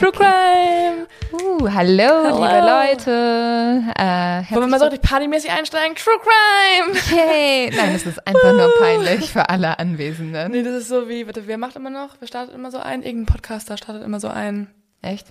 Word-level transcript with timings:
True 0.00 0.12
Crime! 0.12 1.06
Uh, 1.30 1.68
hallo, 1.70 2.24
Hello. 2.24 2.42
liebe 2.42 2.60
Leute. 2.64 3.92
Äh, 3.98 4.50
Wollen 4.50 4.62
wir 4.62 4.66
mal 4.68 4.78
so 4.78 4.86
richtig 4.86 5.02
partymäßig 5.02 5.50
einsteigen? 5.50 5.94
True 5.94 6.14
Crime! 6.22 6.98
Okay. 6.98 7.70
Nein, 7.76 7.92
das 7.92 8.06
ist 8.06 8.26
einfach 8.26 8.54
nur 8.54 8.70
peinlich 8.80 9.30
für 9.30 9.50
alle 9.50 9.78
Anwesenden. 9.78 10.52
Nee, 10.52 10.62
das 10.62 10.72
ist 10.72 10.88
so 10.88 11.06
wie, 11.10 11.26
warte, 11.26 11.46
wer 11.46 11.58
macht 11.58 11.76
immer 11.76 11.90
noch? 11.90 12.16
Wer 12.18 12.28
startet 12.28 12.54
immer 12.54 12.70
so 12.70 12.78
ein? 12.78 13.02
Irgendein 13.02 13.26
Podcaster 13.34 13.76
startet 13.76 14.02
immer 14.02 14.20
so 14.20 14.28
ein. 14.28 14.68
Echt? 15.02 15.26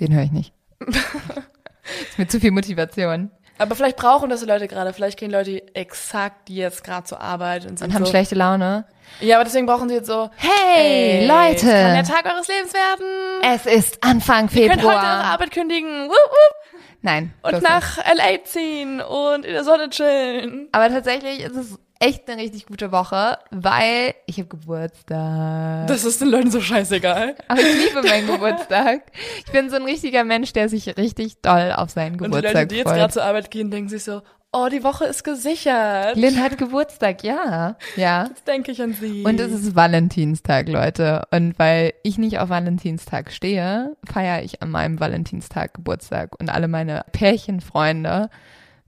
Den 0.00 0.14
höre 0.14 0.22
ich 0.22 0.32
nicht. 0.32 0.54
ist 0.80 2.16
mir 2.16 2.28
zu 2.28 2.40
viel 2.40 2.50
Motivation. 2.50 3.30
Aber 3.58 3.74
vielleicht 3.76 3.96
brauchen 3.96 4.28
das 4.30 4.40
die 4.40 4.46
Leute 4.46 4.66
gerade. 4.66 4.92
Vielleicht 4.92 5.18
gehen 5.18 5.30
Leute 5.30 5.62
exakt 5.74 6.48
jetzt 6.50 6.82
gerade 6.82 7.04
zur 7.06 7.20
Arbeit 7.20 7.64
und 7.66 7.78
sind 7.78 7.88
Und 7.88 7.94
haben 7.94 8.04
so. 8.04 8.10
schlechte 8.10 8.34
Laune. 8.34 8.84
Ja, 9.20 9.36
aber 9.36 9.44
deswegen 9.44 9.66
brauchen 9.66 9.88
sie 9.88 9.96
jetzt 9.96 10.06
so. 10.06 10.30
Hey, 10.36 11.20
ey, 11.20 11.26
Leute. 11.26 11.54
Es 11.54 11.62
kann 11.62 11.94
der 11.94 12.04
Tag 12.04 12.24
eures 12.26 12.48
Lebens 12.48 12.72
werden. 12.72 13.42
Es 13.54 13.66
ist 13.66 14.02
Anfang 14.02 14.48
Ihr 14.52 14.68
könnt 14.68 14.82
heute 14.82 14.88
eure 14.88 15.00
Februar. 15.00 15.24
Arbeit 15.24 15.50
kündigen. 15.50 16.08
Wupp, 16.08 16.10
wupp. 16.10 16.56
Nein. 17.02 17.32
Und 17.42 17.62
nach 17.62 17.98
LA 17.98 18.44
ziehen 18.44 19.00
und 19.00 19.44
in 19.44 19.52
der 19.52 19.64
Sonne 19.64 19.90
chillen. 19.90 20.68
Aber 20.72 20.88
tatsächlich 20.88 21.40
ist 21.40 21.56
es 21.56 21.78
echt 21.98 22.28
eine 22.28 22.40
richtig 22.42 22.66
gute 22.66 22.90
Woche, 22.90 23.38
weil 23.50 24.14
ich 24.26 24.38
habe 24.38 24.48
Geburtstag. 24.48 25.86
Das 25.86 26.04
ist 26.04 26.20
den 26.20 26.28
Leuten 26.28 26.50
so 26.50 26.60
scheißegal. 26.60 27.36
Aber 27.48 27.60
ich 27.60 27.88
liebe 27.88 28.02
meinen 28.06 28.26
Geburtstag. 28.32 29.02
Ich 29.46 29.52
bin 29.52 29.70
so 29.70 29.76
ein 29.76 29.84
richtiger 29.84 30.24
Mensch, 30.24 30.52
der 30.52 30.68
sich 30.68 30.96
richtig 30.96 31.40
doll 31.42 31.72
auf 31.76 31.90
seinen 31.90 32.14
Und 32.14 32.18
die 32.20 32.24
Leute, 32.26 32.40
Geburtstag 32.40 32.68
die 32.70 32.76
jetzt 32.76 32.86
gerade 32.86 33.00
freut. 33.00 33.12
zur 33.12 33.24
Arbeit 33.24 33.50
gehen, 33.50 33.70
denken 33.70 33.88
sich 33.88 34.02
so, 34.04 34.22
oh, 34.52 34.68
die 34.70 34.84
Woche 34.84 35.06
ist 35.06 35.24
gesichert. 35.24 36.16
Lynn 36.16 36.40
hat 36.40 36.58
Geburtstag, 36.58 37.24
ja. 37.24 37.76
Ja. 37.96 38.26
Jetzt 38.26 38.46
denke 38.46 38.70
ich 38.70 38.82
an 38.82 38.92
sie. 38.92 39.22
Und 39.24 39.40
es 39.40 39.52
ist 39.52 39.74
Valentinstag, 39.74 40.68
Leute. 40.68 41.26
Und 41.30 41.58
weil 41.58 41.94
ich 42.02 42.18
nicht 42.18 42.38
auf 42.38 42.50
Valentinstag 42.50 43.32
stehe, 43.32 43.96
feiere 44.04 44.42
ich 44.42 44.62
an 44.62 44.70
meinem 44.70 45.00
Valentinstag 45.00 45.74
Geburtstag. 45.74 46.38
Und 46.38 46.50
alle 46.50 46.68
meine 46.68 47.04
Pärchenfreunde 47.12 48.28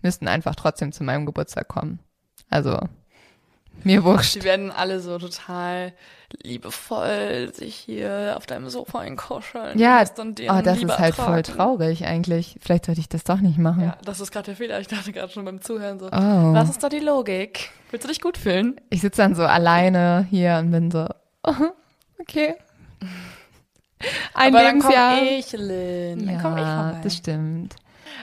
müssten 0.02 0.28
einfach 0.28 0.54
trotzdem 0.54 0.92
zu 0.92 1.02
meinem 1.02 1.26
Geburtstag 1.26 1.66
kommen. 1.68 1.98
Also, 2.50 2.78
mir 3.82 4.04
wurscht. 4.04 4.36
Die 4.36 4.44
werden 4.44 4.70
alle 4.70 5.00
so 5.00 5.18
total 5.18 5.92
liebevoll 6.42 7.52
sich 7.54 7.74
hier 7.74 8.34
auf 8.36 8.46
deinem 8.46 8.68
Sofa 8.68 9.00
einkuscheln. 9.00 9.78
Ja, 9.78 10.04
dann 10.04 10.34
oh, 10.48 10.60
das 10.62 10.78
Liebe 10.78 10.92
ist 10.92 10.98
halt 10.98 11.14
voll 11.14 11.36
ertragen. 11.36 11.58
traurig 11.58 12.04
eigentlich. 12.06 12.56
Vielleicht 12.60 12.86
sollte 12.86 13.00
ich 13.00 13.08
das 13.08 13.24
doch 13.24 13.38
nicht 13.40 13.58
machen. 13.58 13.82
Ja, 13.84 13.96
das 14.04 14.20
ist 14.20 14.32
gerade 14.32 14.46
der 14.46 14.56
Fehler. 14.56 14.80
Ich 14.80 14.88
dachte 14.88 15.12
gerade 15.12 15.32
schon 15.32 15.44
beim 15.44 15.60
Zuhören 15.60 15.98
so, 15.98 16.06
Oh. 16.06 16.10
was 16.52 16.70
ist 16.70 16.82
da 16.82 16.88
die 16.88 16.98
Logik? 17.00 17.70
Willst 17.90 18.04
du 18.04 18.08
dich 18.08 18.20
gut 18.20 18.36
fühlen? 18.38 18.80
Ich 18.90 19.00
sitze 19.02 19.22
dann 19.22 19.34
so 19.34 19.44
alleine 19.44 20.26
hier 20.30 20.56
und 20.58 20.70
bin 20.70 20.90
so, 20.90 21.06
oh, 21.44 21.52
okay. 22.20 22.54
Ein 24.34 24.54
Aber 24.54 24.62
dann 24.64 24.76
Lebensjahr. 24.80 25.18
komm 25.18 25.26
ich, 25.28 25.52
Lynn. 25.52 26.26
Dann 26.26 26.42
komm 26.42 26.56
ich 26.56 26.62
ja, 26.64 26.82
vorbei. 26.84 27.00
das 27.04 27.16
stimmt. 27.16 27.76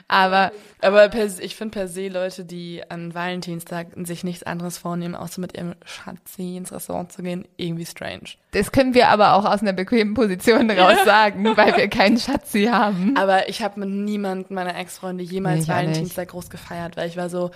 Aber 0.08 0.52
Aber 0.82 1.10
per, 1.10 1.26
ich 1.40 1.56
finde 1.56 1.74
per 1.74 1.88
se 1.88 2.08
Leute, 2.08 2.44
die 2.44 2.82
an 2.90 3.14
Valentinstag 3.14 3.88
sich 4.04 4.24
nichts 4.24 4.44
anderes 4.44 4.78
vornehmen, 4.78 5.16
außer 5.16 5.40
mit 5.40 5.56
ihrem 5.56 5.76
Schatzi 5.86 6.58
ins 6.58 6.72
Restaurant 6.72 7.12
zu 7.12 7.22
gehen, 7.24 7.46
irgendwie 7.58 7.86
strange. 7.86 8.32
das 8.52 8.72
können 8.72 8.94
wir 8.94 9.10
aber 9.10 9.34
auch 9.36 9.46
aus 9.46 9.62
einer 9.62 9.74
bequemen 9.74 10.14
Position 10.14 10.70
raus 10.72 10.98
sagen, 11.06 11.46
weil 11.58 11.78
wir 11.78 11.88
keinen 11.88 12.18
Schatzi 12.18 12.66
haben. 12.66 13.16
Aber 13.18 13.48
ich 13.50 13.62
habe 13.62 13.80
mit 13.80 13.90
niemandem 13.90 14.56
meiner 14.56 14.76
Ex-Freunde 14.78 15.24
jemals 15.24 15.68
Nee. 15.68 15.74
Valentinstag 15.74 16.30
groß 16.30 16.50
gefeiert, 16.50 16.98
weil 16.98 17.08
ich 17.08 17.18
war 17.18 17.30
so, 17.30 17.52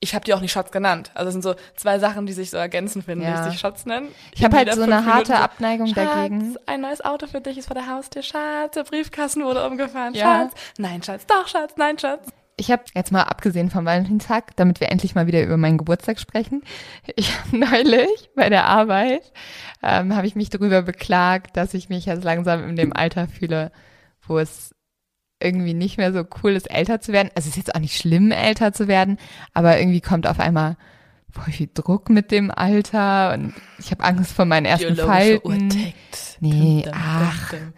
ich 0.00 0.14
habe 0.14 0.24
die 0.24 0.32
auch 0.34 0.40
nicht 0.40 0.52
Schatz 0.52 0.70
genannt. 0.70 1.10
Also 1.14 1.28
es 1.28 1.32
sind 1.34 1.42
so 1.42 1.54
zwei 1.74 1.98
Sachen, 1.98 2.26
die 2.26 2.32
sich 2.32 2.50
so 2.50 2.56
ergänzen, 2.56 3.02
finde 3.02 3.24
Ja. 3.26 3.44
ich, 3.46 3.50
sich 3.52 3.60
Schatz 3.60 3.84
nennen. 3.84 4.08
Ich 4.32 4.44
habe 4.44 4.56
halt 4.56 4.72
so 4.72 4.82
eine 4.82 5.04
harte 5.04 5.32
Minuten 5.32 5.32
Abneigung 5.32 5.86
Schatz, 5.88 5.96
dagegen. 6.14 6.56
ein 6.66 6.80
neues 6.80 7.04
Auto 7.04 7.26
für 7.26 7.40
dich 7.40 7.58
ist 7.58 7.66
vor 7.66 7.74
der 7.74 7.88
Haustür, 7.88 8.22
Schatz, 8.22 8.74
der 8.74 8.84
Briefkasten 8.84 9.44
wurde 9.44 9.66
umgefahren, 9.66 10.14
Ja. 10.14 10.48
Schatz. 10.48 10.52
Nein, 10.78 11.02
Schatz, 11.02 11.26
doch, 11.26 11.48
Schatz, 11.48 11.74
nein, 11.76 11.98
Schatz. 11.98 12.28
Ich 12.60 12.72
habe 12.72 12.82
jetzt 12.94 13.12
mal 13.12 13.22
abgesehen 13.22 13.70
vom 13.70 13.84
Valentinstag, 13.84 14.56
damit 14.56 14.80
wir 14.80 14.90
endlich 14.90 15.14
mal 15.14 15.28
wieder 15.28 15.42
über 15.44 15.56
meinen 15.56 15.78
Geburtstag 15.78 16.18
sprechen. 16.18 16.62
Ich 17.16 17.32
habe 17.38 17.56
neulich 17.56 18.30
bei 18.34 18.48
der 18.48 18.66
Arbeit, 18.66 19.32
ähm, 19.82 20.14
habe 20.16 20.26
ich 20.26 20.34
mich 20.36 20.50
darüber 20.50 20.82
beklagt, 20.82 21.56
dass 21.56 21.74
ich 21.74 21.88
mich 21.88 22.06
jetzt 22.06 22.24
langsam 22.24 22.68
in 22.68 22.74
dem 22.76 22.92
Alter 22.92 23.28
fühle, 23.28 23.70
wo 24.26 24.38
es 24.38 24.74
irgendwie 25.40 25.74
nicht 25.74 25.98
mehr 25.98 26.12
so 26.12 26.24
cool 26.42 26.52
ist, 26.52 26.70
älter 26.70 27.00
zu 27.00 27.12
werden. 27.12 27.30
Also 27.34 27.48
es 27.48 27.56
ist 27.56 27.56
jetzt 27.56 27.74
auch 27.74 27.80
nicht 27.80 27.96
schlimm, 27.96 28.32
älter 28.32 28.72
zu 28.72 28.88
werden, 28.88 29.18
aber 29.54 29.78
irgendwie 29.78 30.00
kommt 30.00 30.26
auf 30.26 30.40
einmal 30.40 30.76
voll 31.30 31.52
viel 31.52 31.68
Druck 31.72 32.08
mit 32.10 32.30
dem 32.30 32.50
Alter 32.50 33.34
und 33.34 33.54
ich 33.78 33.90
habe 33.90 34.02
Angst 34.04 34.32
vor 34.32 34.44
meinen 34.44 34.64
ersten 34.66 34.96
Falten. 34.96 35.68
tickt. 35.70 35.94
Nee, 36.40 36.82
Dum, 36.84 36.92
ach. 36.96 37.50
dum, 37.50 37.58
dum. 37.60 37.72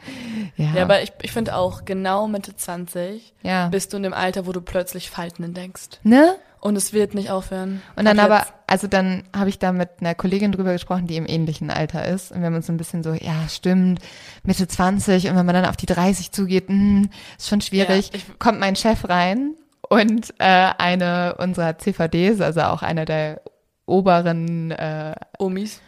Ja, 0.56 0.74
Ja, 0.76 0.82
aber 0.82 1.02
ich, 1.02 1.12
ich 1.22 1.32
finde 1.32 1.56
auch, 1.56 1.84
genau 1.84 2.28
Mitte 2.28 2.54
20 2.54 3.32
ja. 3.42 3.68
bist 3.68 3.92
du 3.92 3.96
in 3.96 4.02
dem 4.02 4.14
Alter, 4.14 4.46
wo 4.46 4.52
du 4.52 4.60
plötzlich 4.60 5.10
Falten 5.10 5.42
entdeckst. 5.42 6.00
ne? 6.04 6.36
Und 6.62 6.76
es 6.76 6.92
wird 6.92 7.14
nicht 7.14 7.30
aufhören. 7.30 7.80
Und 7.96 8.04
dann 8.04 8.18
Ab 8.18 8.26
aber, 8.26 8.46
also 8.66 8.86
dann 8.86 9.22
habe 9.34 9.48
ich 9.48 9.58
da 9.58 9.72
mit 9.72 9.88
einer 10.00 10.14
Kollegin 10.14 10.52
drüber 10.52 10.74
gesprochen, 10.74 11.06
die 11.06 11.16
im 11.16 11.24
ähnlichen 11.26 11.70
Alter 11.70 12.04
ist. 12.06 12.32
Und 12.32 12.40
wir 12.40 12.46
haben 12.48 12.54
uns 12.54 12.66
so 12.66 12.72
ein 12.74 12.76
bisschen 12.76 13.02
so, 13.02 13.14
ja, 13.14 13.48
stimmt, 13.48 13.98
Mitte 14.42 14.68
20 14.68 15.28
und 15.30 15.36
wenn 15.36 15.46
man 15.46 15.54
dann 15.54 15.64
auf 15.64 15.78
die 15.78 15.86
30 15.86 16.32
zugeht, 16.32 16.68
mh, 16.68 17.06
ist 17.38 17.48
schon 17.48 17.62
schwierig. 17.62 18.08
Ja, 18.10 18.14
ich- 18.14 18.38
Kommt 18.38 18.60
mein 18.60 18.76
Chef 18.76 19.08
rein 19.08 19.54
und 19.90 20.32
äh, 20.38 20.70
eine 20.78 21.34
unserer 21.38 21.76
CVDs, 21.76 22.40
also 22.40 22.62
auch 22.62 22.82
einer 22.82 23.04
der 23.04 23.42
oberen, 23.86 24.70
äh, 24.70 25.16
Omis. 25.38 25.82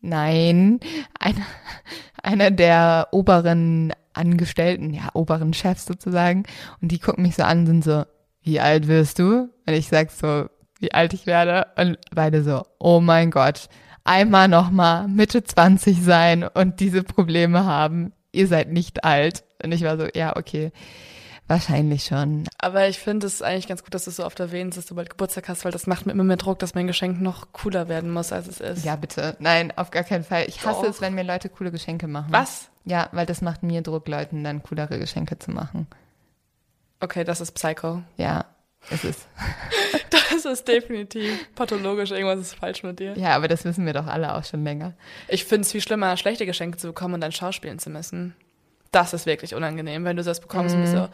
nein, 0.00 0.80
einer, 1.18 1.46
einer 2.22 2.50
der 2.50 3.08
oberen 3.12 3.92
Angestellten, 4.12 4.92
ja, 4.92 5.10
oberen 5.14 5.54
Chefs 5.54 5.86
sozusagen. 5.86 6.42
Und 6.82 6.90
die 6.90 6.98
gucken 6.98 7.22
mich 7.22 7.36
so 7.36 7.44
an 7.44 7.60
und 7.60 7.66
sind 7.66 7.84
so, 7.84 8.04
wie 8.42 8.58
alt 8.58 8.88
wirst 8.88 9.20
du? 9.20 9.48
Und 9.66 9.72
ich 9.72 9.88
sag 9.88 10.10
so, 10.10 10.48
wie 10.80 10.92
alt 10.92 11.12
ich 11.14 11.26
werde. 11.26 11.68
Und 11.76 11.98
beide 12.12 12.42
so, 12.42 12.64
oh 12.80 13.00
mein 13.00 13.30
Gott, 13.30 13.68
einmal 14.02 14.48
nochmal 14.48 15.06
Mitte 15.06 15.44
20 15.44 16.02
sein 16.02 16.42
und 16.42 16.80
diese 16.80 17.04
Probleme 17.04 17.64
haben. 17.64 18.12
Ihr 18.32 18.48
seid 18.48 18.72
nicht 18.72 19.04
alt. 19.04 19.44
Und 19.62 19.70
ich 19.72 19.82
war 19.82 19.96
so, 19.96 20.08
ja, 20.14 20.36
okay, 20.36 20.72
wahrscheinlich 21.48 22.04
schon. 22.04 22.44
Aber 22.58 22.88
ich 22.88 22.98
finde 22.98 23.26
es 23.26 23.42
eigentlich 23.42 23.68
ganz 23.68 23.82
gut, 23.82 23.94
dass 23.94 24.04
du 24.04 24.10
es 24.10 24.16
so 24.16 24.24
oft 24.24 24.38
erwähnst, 24.40 24.78
dass 24.78 24.86
du 24.86 24.94
bald 24.94 25.10
Geburtstag 25.10 25.48
hast, 25.48 25.64
weil 25.64 25.72
das 25.72 25.86
macht 25.86 26.06
mir 26.06 26.12
immer 26.12 26.24
mehr 26.24 26.36
Druck, 26.36 26.58
dass 26.58 26.74
mein 26.74 26.86
Geschenk 26.86 27.20
noch 27.20 27.52
cooler 27.52 27.88
werden 27.88 28.10
muss, 28.12 28.32
als 28.32 28.48
es 28.48 28.60
ist. 28.60 28.84
Ja, 28.84 28.96
bitte. 28.96 29.36
Nein, 29.38 29.72
auf 29.76 29.90
gar 29.90 30.04
keinen 30.04 30.24
Fall. 30.24 30.44
Ich 30.48 30.64
hasse 30.64 30.82
Doch. 30.82 30.90
es, 30.90 31.00
wenn 31.00 31.14
mir 31.14 31.24
Leute 31.24 31.48
coole 31.48 31.70
Geschenke 31.70 32.06
machen. 32.08 32.28
Was? 32.30 32.68
Ja, 32.84 33.08
weil 33.12 33.26
das 33.26 33.42
macht 33.42 33.62
mir 33.62 33.82
Druck, 33.82 34.08
Leuten 34.08 34.44
dann 34.44 34.62
coolere 34.62 34.98
Geschenke 34.98 35.38
zu 35.38 35.50
machen. 35.50 35.86
Okay, 37.00 37.24
das 37.24 37.40
ist 37.40 37.52
Psycho. 37.52 38.02
Ja. 38.16 38.46
Es 38.90 39.04
ist. 39.04 39.28
Das 40.28 40.44
ist 40.44 40.68
definitiv 40.68 41.54
pathologisch. 41.54 42.10
Irgendwas 42.10 42.40
ist 42.40 42.54
falsch 42.54 42.82
mit 42.82 42.98
dir. 42.98 43.16
Ja, 43.16 43.34
aber 43.36 43.48
das 43.48 43.64
wissen 43.64 43.86
wir 43.86 43.92
doch 43.92 44.06
alle 44.06 44.34
auch 44.34 44.44
schon 44.44 44.64
länger. 44.64 44.92
Ich 45.28 45.44
finde 45.44 45.62
es 45.62 45.72
viel 45.72 45.80
schlimmer, 45.80 46.16
schlechte 46.16 46.46
Geschenke 46.46 46.78
zu 46.78 46.88
bekommen 46.88 47.14
und 47.14 47.20
dann 47.20 47.32
schauspielen 47.32 47.78
zu 47.78 47.90
müssen. 47.90 48.34
Das 48.92 49.12
ist 49.12 49.26
wirklich 49.26 49.54
unangenehm, 49.54 50.04
wenn 50.04 50.16
du 50.16 50.22
das 50.22 50.40
bekommst 50.40 50.74
und 50.74 50.82
bist 50.82 50.94
so, 50.94 51.08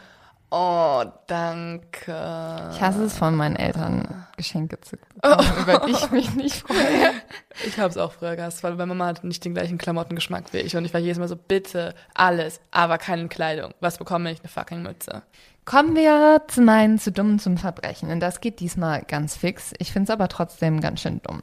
oh, 0.53 1.03
danke. 1.27 2.69
Ich 2.73 2.81
hasse 2.81 3.03
es 3.03 3.17
von 3.17 3.35
meinen 3.35 3.55
Eltern, 3.55 4.25
Geschenke 4.37 4.79
zu 4.81 4.97
bekommen, 4.97 5.47
über 5.59 5.79
die 5.85 5.91
ich 5.91 6.11
mich 6.11 6.35
nicht 6.35 6.55
freue. 6.67 6.77
Ich 7.67 7.77
habe 7.77 7.89
es 7.89 7.97
auch 7.97 8.13
früher 8.13 8.35
gehasst, 8.35 8.63
weil 8.63 8.73
meine 8.73 8.87
Mama 8.87 9.05
hat 9.05 9.23
nicht 9.23 9.45
den 9.45 9.53
gleichen 9.53 9.77
Klamottengeschmack 9.77 10.53
wie 10.53 10.57
ich 10.57 10.75
und 10.75 10.85
ich 10.85 10.93
war 10.93 10.99
jedes 10.99 11.19
Mal 11.19 11.27
so, 11.27 11.35
bitte, 11.35 11.93
alles, 12.15 12.59
aber 12.71 12.97
keine 12.97 13.27
Kleidung. 13.27 13.75
Was 13.79 13.99
bekomme 13.99 14.31
ich? 14.31 14.39
Eine 14.39 14.49
fucking 14.49 14.81
Mütze. 14.81 15.21
Kommen 15.65 15.95
wir 15.95 16.41
zu 16.47 16.61
meinen 16.61 16.97
zu 16.97 17.11
dummen 17.11 17.37
zum 17.37 17.57
Verbrechen. 17.57 18.09
Und 18.09 18.19
das 18.21 18.41
geht 18.41 18.59
diesmal 18.59 19.03
ganz 19.03 19.37
fix. 19.37 19.73
Ich 19.77 19.93
finde 19.93 20.05
es 20.05 20.09
aber 20.09 20.27
trotzdem 20.27 20.81
ganz 20.81 21.01
schön 21.01 21.21
dumm. 21.21 21.41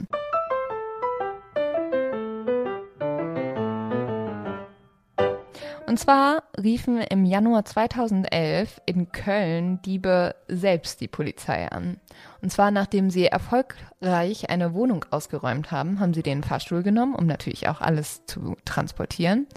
Und 5.91 5.99
zwar 5.99 6.45
riefen 6.57 7.01
im 7.01 7.25
Januar 7.25 7.65
2011 7.65 8.81
in 8.87 9.11
Köln 9.11 9.83
Diebe 9.83 10.37
selbst 10.47 11.01
die 11.01 11.09
Polizei 11.09 11.69
an. 11.69 11.99
Und 12.41 12.53
zwar 12.53 12.71
nachdem 12.71 13.11
sie 13.11 13.27
erfolgreich 13.27 14.51
eine 14.51 14.73
Wohnung 14.73 15.05
ausgeräumt 15.11 15.73
haben, 15.73 15.99
haben 15.99 16.15
sie 16.15 16.23
den 16.23 16.45
Fahrstuhl 16.45 16.85
genommen, 16.85 17.17
um 17.17 17.27
natürlich 17.27 17.67
auch 17.67 17.81
alles 17.81 18.25
zu 18.27 18.57
transportieren. 18.65 19.49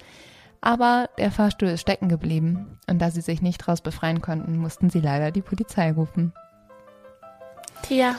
Aber 0.59 1.07
der 1.19 1.29
Fahrstuhl 1.29 1.67
ist 1.67 1.81
stecken 1.81 2.09
geblieben 2.09 2.79
und 2.89 2.97
da 2.99 3.11
sie 3.11 3.21
sich 3.21 3.43
nicht 3.43 3.61
daraus 3.61 3.81
befreien 3.81 4.21
konnten, 4.21 4.57
mussten 4.57 4.89
sie 4.89 5.01
leider 5.01 5.29
die 5.29 5.43
Polizei 5.43 5.91
rufen. 5.91 6.33
Tja. 7.83 8.15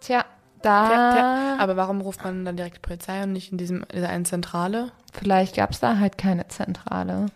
Tja, 0.00 0.24
da. 0.62 0.88
Tja, 0.88 1.12
tja. 1.12 1.56
Aber 1.58 1.76
warum 1.76 2.00
ruft 2.00 2.24
man 2.24 2.44
dann 2.44 2.56
direkt 2.56 2.76
die 2.76 2.80
Polizei 2.80 3.22
und 3.22 3.32
nicht 3.32 3.52
in 3.52 3.58
diesem, 3.58 3.84
dieser 3.92 4.08
einen 4.08 4.24
Zentrale? 4.24 4.92
Vielleicht 5.12 5.56
gab 5.56 5.70
es 5.70 5.80
da 5.80 5.98
halt 5.98 6.18
keine 6.18 6.48
Zentrale. 6.48 7.26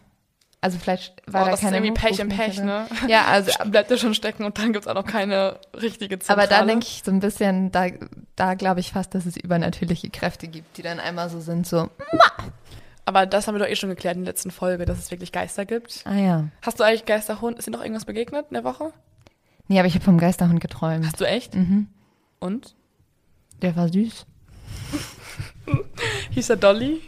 Also 0.63 0.79
vielleicht 0.79 1.23
war 1.27 1.43
oh, 1.43 1.45
da 1.47 1.51
das 1.53 1.61
keine 1.61 1.79
ist 1.79 1.85
irgendwie 1.85 2.01
Pech 2.01 2.19
im 2.19 2.29
Pech, 2.29 2.61
ne? 2.61 2.87
Ja, 3.09 3.25
also 3.27 3.51
Bleibt 3.71 3.91
ja 3.91 3.97
schon 3.97 4.13
stecken 4.13 4.45
und 4.45 4.59
dann 4.59 4.75
gibt's 4.75 4.87
auch 4.87 4.95
noch 4.95 5.07
keine 5.07 5.59
richtige 5.75 6.19
Zentrale. 6.19 6.49
aber 6.49 6.55
da 6.55 6.67
denke 6.67 6.87
ich 6.87 7.03
so 7.03 7.11
ein 7.11 7.21
bisschen, 7.21 7.73
da, 7.73 7.87
da 8.37 8.55
glaube 8.55 8.81
ich 8.81 8.93
fast, 8.93 9.15
dass 9.15 9.25
es 9.25 9.39
übernatürliche 9.39 10.11
Kräfte 10.11 10.49
gibt, 10.49 10.77
die 10.77 10.83
dann 10.83 11.01
einmal 11.01 11.31
so 11.31 11.41
sind, 11.41 11.67
so, 11.67 11.89
Aber 13.07 13.25
das 13.25 13.49
haben 13.49 13.55
wir 13.55 13.61
doch 13.61 13.71
eh 13.71 13.77
schon 13.77 13.89
geklärt 13.89 14.17
in 14.17 14.25
der 14.25 14.35
letzten 14.35 14.51
Folge, 14.51 14.85
dass 14.85 14.99
es 14.99 15.11
wirklich 15.11 15.33
Geister 15.33 15.65
gibt. 15.65 16.03
ah 16.05 16.15
ja. 16.15 16.45
Hast 16.61 16.79
du 16.79 16.85
eigentlich 16.85 17.07
Geisterhund? 17.07 17.59
Ist 17.59 17.67
dir 17.67 17.71
noch 17.71 17.81
irgendwas 17.83 18.05
begegnet 18.05 18.47
in 18.51 18.55
der 18.55 18.65
Woche? 18.65 18.93
Nee, 19.69 19.79
aber 19.79 19.89
ich 19.89 19.95
habe 19.95 20.05
vom 20.05 20.19
Geisterhund 20.19 20.61
geträumt. 20.61 21.07
Hast 21.07 21.21
du 21.21 21.25
echt? 21.25 21.55
Mhm. 21.55 21.89
Und? 22.39 22.75
Der 23.63 23.77
war 23.77 23.89
süß. 23.89 24.27
Hieß 26.31 26.51
er 26.51 26.57
Dolly? 26.57 27.03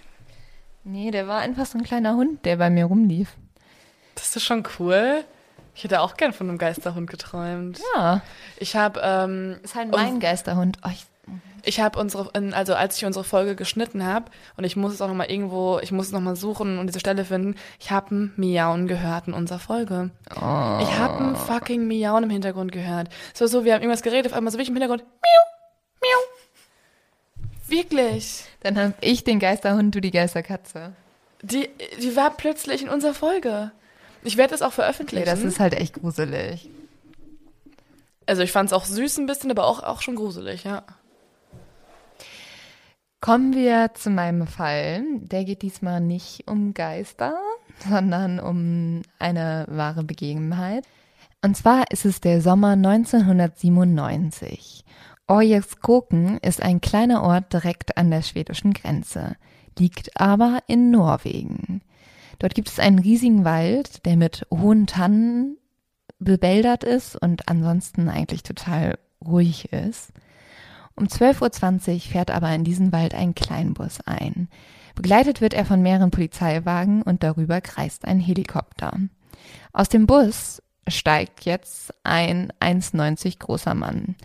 Nee, 0.84 1.10
der 1.10 1.28
war 1.28 1.40
einfach 1.40 1.66
so 1.66 1.78
ein 1.78 1.84
kleiner 1.84 2.14
Hund, 2.16 2.44
der 2.44 2.56
bei 2.56 2.70
mir 2.70 2.87
rumlief. 2.87 3.37
Das 4.14 4.34
ist 4.37 4.44
schon 4.44 4.64
cool. 4.78 5.25
Ich 5.75 5.84
hätte 5.84 6.00
auch 6.00 6.16
gern 6.16 6.32
von 6.32 6.49
einem 6.49 6.58
Geisterhund 6.58 7.08
geträumt. 7.08 7.81
Ja. 7.96 8.20
Ich 8.58 8.76
habe 8.76 9.00
ähm, 9.02 9.56
Ist 9.62 9.75
halt 9.75 9.90
mein 9.90 10.20
Geisterhund. 10.20 10.76
Oh, 10.84 10.90
ich, 10.93 11.06
Ich 11.62 11.81
habe 11.81 11.99
unsere, 11.99 12.31
also 12.52 12.75
als 12.75 12.98
ich 12.98 13.06
unsere 13.06 13.25
Folge 13.25 13.55
geschnitten 13.56 14.05
habe 14.05 14.26
und 14.56 14.64
ich 14.64 14.76
muss 14.76 14.93
es 14.93 15.00
auch 15.00 15.08
nochmal 15.08 15.31
irgendwo, 15.31 15.78
ich 15.78 15.93
muss 15.93 16.06
es 16.06 16.12
nochmal 16.12 16.37
suchen 16.37 16.78
und 16.78 16.88
diese 16.88 17.00
Stelle 17.00 17.25
finden, 17.25 17.55
ich 17.81 17.90
habe 17.90 18.14
ein 18.14 18.32
Miauen 18.37 18.87
gehört 18.87 19.28
in 19.28 19.32
unserer 19.34 19.60
Folge. 19.60 20.10
oh. 20.34 20.78
Ich 20.82 20.98
habe 20.98 21.25
ein 21.25 21.37
fucking 21.37 21.87
Miauen 21.87 22.25
im 22.25 22.31
Hintergrund 22.31 22.72
gehört. 22.72 23.08
War 23.38 23.48
so, 23.48 23.64
wir 23.64 23.72
haben 23.72 23.81
irgendwas 23.81 24.02
geredet, 24.02 24.32
auf 24.32 24.37
einmal 24.37 24.52
so 24.52 24.58
wie 24.58 24.62
ich 24.62 24.69
im 24.69 24.75
Hintergrund, 24.75 25.05
miau, 25.05 25.62
miau. 26.02 27.49
Wirklich. 27.69 28.44
Dann 28.60 28.78
habe 28.78 28.94
ich 29.00 29.25
den 29.25 29.38
Geisterhund, 29.38 29.94
du 29.94 30.00
die 30.00 30.10
Geisterkatze. 30.10 30.93
Die, 31.43 31.69
die 32.00 32.16
war 32.16 32.31
plötzlich 32.37 32.82
in 32.82 32.88
unserer 32.88 33.14
Folge. 33.14 33.72
Ich 34.25 34.37
werde 34.37 34.52
das 34.52 34.62
auch 34.62 34.69
Okay, 34.69 34.75
veröffentlichen. 34.76 35.26
das 35.26 35.43
ist 35.43 35.58
halt 35.58 35.75
echt 35.75 35.94
gruselig. 35.94 36.69
also 38.26 38.43
ich 38.43 38.52
fand 38.52 38.69
es 38.69 38.72
auch 38.72 38.84
süß 38.84 39.19
ein 39.19 39.26
bisschen, 39.26 39.50
aber 39.50 39.66
auch, 39.66 39.82
auch 39.82 40.00
schon 40.02 40.16
gruselig, 40.16 40.64
ja. 40.64 40.84
Kommen 43.20 43.55
wir 43.55 43.93
zu 43.94 44.10
meinem 44.10 44.46
Fall. 44.46 45.05
Der 45.20 45.44
geht 45.44 45.62
diesmal 45.62 46.00
nicht 46.00 46.48
um 46.48 46.75
Geister, 46.75 47.37
sondern 47.88 48.38
um 48.40 49.02
eine 49.19 49.64
wahre 49.69 50.05
Begebenheit. 50.05 50.84
Und 51.44 51.56
zwar 51.56 51.90
ist 51.90 52.05
es 52.05 52.20
der 52.20 52.40
Sommer 52.40 52.70
1997. 52.72 54.81
Orjeskoken 55.32 56.37
ist 56.43 56.62
ein 56.62 56.82
kleiner 56.82 57.23
Ort 57.23 57.55
direkt 57.55 57.96
an 57.96 58.11
der 58.11 58.20
schwedischen 58.20 58.75
Grenze, 58.75 59.37
liegt 59.79 60.20
aber 60.20 60.58
in 60.67 60.90
Norwegen. 60.90 61.81
Dort 62.38 62.55
gibt 62.55 62.69
es 62.69 62.79
einen 62.79 62.99
riesigen 62.99 63.43
Wald, 63.43 64.05
der 64.05 64.19
mit 64.19 64.46
hohen 64.50 64.87
Tannen 64.87 65.56
bebäldert 66.19 66.84
ist 66.84 67.17
und 67.17 67.49
ansonsten 67.49 68.11
eigentlich 68.11 68.43
total 68.43 68.99
ruhig 69.25 69.73
ist. 69.73 70.12
Um 70.96 71.06
12.20 71.06 71.94
Uhr 71.94 72.00
fährt 72.00 72.31
aber 72.31 72.55
in 72.55 72.64
diesen 72.64 72.93
Wald 72.93 73.14
ein 73.14 73.34
Kleinbus 73.34 74.00
ein. 74.05 74.50
Begleitet 74.94 75.40
wird 75.40 75.55
er 75.55 75.64
von 75.64 75.81
mehreren 75.81 76.11
Polizeiwagen 76.11 77.00
und 77.00 77.23
darüber 77.23 77.62
kreist 77.62 78.05
ein 78.05 78.20
Helikopter. 78.20 78.99
Aus 79.73 79.88
dem 79.88 80.06
Bus 80.06 80.62
steigt 80.87 81.46
jetzt 81.46 81.94
ein 82.05 82.52
1,90 82.61 83.38
großer 83.38 83.75
Mann. 83.75 84.17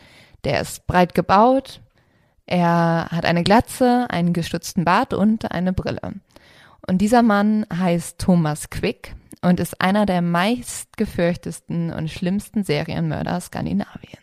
Der 0.44 0.62
ist 0.62 0.88
breit 0.88 1.14
gebaut, 1.14 1.82
er 2.48 3.10
hat 3.12 3.26
eine 3.26 3.44
Glatze, 3.44 4.08
einen 4.10 4.32
gestutzten 4.32 4.86
Bart 4.86 5.14
und 5.14 5.52
eine 5.52 5.74
Brille. 5.74 6.14
Und 6.88 7.00
dieser 7.00 7.22
Mann 7.22 7.66
heißt 7.72 8.18
Thomas 8.20 8.70
Quick 8.70 9.16
und 9.42 9.60
ist 9.60 9.82
einer 9.82 10.06
der 10.06 10.22
meistgefürchtesten 10.22 11.92
und 11.92 12.10
schlimmsten 12.10 12.64
Serienmörder 12.64 13.40
Skandinaviens. 13.42 14.22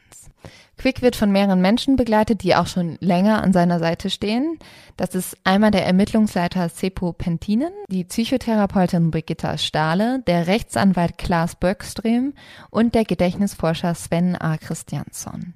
Quick 0.78 1.02
wird 1.02 1.16
von 1.16 1.30
mehreren 1.30 1.60
Menschen 1.60 1.96
begleitet, 1.96 2.42
die 2.42 2.56
auch 2.56 2.66
schon 2.66 2.96
länger 3.00 3.42
an 3.42 3.52
seiner 3.52 3.78
Seite 3.78 4.10
stehen. 4.10 4.58
Das 4.96 5.14
ist 5.14 5.36
einmal 5.44 5.70
der 5.70 5.86
Ermittlungsleiter 5.86 6.68
Seppo 6.68 7.12
Pentinen, 7.12 7.72
die 7.88 8.04
Psychotherapeutin 8.04 9.10
Brigitta 9.10 9.56
Stahle, 9.56 10.22
der 10.26 10.46
Rechtsanwalt 10.46 11.16
Klaas 11.16 11.54
Böckström 11.54 12.32
und 12.70 12.94
der 12.94 13.04
Gedächtnisforscher 13.04 13.94
Sven 13.94 14.34
A. 14.36 14.56
Christiansson. 14.56 15.54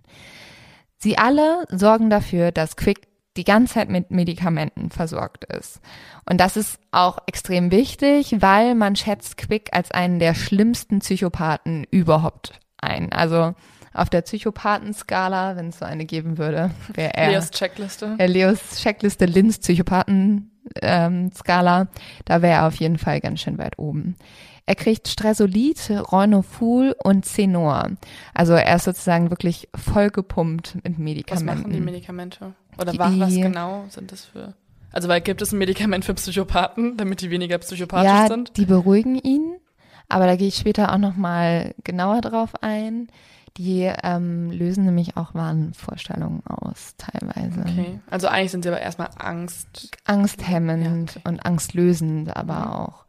Sie 0.98 1.16
alle 1.16 1.64
sorgen 1.70 2.10
dafür, 2.10 2.52
dass 2.52 2.76
Quick 2.76 3.08
die 3.36 3.44
ganze 3.44 3.74
Zeit 3.74 3.88
mit 3.88 4.10
Medikamenten 4.10 4.90
versorgt 4.90 5.44
ist. 5.44 5.80
Und 6.28 6.40
das 6.40 6.56
ist 6.56 6.80
auch 6.90 7.18
extrem 7.26 7.70
wichtig, 7.70 8.34
weil 8.40 8.74
man 8.74 8.96
schätzt 8.96 9.36
Quick 9.38 9.68
als 9.72 9.92
einen 9.92 10.18
der 10.18 10.34
schlimmsten 10.34 10.98
Psychopathen 10.98 11.86
überhaupt 11.90 12.58
ein. 12.78 13.12
Also 13.12 13.54
auf 13.94 14.10
der 14.10 14.22
Psychopathenskala, 14.22 15.56
wenn 15.56 15.68
es 15.68 15.78
so 15.78 15.84
eine 15.84 16.04
geben 16.04 16.36
würde, 16.36 16.72
wäre 16.94 17.14
er 17.14 17.30
Leos 17.30 17.50
Checkliste. 17.50 18.16
äh, 18.18 18.26
Leos 18.26 18.80
Checkliste 18.80 19.24
Linz 19.24 19.58
Psychopathen 19.58 20.50
ähm, 20.82 21.30
da 22.24 22.42
wäre 22.42 22.52
er 22.52 22.66
auf 22.66 22.74
jeden 22.74 22.98
Fall 22.98 23.20
ganz 23.20 23.40
schön 23.40 23.56
weit 23.56 23.78
oben. 23.78 24.16
Er 24.68 24.74
kriegt 24.74 25.08
Stresolid, 25.08 25.90
Rhinoful 26.12 26.94
und 27.02 27.24
Zenor. 27.24 27.88
Also 28.34 28.52
er 28.52 28.76
ist 28.76 28.84
sozusagen 28.84 29.30
wirklich 29.30 29.66
vollgepumpt 29.74 30.74
mit 30.74 30.84
Was 30.92 30.98
Medikamenten. 30.98 31.46
machen 31.62 31.72
die 31.72 31.80
Medikamente? 31.80 32.52
Oder 32.78 32.92
Die- 32.92 32.98
was, 32.98 33.18
was 33.18 33.34
genau 33.34 33.86
sind 33.88 34.12
das 34.12 34.26
für? 34.26 34.52
Also 34.92 35.08
weil 35.08 35.22
gibt 35.22 35.40
es 35.40 35.52
ein 35.52 35.58
Medikament 35.58 36.04
für 36.04 36.12
Psychopathen, 36.12 36.98
damit 36.98 37.22
die 37.22 37.30
weniger 37.30 37.56
psychopathisch 37.58 38.10
ja, 38.10 38.26
sind? 38.26 38.58
die 38.58 38.66
beruhigen 38.66 39.16
ihn, 39.16 39.54
aber 40.10 40.26
da 40.26 40.36
gehe 40.36 40.48
ich 40.48 40.56
später 40.56 40.92
auch 40.92 40.98
noch 40.98 41.16
mal 41.16 41.74
genauer 41.84 42.20
drauf 42.20 42.50
ein. 42.62 43.08
Die 43.56 43.90
ähm, 44.02 44.50
lösen 44.50 44.84
nämlich 44.84 45.16
auch 45.16 45.32
Wahnvorstellungen 45.34 46.42
aus, 46.46 46.94
teilweise. 46.98 47.60
Okay. 47.60 48.00
Also 48.10 48.28
eigentlich 48.28 48.50
sind 48.52 48.62
sie 48.64 48.68
aber 48.68 48.80
erstmal 48.80 49.08
Angst. 49.18 49.96
Angsthemmend 50.04 50.84
Ja, 51.14 51.20
okay. 51.20 51.20
und 51.28 51.44
angstlösend 51.46 52.36
aber 52.36 52.54
Mhm. 52.66 52.72
auch. 52.72 53.04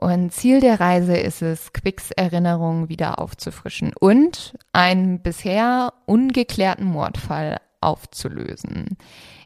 Und 0.00 0.32
Ziel 0.32 0.60
der 0.60 0.80
Reise 0.80 1.14
ist 1.14 1.42
es, 1.42 1.74
Quicks 1.74 2.10
Erinnerungen 2.12 2.88
wieder 2.88 3.18
aufzufrischen 3.18 3.92
und 4.00 4.54
einen 4.72 5.20
bisher 5.20 5.92
ungeklärten 6.06 6.86
Mordfall 6.86 7.58
aufzulösen. 7.82 8.96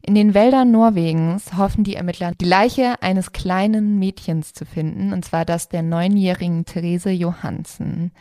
In 0.02 0.14
den 0.14 0.32
Wäldern 0.32 0.70
Norwegens 0.70 1.56
hoffen 1.56 1.82
die 1.82 1.96
Ermittler, 1.96 2.30
die 2.40 2.44
Leiche 2.44 3.02
eines 3.02 3.32
kleinen 3.32 3.99
Mädchens 3.99 4.52
zu 4.52 4.64
finden, 4.64 5.12
und 5.12 5.25
zwar 5.25 5.44
das 5.44 5.70
der 5.70 5.82
neunjährigen 5.82 6.64
Therese 6.64 7.11
Johansen. 7.11 8.12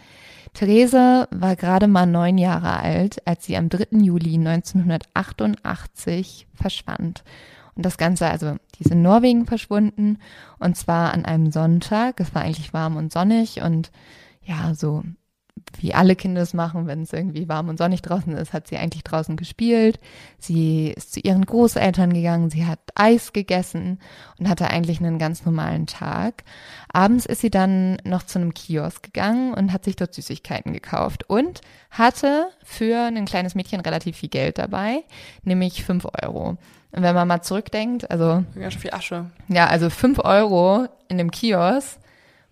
Therese 0.56 1.28
war 1.30 1.56
gerade 1.56 1.88
mal 1.88 2.08
neun 2.08 2.40
Jahre 2.40 2.80
alt, 2.80 3.28
als 3.28 3.46
sie 3.46 3.58
am 3.58 3.70
3. 3.70 4.00
Juli 4.00 4.40
1988 4.40 6.48
verschwand. 6.56 7.24
Und 7.75 7.86
das 7.86 7.98
Ganze, 7.98 8.27
also 8.27 8.58
die 8.75 8.84
ist 8.84 8.92
in 8.92 9.01
Norwegen 9.01 9.46
verschwunden 9.46 10.20
und 10.60 10.77
zwar 10.77 11.13
an 11.13 11.25
einem 11.25 11.51
Sonntag. 11.51 12.20
Es 12.20 12.34
war 12.36 12.44
eigentlich 12.44 12.74
warm 12.74 12.98
und 12.98 13.12
sonnig 13.12 13.62
und 13.62 13.92
ja, 14.44 14.74
so 14.75 15.03
wie 15.80 15.94
alle 15.94 16.16
Kinder 16.16 16.42
es 16.42 16.54
machen, 16.54 16.88
wenn 16.88 17.04
es 17.04 17.14
irgendwie 17.14 17.48
warm 17.48 17.70
und 17.70 17.78
sonnig 17.78 18.02
draußen 18.02 18.34
ist, 18.34 18.54
hat 18.54 18.68
sie 18.68 18.78
eigentlich 18.78 19.04
draußen 19.04 19.36
gespielt. 19.36 20.00
Sie 20.40 20.90
ist 20.90 21.14
zu 21.14 21.20
ihren 21.20 21.46
Großeltern 21.46 22.14
gegangen, 22.14 22.50
sie 22.50 22.66
hat 22.66 22.80
Eis 22.96 23.34
gegessen 23.34 24.00
und 24.40 24.50
hatte 24.50 24.70
eigentlich 24.70 25.00
einen 25.00 25.20
ganz 25.20 25.46
normalen 25.46 25.86
Tag. 25.86 26.44
Abends 26.92 27.26
ist 27.26 27.42
sie 27.42 27.52
dann 27.52 27.98
noch 28.04 28.24
zu 28.24 28.40
einem 28.40 28.54
Kiosk 28.54 29.04
gegangen 29.04 29.54
und 29.54 29.74
hat 29.74 29.84
sich 29.84 29.96
dort 29.96 30.14
Süßigkeiten 30.14 30.74
gekauft 30.74 31.30
und 31.30 31.62
hatte 31.92 32.48
für 32.64 32.98
ein 33.08 33.26
kleines 33.26 33.54
Mädchen 33.54 33.82
relativ 33.82 34.18
viel 34.18 34.30
Geld 34.30 34.58
dabei, 34.58 35.04
nämlich 35.44 35.84
fünf 35.84 36.08
Euro. 36.24 36.58
Und 36.92 37.02
wenn 37.02 37.16
man 37.16 37.28
mal 37.28 37.42
zurückdenkt, 37.42 38.10
also. 38.12 38.44
Ganz 38.56 38.76
viel 38.76 38.92
Asche. 38.92 39.32
Ja, 39.48 39.68
also 39.68 39.90
fünf 39.90 40.20
Euro 40.20 40.88
in 41.10 41.18
dem 41.18 41.32
Kiosk 41.32 42.00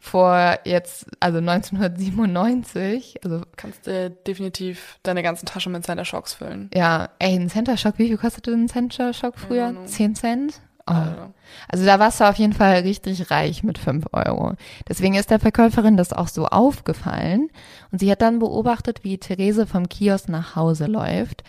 vor 0.02 0.58
jetzt, 0.66 1.06
also 1.20 1.38
1997, 1.38 3.24
also. 3.24 3.42
Kannst 3.56 3.86
du 3.86 4.10
definitiv 4.10 4.98
deine 5.04 5.22
ganzen 5.22 5.46
Taschen 5.46 5.72
mit 5.72 5.86
Center 5.86 6.06
Shocks 6.06 6.34
füllen. 6.34 6.72
Ja, 6.74 7.10
ey, 7.20 7.36
ein 7.36 7.50
Center 7.50 7.78
Shock, 7.78 8.00
wie 8.00 8.08
viel 8.08 8.18
kostete 8.18 8.52
ein 8.52 8.68
Center 8.68 9.14
Shock 9.14 9.38
früher? 9.38 9.74
Ja, 9.74 9.86
Zehn 9.86 10.16
Cent? 10.16 10.60
Oh. 10.88 10.94
Also, 10.94 11.34
Also 11.68 11.86
da 11.86 12.00
warst 12.00 12.20
du 12.20 12.28
auf 12.28 12.36
jeden 12.38 12.54
Fall 12.54 12.80
richtig 12.80 13.30
reich 13.30 13.62
mit 13.62 13.78
fünf 13.78 14.08
Euro. 14.12 14.54
Deswegen 14.90 15.14
ist 15.14 15.30
der 15.30 15.40
Verkäuferin 15.40 15.98
das 15.98 16.14
auch 16.14 16.28
so 16.28 16.48
aufgefallen. 16.48 17.50
Und 17.92 18.00
sie 18.00 18.12
hat 18.12 18.24
dann 18.24 18.40
beobachtet, 18.40 19.04
wie 19.04 19.20
Therese 19.20 19.68
vom 19.68 19.88
Kiosk 19.88 20.30
nach 20.30 20.56
Hause 20.56 20.88
läuft. 20.88 21.44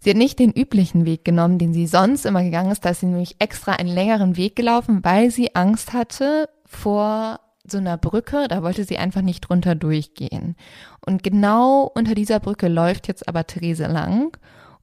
Sie 0.00 0.10
hat 0.10 0.18
nicht 0.18 0.38
den 0.38 0.52
üblichen 0.52 1.06
Weg 1.06 1.24
genommen, 1.24 1.58
den 1.58 1.72
sie 1.72 1.86
sonst 1.86 2.26
immer 2.26 2.42
gegangen 2.44 2.70
ist. 2.70 2.84
Da 2.84 2.90
ist 2.90 3.00
sie 3.00 3.06
nämlich 3.06 3.36
extra 3.38 3.72
einen 3.72 3.88
längeren 3.88 4.36
Weg 4.36 4.54
gelaufen, 4.54 5.02
weil 5.02 5.30
sie 5.30 5.56
Angst 5.56 5.94
hatte 5.94 6.50
vor 6.66 7.40
so 7.70 7.78
einer 7.78 7.96
Brücke. 7.96 8.46
Da 8.48 8.62
wollte 8.62 8.84
sie 8.84 8.98
einfach 8.98 9.22
nicht 9.22 9.42
drunter 9.42 9.74
durchgehen. 9.74 10.56
Und 11.04 11.22
genau 11.22 11.90
unter 11.94 12.14
dieser 12.14 12.40
Brücke 12.40 12.68
läuft 12.68 13.08
jetzt 13.08 13.28
aber 13.28 13.46
Therese 13.46 13.86
lang 13.86 14.36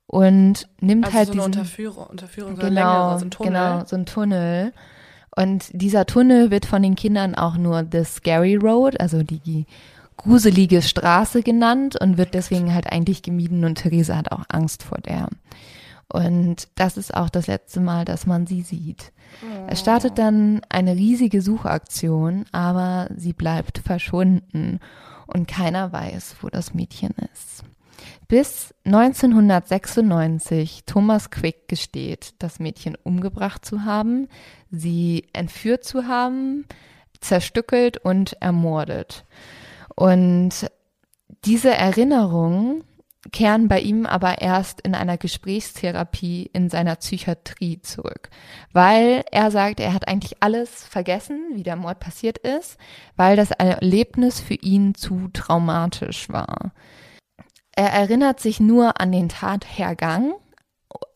und 0.08 0.68
nimmt 0.80 1.06
also 1.06 1.18
halt 1.18 1.28
so 1.28 1.34
eine 1.34 1.42
diesen 1.42 1.60
Unterführung, 1.60 2.08
Unterführung 2.08 2.56
so 2.56 2.62
eine 2.62 2.70
genau, 2.70 3.04
längere, 3.04 3.20
so 3.20 3.26
ein 3.26 3.32
Tunnel. 3.32 3.52
Genau, 3.52 3.86
so 3.86 3.96
ein 3.96 4.06
Tunnel. 4.06 4.74
Und 5.36 5.70
dieser 5.74 6.06
Tunnel 6.06 6.52
wird 6.52 6.66
von 6.66 6.84
den 6.84 6.96
Kindern 6.96 7.36
auch 7.36 7.58
nur 7.58 7.86
The 7.92 8.04
Scary 8.04 8.56
Road, 8.56 9.00
also 9.00 9.24
die 9.24 9.66
gruselige 10.18 10.82
Straße 10.82 11.42
genannt 11.42 12.00
und 12.00 12.18
wird 12.18 12.34
deswegen 12.34 12.74
halt 12.74 12.88
eigentlich 12.92 13.24
gemieden 13.24 13.66
und 13.66 13.76
Therese 13.76 14.16
hat 14.16 14.32
auch 14.32 14.44
Angst 14.50 14.84
vor 14.84 15.00
der. 15.00 15.28
Und 16.14 16.68
das 16.76 16.96
ist 16.96 17.12
auch 17.14 17.30
das 17.30 17.48
letzte 17.48 17.80
Mal, 17.80 18.06
dass 18.06 18.28
man 18.28 18.46
sie 18.46 18.62
sieht. 18.62 19.12
Es 19.68 19.80
startet 19.80 20.20
dann 20.20 20.62
eine 20.70 20.96
riesige 20.96 21.42
Suchaktion, 21.42 22.46
aber 22.52 23.10
sie 23.16 23.34
bleibt 23.34 23.80
verschwunden 23.80 24.80
und 25.26 25.48
keiner 25.48 25.92
weiß, 25.92 26.36
wo 26.42 26.50
das 26.50 26.76
Mädchen 26.76 27.16
ist. 27.34 27.64
Bis 28.28 28.76
1996 28.86 30.84
Thomas 30.86 31.32
Quick 31.32 31.68
gesteht, 31.68 32.36
das 32.38 32.60
Mädchen 32.60 32.96
umgebracht 33.02 33.66
zu 33.66 33.84
haben, 33.84 34.28
sie 34.70 35.26
entführt 35.34 35.84
zu 35.84 36.06
haben, 36.06 36.66
zerstückelt 37.22 37.98
und 37.98 38.34
ermordet. 38.40 39.26
Und 39.96 40.70
diese 41.44 41.74
Erinnerungen 41.74 42.84
kehren 43.32 43.68
bei 43.68 43.80
ihm 43.80 44.06
aber 44.06 44.42
erst 44.42 44.82
in 44.82 44.96
einer 44.96 45.18
Gesprächstherapie 45.18 46.50
in 46.52 46.70
seiner 46.70 46.96
Psychiatrie 46.96 47.82
zurück, 47.82 48.30
weil 48.74 49.24
er 49.32 49.50
sagt, 49.50 49.80
er 49.80 49.94
hat 49.94 50.08
eigentlich 50.08 50.42
alles 50.42 50.84
vergessen, 50.84 51.42
wie 51.54 51.64
der 51.64 51.76
Mord 51.76 52.00
passiert 52.00 52.38
ist, 52.38 52.78
weil 53.16 53.36
das 53.36 53.52
Erlebnis 53.52 54.40
für 54.40 54.56
ihn 54.56 54.94
zu 54.96 55.30
traumatisch 55.32 56.30
war. 56.30 56.74
Er 57.76 57.92
erinnert 57.92 58.40
sich 58.40 58.60
nur 58.60 59.00
an 59.00 59.12
den 59.12 59.30
Tathergang, 59.30 60.34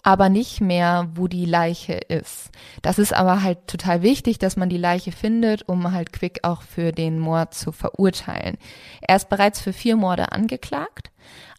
aber 0.01 0.29
nicht 0.29 0.61
mehr, 0.61 1.09
wo 1.15 1.27
die 1.27 1.45
Leiche 1.45 1.93
ist. 1.93 2.49
Das 2.81 2.97
ist 2.97 3.13
aber 3.13 3.43
halt 3.43 3.67
total 3.67 4.01
wichtig, 4.01 4.39
dass 4.39 4.55
man 4.55 4.69
die 4.69 4.77
Leiche 4.77 5.11
findet, 5.11 5.67
um 5.67 5.91
halt 5.91 6.13
Quick 6.13 6.39
auch 6.43 6.61
für 6.61 6.93
den 6.93 7.19
Mord 7.19 7.53
zu 7.53 7.71
verurteilen. 7.71 8.57
Er 9.01 9.17
ist 9.17 9.29
bereits 9.29 9.59
für 9.59 9.73
vier 9.73 9.97
Morde 9.97 10.31
angeklagt, 10.31 11.11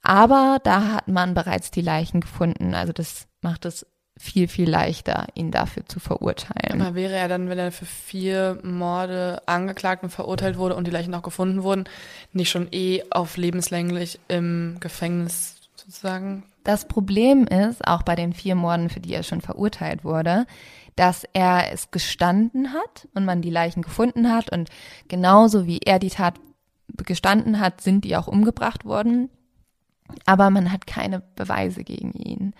aber 0.03 0.59
da 0.63 0.93
hat 0.93 1.09
man 1.09 1.35
bereits 1.35 1.71
die 1.71 1.81
Leichen 1.81 2.21
gefunden. 2.21 2.75
Also 2.75 2.93
das 2.93 3.27
macht 3.43 3.65
es 3.65 3.87
viel, 4.19 4.49
viel 4.49 4.69
leichter, 4.69 5.27
ihn 5.35 5.51
dafür 5.51 5.85
zu 5.87 6.01
verurteilen. 6.01 6.81
Aber 6.81 6.95
wäre 6.95 7.15
er 7.15 7.29
dann, 7.29 7.49
wenn 7.49 7.59
er 7.59 7.73
für 7.73 7.87
vier 7.87 8.59
Morde 8.63 9.43
angeklagt 9.47 10.03
und 10.03 10.11
verurteilt 10.11 10.59
wurde 10.59 10.75
und 10.75 10.87
die 10.87 10.91
Leichen 10.91 11.15
auch 11.15 11.23
gefunden 11.23 11.63
wurden, 11.63 11.85
nicht 12.33 12.51
schon 12.51 12.69
eh 12.73 13.03
auf 13.11 13.37
lebenslänglich 13.37 14.19
im 14.29 14.77
Gefängnis 14.81 15.57
sozusagen? 15.77 16.45
Das 16.65 16.87
Problem 16.87 17.47
ist, 17.47 17.87
auch 17.87 18.03
bei 18.03 18.15
den 18.15 18.33
vier 18.33 18.55
Morden, 18.55 18.91
für 18.91 19.01
die 19.01 19.15
er 19.15 19.23
schon 19.23 19.41
verurteilt 19.41 20.05
wurde, 20.05 20.47
dass 20.97 21.25
er 21.33 21.73
es 21.73 21.91
gestanden 21.91 22.73
hat 22.73 23.09
und 23.15 23.25
man 23.25 23.41
die 23.41 23.51
Leichen 23.51 23.83
gefunden 23.83 24.33
hat 24.33 24.51
und 24.51 24.69
genauso 25.07 25.67
wie 25.67 25.79
er 25.79 26.01
die 26.01 26.11
Tat 26.11 26.35
gestanden 27.05 27.61
hat, 27.61 27.81
sind 27.81 28.05
die 28.05 28.17
auch 28.17 28.27
umgebracht 28.27 28.85
worden. 28.85 29.31
Aber 30.27 30.51
man 30.51 30.73
hat 30.73 30.87
keine 30.87 31.23
Beweise 31.37 31.85
gegen 31.85 32.13
ihn. 32.13 32.55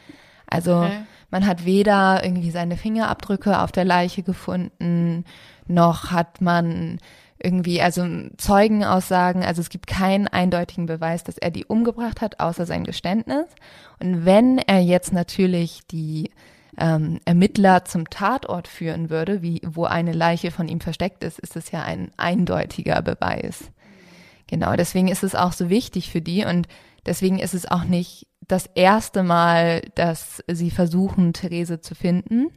Also 0.47 0.77
Okay. 0.77 1.01
man 1.31 1.47
hat 1.47 1.65
weder 1.65 2.25
irgendwie 2.25 2.51
seine 2.51 2.77
Fingerabdrücke 2.77 3.61
auf 3.61 3.73
der 3.73 3.85
Leiche 3.85 4.23
gefunden, 4.23 5.25
noch 5.67 6.11
hat 6.11 6.41
man 6.41 6.99
irgendwie, 7.41 7.81
also 7.81 8.05
Zeugenaussagen, 8.37 9.45
also 9.45 9.61
es 9.61 9.69
gibt 9.69 9.87
keinen 9.87 10.27
eindeutigen 10.27 10.87
Beweis, 10.87 11.23
dass 11.23 11.39
er 11.39 11.51
die 11.51 11.67
umgebracht 11.67 12.21
hat, 12.21 12.41
außer 12.41 12.67
sein 12.67 12.85
Geständnis. 12.85 13.47
Und 14.01 14.25
wenn 14.25 14.59
er 14.59 14.81
jetzt 14.81 15.13
natürlich 15.13 15.87
die 15.91 16.31
ähm, 16.79 17.21
Ermittler 17.25 17.85
zum 17.85 18.09
Tatort 18.11 18.67
führen 18.69 19.11
würde, 19.11 19.43
wie 19.43 19.61
wo 19.65 19.85
eine 19.85 20.13
Leiche 20.13 20.51
von 20.51 20.69
ihm 20.69 20.81
versteckt 20.81 21.23
ist, 21.23 21.39
ist 21.39 21.57
es 21.57 21.71
ja 21.71 21.83
ein 21.83 22.11
eindeutiger 22.17 23.03
Beweis. 23.03 23.71
Genau, 24.49 24.75
deswegen 24.77 25.09
ist 25.09 25.23
es 25.23 25.35
auch 25.35 25.53
so 25.53 25.69
wichtig 25.69 26.11
für 26.11 26.21
die 26.23 26.45
und 26.45 26.67
deswegen 27.07 27.39
ist 27.39 27.55
es 27.55 27.71
auch 27.71 27.85
nicht 27.85 28.27
das 28.47 28.67
erste 28.75 29.23
Mal, 29.23 29.83
dass 29.95 30.43
sie 30.51 30.71
versuchen, 30.71 31.33
Therese 31.33 31.81
zu 31.81 31.95
finden. 31.95 32.49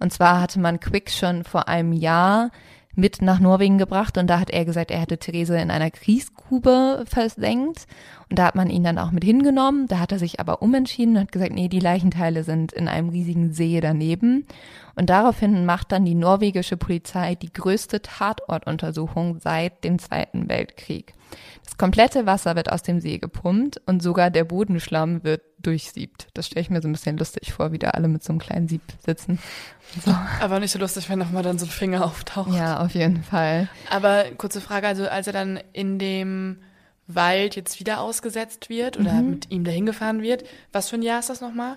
Und 0.00 0.12
zwar 0.12 0.40
hatte 0.40 0.58
man 0.58 0.80
Quick 0.80 1.10
schon 1.10 1.44
vor 1.44 1.68
einem 1.68 1.92
Jahr 1.92 2.50
mit 2.96 3.22
nach 3.22 3.40
Norwegen 3.40 3.78
gebracht 3.78 4.18
und 4.18 4.28
da 4.28 4.38
hat 4.38 4.50
er 4.50 4.64
gesagt, 4.64 4.90
er 4.90 5.00
hätte 5.00 5.18
Therese 5.18 5.58
in 5.58 5.70
einer 5.70 5.90
Kriesgrube 5.90 7.04
versenkt 7.06 7.86
und 8.30 8.38
da 8.38 8.46
hat 8.46 8.54
man 8.54 8.70
ihn 8.70 8.84
dann 8.84 8.98
auch 8.98 9.10
mit 9.10 9.24
hingenommen. 9.24 9.86
Da 9.88 9.98
hat 9.98 10.12
er 10.12 10.18
sich 10.18 10.40
aber 10.40 10.62
umentschieden 10.62 11.14
und 11.16 11.22
hat 11.22 11.32
gesagt, 11.32 11.52
nee, 11.52 11.68
die 11.68 11.80
Leichenteile 11.80 12.44
sind 12.44 12.72
in 12.72 12.88
einem 12.88 13.08
riesigen 13.08 13.52
See 13.52 13.80
daneben. 13.80 14.46
Und 14.94 15.10
daraufhin 15.10 15.66
macht 15.66 15.92
dann 15.92 16.04
die 16.04 16.14
norwegische 16.14 16.76
Polizei 16.76 17.34
die 17.34 17.52
größte 17.52 18.00
Tatortuntersuchung 18.00 19.40
seit 19.40 19.82
dem 19.84 19.98
Zweiten 19.98 20.48
Weltkrieg. 20.48 21.14
Das 21.64 21.78
komplette 21.78 22.26
Wasser 22.26 22.56
wird 22.56 22.70
aus 22.70 22.82
dem 22.82 23.00
See 23.00 23.18
gepumpt 23.18 23.80
und 23.86 24.02
sogar 24.02 24.30
der 24.30 24.44
Bodenschlamm 24.44 25.24
wird 25.24 25.42
durchsiebt. 25.58 26.28
Das 26.34 26.46
stelle 26.46 26.60
ich 26.60 26.70
mir 26.70 26.82
so 26.82 26.88
ein 26.88 26.92
bisschen 26.92 27.16
lustig 27.16 27.52
vor, 27.52 27.72
wie 27.72 27.78
da 27.78 27.90
alle 27.90 28.06
mit 28.08 28.22
so 28.22 28.32
einem 28.32 28.38
kleinen 28.38 28.68
Sieb 28.68 28.82
sitzen. 29.04 29.38
So. 30.04 30.14
Aber 30.40 30.60
nicht 30.60 30.70
so 30.72 30.78
lustig, 30.78 31.08
wenn 31.08 31.18
nochmal 31.18 31.42
dann 31.42 31.58
so 31.58 31.64
ein 31.66 31.70
Finger 31.70 32.04
auftaucht. 32.04 32.52
Ja, 32.54 32.80
auf 32.80 32.94
jeden 32.94 33.22
Fall. 33.22 33.68
Aber 33.90 34.24
kurze 34.36 34.60
Frage, 34.60 34.86
also 34.86 35.08
als 35.08 35.26
er 35.26 35.32
dann 35.32 35.58
in 35.72 35.98
dem 35.98 36.58
Wald 37.06 37.56
jetzt 37.56 37.80
wieder 37.80 38.00
ausgesetzt 38.00 38.68
wird 38.68 38.98
oder 38.98 39.12
Mhm. 39.14 39.30
mit 39.30 39.50
ihm 39.50 39.64
dahin 39.64 39.86
gefahren 39.86 40.22
wird, 40.22 40.44
was 40.72 40.90
für 40.90 40.96
ein 40.96 41.02
Jahr 41.02 41.20
ist 41.20 41.30
das 41.30 41.40
nochmal? 41.40 41.76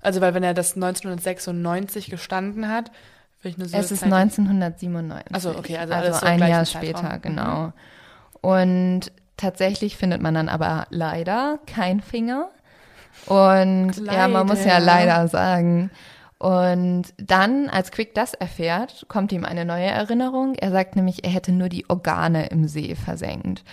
Also 0.00 0.20
weil 0.20 0.34
wenn 0.34 0.42
er 0.44 0.54
das 0.54 0.76
1996 0.76 2.08
gestanden 2.10 2.68
hat, 2.68 2.90
will 3.42 3.50
ich 3.50 3.58
nur 3.58 3.68
so 3.68 3.76
Es 3.76 3.90
ist 3.90 4.00
Zeit- 4.00 4.12
1997. 4.12 5.30
Ach 5.32 5.40
so, 5.40 5.56
okay, 5.58 5.76
also 5.76 5.92
also 5.94 6.24
ein 6.26 6.38
Jahr 6.38 6.64
Zeitraum. 6.64 6.82
später, 7.02 7.28
Mhm. 7.30 7.72
Und 8.46 9.10
tatsächlich 9.36 9.96
findet 9.96 10.22
man 10.22 10.34
dann 10.34 10.48
aber 10.48 10.86
leider 10.90 11.58
kein 11.66 12.00
Finger. 12.00 12.48
Und 13.26 13.92
ja, 14.06 14.28
man 14.28 14.46
muss 14.46 14.64
ja 14.64 14.78
Leider. 14.78 15.06
leider 15.16 15.28
sagen. 15.28 15.90
Und 16.38 17.04
dann, 17.16 17.68
als 17.70 17.90
Quick 17.90 18.14
das 18.14 18.34
erfährt, 18.34 19.06
kommt 19.08 19.32
ihm 19.32 19.44
eine 19.44 19.64
neue 19.64 19.86
Erinnerung. 19.86 20.54
Er 20.54 20.70
sagt 20.70 20.94
nämlich, 20.94 21.24
er 21.24 21.30
hätte 21.30 21.50
nur 21.50 21.68
die 21.70 21.88
Organe 21.88 22.46
im 22.48 22.68
See 22.68 22.94
versenkt. 22.94 23.64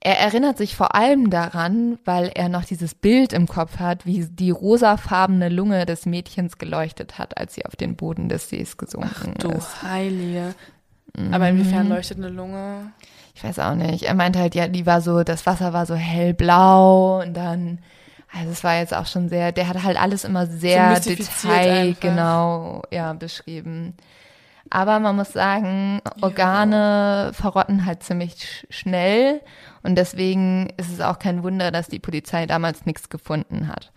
Er 0.00 0.18
erinnert 0.18 0.58
sich 0.58 0.74
vor 0.76 0.94
allem 0.94 1.30
daran, 1.30 1.98
weil 2.04 2.30
er 2.34 2.48
noch 2.48 2.64
dieses 2.64 2.94
Bild 2.94 3.32
im 3.32 3.46
Kopf 3.46 3.78
hat, 3.78 4.06
wie 4.06 4.24
die 4.26 4.50
rosafarbene 4.50 5.48
Lunge 5.50 5.86
des 5.86 6.04
Mädchens 6.04 6.58
geleuchtet 6.58 7.18
hat, 7.18 7.38
als 7.38 7.54
sie 7.54 7.64
auf 7.64 7.76
den 7.76 7.96
Boden 7.96 8.28
des 8.28 8.48
Sees 8.48 8.76
gesunken 8.76 9.34
Du 9.38 9.50
ist. 9.50 9.82
Heilige. 9.82 10.54
Aber 11.32 11.48
inwiefern 11.48 11.84
Mhm. 11.86 11.92
leuchtet 11.92 12.18
eine 12.18 12.28
Lunge? 12.28 12.92
Ich 13.34 13.44
weiß 13.44 13.58
auch 13.60 13.74
nicht. 13.74 14.04
Er 14.04 14.14
meinte 14.14 14.38
halt, 14.38 14.54
ja, 14.54 14.68
die 14.68 14.86
war 14.86 15.00
so, 15.00 15.22
das 15.24 15.46
Wasser 15.46 15.72
war 15.72 15.86
so 15.86 15.94
hellblau 15.94 17.20
und 17.22 17.34
dann, 17.34 17.78
also 18.32 18.50
es 18.50 18.62
war 18.64 18.76
jetzt 18.76 18.94
auch 18.94 19.06
schon 19.06 19.28
sehr, 19.28 19.52
der 19.52 19.68
hat 19.68 19.82
halt 19.82 20.00
alles 20.00 20.24
immer 20.24 20.46
sehr 20.46 20.88
mystifiziert 20.90 21.64
Detail, 21.64 21.96
genau, 22.00 22.82
ja, 22.90 23.12
beschrieben. 23.14 23.94
Aber 24.70 25.00
man 25.00 25.16
muss 25.16 25.32
sagen, 25.32 26.00
Organe 26.20 27.32
verrotten 27.34 27.86
halt 27.86 28.02
ziemlich 28.04 28.34
sch- 28.34 28.64
schnell 28.70 29.40
Und 29.82 29.96
deswegen 29.96 30.68
ist 30.76 30.92
es 30.92 31.00
auch 31.00 31.18
kein 31.18 31.42
Wunder, 31.42 31.70
dass 31.72 31.88
die 31.88 31.98
Polizei 31.98 32.46
damals 32.46 32.86
nichts 32.86 33.08
gefunden 33.08 33.68
hat. 33.68 33.90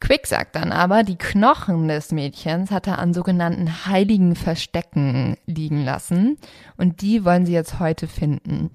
Quick 0.00 0.26
sagt 0.26 0.56
dann 0.56 0.72
aber, 0.72 1.02
die 1.02 1.16
Knochen 1.16 1.88
des 1.88 2.12
Mädchens 2.12 2.70
hat 2.70 2.86
er 2.86 2.98
an 2.98 3.14
sogenannten 3.14 3.86
heiligen 3.86 4.36
Verstecken 4.36 5.36
liegen 5.46 5.84
lassen 5.84 6.38
und 6.76 7.02
die 7.02 7.24
wollen 7.24 7.46
sie 7.46 7.52
jetzt 7.52 7.80
heute 7.80 8.06
finden. 8.06 8.70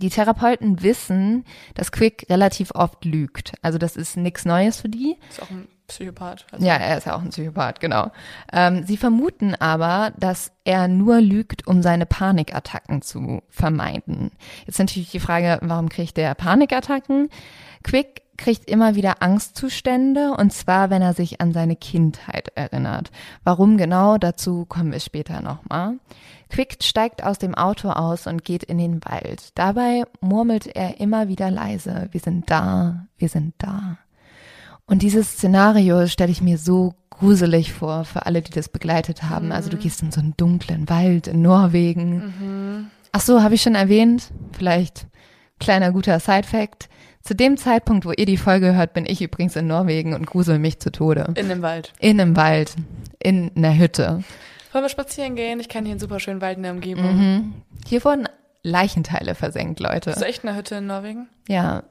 Die 0.00 0.10
Therapeuten 0.10 0.82
wissen, 0.82 1.44
dass 1.74 1.92
Quick 1.92 2.26
relativ 2.28 2.70
oft 2.74 3.04
lügt. 3.04 3.54
Also 3.62 3.78
das 3.78 3.96
ist 3.96 4.16
nichts 4.16 4.44
Neues 4.44 4.80
für 4.80 4.88
die. 4.88 5.16
Ist 5.30 5.42
auch 5.42 5.50
ein 5.50 5.68
Psychopath. 5.86 6.46
Also 6.52 6.66
Ja, 6.66 6.74
er 6.74 6.98
ist 6.98 7.06
ja 7.06 7.16
auch 7.16 7.22
ein 7.22 7.30
Psychopath, 7.30 7.80
genau. 7.80 8.10
Ähm, 8.52 8.84
sie 8.84 8.96
vermuten 8.96 9.54
aber, 9.54 10.12
dass 10.18 10.52
er 10.64 10.88
nur 10.88 11.20
lügt, 11.20 11.66
um 11.66 11.82
seine 11.82 12.06
Panikattacken 12.06 13.02
zu 13.02 13.42
vermeiden. 13.48 14.32
Jetzt 14.66 14.78
natürlich 14.78 15.10
die 15.10 15.20
Frage, 15.20 15.58
warum 15.62 15.88
kriegt 15.88 16.18
er 16.18 16.34
Panikattacken? 16.34 17.30
Quick 17.82 18.22
kriegt 18.36 18.68
immer 18.68 18.94
wieder 18.94 19.22
Angstzustände 19.22 20.32
und 20.32 20.52
zwar, 20.52 20.90
wenn 20.90 21.02
er 21.02 21.14
sich 21.14 21.40
an 21.40 21.52
seine 21.52 21.76
Kindheit 21.76 22.52
erinnert. 22.54 23.10
Warum 23.44 23.76
genau, 23.76 24.18
dazu 24.18 24.64
kommen 24.66 24.92
wir 24.92 25.00
später 25.00 25.40
nochmal. 25.40 25.94
Quick 26.48 26.76
steigt 26.82 27.24
aus 27.24 27.38
dem 27.38 27.54
Auto 27.54 27.90
aus 27.90 28.26
und 28.26 28.44
geht 28.44 28.62
in 28.62 28.78
den 28.78 29.04
Wald. 29.04 29.50
Dabei 29.54 30.04
murmelt 30.20 30.66
er 30.66 31.00
immer 31.00 31.28
wieder 31.28 31.50
leise, 31.50 32.08
wir 32.12 32.20
sind 32.20 32.50
da, 32.50 33.06
wir 33.18 33.28
sind 33.28 33.54
da. 33.58 33.98
Und 34.86 35.02
dieses 35.02 35.32
Szenario 35.32 36.06
stelle 36.06 36.30
ich 36.30 36.40
mir 36.40 36.58
so 36.58 36.94
gruselig 37.10 37.72
vor 37.72 38.04
für 38.04 38.26
alle, 38.26 38.42
die 38.42 38.52
das 38.52 38.68
begleitet 38.68 39.24
haben. 39.24 39.50
Also 39.50 39.70
du 39.70 39.76
gehst 39.76 40.02
in 40.02 40.12
so 40.12 40.20
einen 40.20 40.34
dunklen 40.36 40.88
Wald 40.88 41.26
in 41.26 41.42
Norwegen. 41.42 42.90
Ach 43.10 43.20
so, 43.20 43.42
habe 43.42 43.54
ich 43.54 43.62
schon 43.62 43.74
erwähnt? 43.74 44.30
Vielleicht 44.52 45.06
kleiner 45.58 45.90
guter 45.90 46.20
Side-Fact. 46.20 46.88
Zu 47.26 47.34
dem 47.34 47.56
Zeitpunkt, 47.56 48.06
wo 48.06 48.12
ihr 48.12 48.24
die 48.24 48.36
Folge 48.36 48.76
hört, 48.76 48.92
bin 48.92 49.04
ich 49.04 49.20
übrigens 49.20 49.56
in 49.56 49.66
Norwegen 49.66 50.14
und 50.14 50.26
grusel 50.26 50.60
mich 50.60 50.78
zu 50.78 50.92
Tode. 50.92 51.34
In 51.34 51.48
dem 51.48 51.60
Wald. 51.60 51.92
In 51.98 52.20
einem 52.20 52.36
Wald, 52.36 52.76
in 53.18 53.50
einer 53.56 53.76
Hütte. 53.76 54.22
Wollen 54.70 54.84
wir 54.84 54.88
spazieren 54.88 55.34
gehen? 55.34 55.58
Ich 55.58 55.68
kenne 55.68 55.86
hier 55.86 55.94
einen 55.94 56.00
super 56.00 56.20
schönen 56.20 56.40
Wald 56.40 56.56
in 56.56 56.62
der 56.62 56.70
Umgebung. 56.70 57.16
Mhm. 57.16 57.54
Hier 57.84 58.04
wurden 58.04 58.28
Leichenteile 58.62 59.34
versenkt, 59.34 59.80
Leute. 59.80 60.10
Ist 60.10 60.22
echt 60.22 60.44
eine 60.44 60.56
Hütte 60.56 60.76
in 60.76 60.86
Norwegen? 60.86 61.26
Ja, 61.48 61.82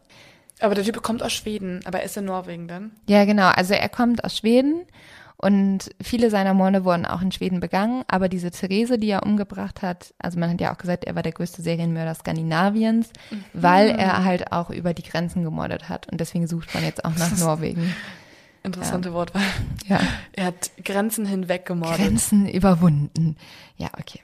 Aber 0.62 0.74
der 0.74 0.86
Typ 0.86 1.02
kommt 1.04 1.22
aus 1.22 1.34
Schweden, 1.34 1.82
aber 1.84 2.00
er 2.00 2.06
ist 2.06 2.16
in 2.16 2.24
Norwegen 2.24 2.70
dann. 2.70 2.92
Ja, 3.10 3.26
genau. 3.26 3.50
Also 3.50 3.74
er 3.74 3.90
kommt 3.90 4.24
aus 4.24 4.38
Schweden 4.38 4.86
und 5.38 5.90
viele 6.02 6.30
seiner 6.30 6.54
Morde 6.54 6.86
wurden 6.86 7.06
auch 7.06 7.22
in 7.22 7.32
Schweden 7.32 7.60
begangen. 7.60 8.04
Aber 8.08 8.30
diese 8.30 8.52
Therese, 8.52 8.98
die 8.98 9.10
er 9.10 9.24
umgebracht 9.24 9.82
hat, 9.82 10.14
also 10.18 10.40
man 10.40 10.52
hat 10.52 10.62
ja 10.62 10.74
auch 10.74 10.78
gesagt, 10.78 11.04
er 11.06 11.16
war 11.16 11.24
der 11.24 11.34
größte 11.34 11.62
Serienmörder 11.62 12.16
Skandinaviens, 12.16 13.10
weil 13.54 13.90
er 13.90 14.24
halt 14.24 14.52
auch 14.52 14.70
über 14.70 14.94
die 14.94 15.04
Grenzen 15.04 15.44
gemordet 15.44 15.90
hat. 15.90 16.12
Und 16.12 16.22
deswegen 16.22 16.48
sucht 16.48 16.74
man 16.74 16.84
jetzt 16.84 17.04
auch 17.04 17.16
nach 17.18 17.38
Norwegen. 17.38 17.94
Interessante 18.64 19.14
Wortwahl. 19.14 19.44
Ja. 19.88 20.00
Er 20.34 20.46
hat 20.46 20.72
Grenzen 20.84 21.26
hinweg 21.26 21.66
gemordet. 21.66 21.98
Grenzen 21.98 22.48
überwunden. 22.50 23.36
Ja, 23.78 23.90
okay. 24.00 24.22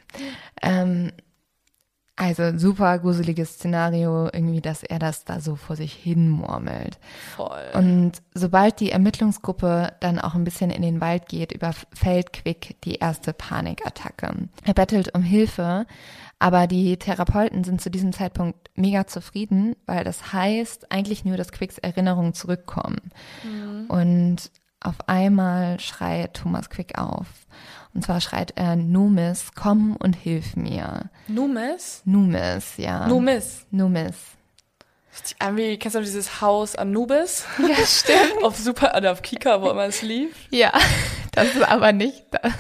Ähm, 0.61 1.11
also 2.21 2.55
super 2.55 2.99
gruseliges 2.99 3.55
Szenario, 3.55 4.25
irgendwie, 4.31 4.61
dass 4.61 4.83
er 4.83 4.99
das 4.99 5.25
da 5.25 5.39
so 5.39 5.55
vor 5.55 5.75
sich 5.75 5.91
hin 5.91 6.29
murmelt. 6.29 6.99
Voll. 7.35 7.63
Und 7.73 8.11
sobald 8.35 8.79
die 8.79 8.91
Ermittlungsgruppe 8.91 9.93
dann 10.01 10.19
auch 10.19 10.35
ein 10.35 10.43
bisschen 10.43 10.69
in 10.69 10.83
den 10.83 11.01
Wald 11.01 11.27
geht, 11.27 11.51
überfällt 11.51 12.31
Quick 12.31 12.75
die 12.83 12.95
erste 12.95 13.33
Panikattacke. 13.33 14.49
Er 14.63 14.73
bettelt 14.75 15.15
um 15.15 15.23
Hilfe, 15.23 15.87
aber 16.37 16.67
die 16.67 16.97
Therapeuten 16.97 17.63
sind 17.63 17.81
zu 17.81 17.89
diesem 17.89 18.13
Zeitpunkt 18.13 18.69
mega 18.75 19.07
zufrieden, 19.07 19.75
weil 19.87 20.03
das 20.03 20.31
heißt 20.31 20.91
eigentlich 20.91 21.25
nur, 21.25 21.37
dass 21.37 21.51
Quicks 21.51 21.79
Erinnerungen 21.79 22.35
zurückkommen. 22.35 23.11
Und 23.87 24.51
auf 24.79 25.07
einmal 25.07 25.79
schreit 25.79 26.35
Thomas 26.35 26.69
Quick 26.69 26.99
auf. 26.99 27.27
Und 27.93 28.05
zwar 28.05 28.21
schreit 28.21 28.53
er, 28.55 28.75
Numis, 28.75 29.51
komm 29.55 29.95
und 29.97 30.15
hilf 30.15 30.55
mir. 30.55 31.09
Numis? 31.27 32.01
Numis, 32.05 32.77
ja. 32.77 33.07
Numis. 33.07 33.65
Numis. 33.71 34.15
Irgendwie, 35.41 35.77
kennst 35.77 35.95
du 35.95 35.99
dieses 35.99 36.41
Haus 36.41 36.75
Anubis? 36.75 37.45
Ja, 37.59 37.85
stimmt. 37.85 38.43
auf 38.43 38.57
Super, 38.57 38.93
oder 38.95 39.11
auf 39.11 39.21
Kika, 39.21 39.61
wo 39.61 39.69
immer 39.69 39.85
es 39.85 40.01
lief. 40.01 40.47
Ja, 40.51 40.71
das 41.33 41.53
ist 41.53 41.63
aber 41.63 41.91
nicht 41.91 42.23
das. 42.31 42.53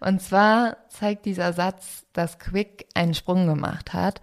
Und 0.00 0.20
zwar 0.20 0.76
zeigt 0.90 1.24
dieser 1.24 1.54
Satz, 1.54 2.04
dass 2.12 2.38
Quick 2.38 2.86
einen 2.94 3.14
Sprung 3.14 3.46
gemacht 3.46 3.94
hat 3.94 4.20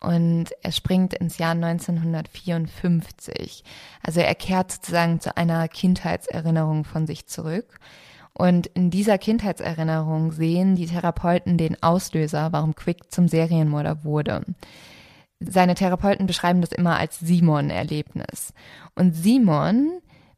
und 0.00 0.46
er 0.62 0.72
springt 0.72 1.12
ins 1.14 1.36
Jahr 1.36 1.52
1954. 1.52 3.62
Also 4.02 4.20
er 4.20 4.34
kehrt 4.34 4.72
sozusagen 4.72 5.20
zu 5.20 5.36
einer 5.36 5.68
Kindheitserinnerung 5.68 6.84
von 6.84 7.06
sich 7.06 7.26
zurück. 7.26 7.78
Und 8.40 8.68
in 8.68 8.88
dieser 8.88 9.18
Kindheitserinnerung 9.18 10.32
sehen 10.32 10.74
die 10.74 10.86
Therapeuten 10.86 11.58
den 11.58 11.82
Auslöser, 11.82 12.52
warum 12.52 12.74
Quick 12.74 13.12
zum 13.12 13.28
Serienmörder 13.28 14.02
wurde. 14.02 14.46
Seine 15.40 15.74
Therapeuten 15.74 16.26
beschreiben 16.26 16.62
das 16.62 16.72
immer 16.72 16.96
als 16.96 17.20
Simon-Erlebnis. 17.20 18.54
Und 18.94 19.14
Simon 19.14 19.90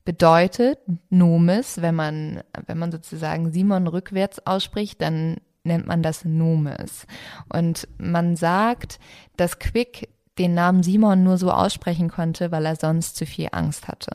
bedeutet 0.05 0.81
Nomis, 1.11 1.81
wenn 1.81 1.95
man, 1.95 2.43
wenn 2.67 2.77
man 2.77 2.91
sozusagen 2.91 3.53
Simon 3.53 3.87
rückwärts 3.87 4.45
ausspricht, 4.45 5.01
dann 5.01 5.37
nennt 5.63 5.87
man 5.87 6.03
das 6.03 6.25
Nomis. 6.25 7.07
Und 7.53 7.87
man 7.99 8.35
sagt, 8.35 8.99
dass 9.37 9.61
Quick 9.61 10.09
den 10.41 10.55
Namen 10.55 10.83
Simon 10.83 11.23
nur 11.23 11.39
so 11.39 11.53
aussprechen 11.53 12.09
konnte, 12.09 12.51
weil 12.51 12.67
er 12.67 12.75
sonst 12.75 13.15
zu 13.15 13.27
viel 13.27 13.51
Angst 13.53 13.87
hatte. 13.87 14.11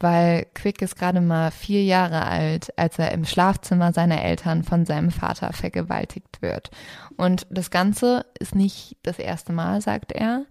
Weil 0.00 0.46
Quick 0.54 0.80
ist 0.80 0.96
gerade 0.96 1.20
mal 1.20 1.50
vier 1.50 1.84
Jahre 1.84 2.26
alt, 2.26 2.76
als 2.78 2.98
er 2.98 3.12
im 3.12 3.26
Schlafzimmer 3.26 3.92
seiner 3.92 4.24
Eltern 4.24 4.64
von 4.64 4.86
seinem 4.86 5.10
Vater 5.10 5.52
vergewaltigt 5.52 6.40
wird. 6.40 6.70
Und 7.16 7.46
das 7.50 7.70
Ganze 7.70 8.24
ist 8.38 8.54
nicht 8.54 8.96
das 9.02 9.18
erste 9.18 9.52
Mal, 9.52 9.82
sagt 9.82 10.12
er. 10.12 10.46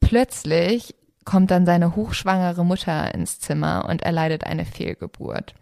Plötzlich 0.00 0.96
kommt 1.24 1.52
dann 1.52 1.66
seine 1.66 1.94
hochschwangere 1.94 2.64
Mutter 2.64 3.14
ins 3.14 3.38
Zimmer 3.38 3.86
und 3.88 4.02
erleidet 4.02 4.44
eine 4.44 4.64
Fehlgeburt. 4.64 5.54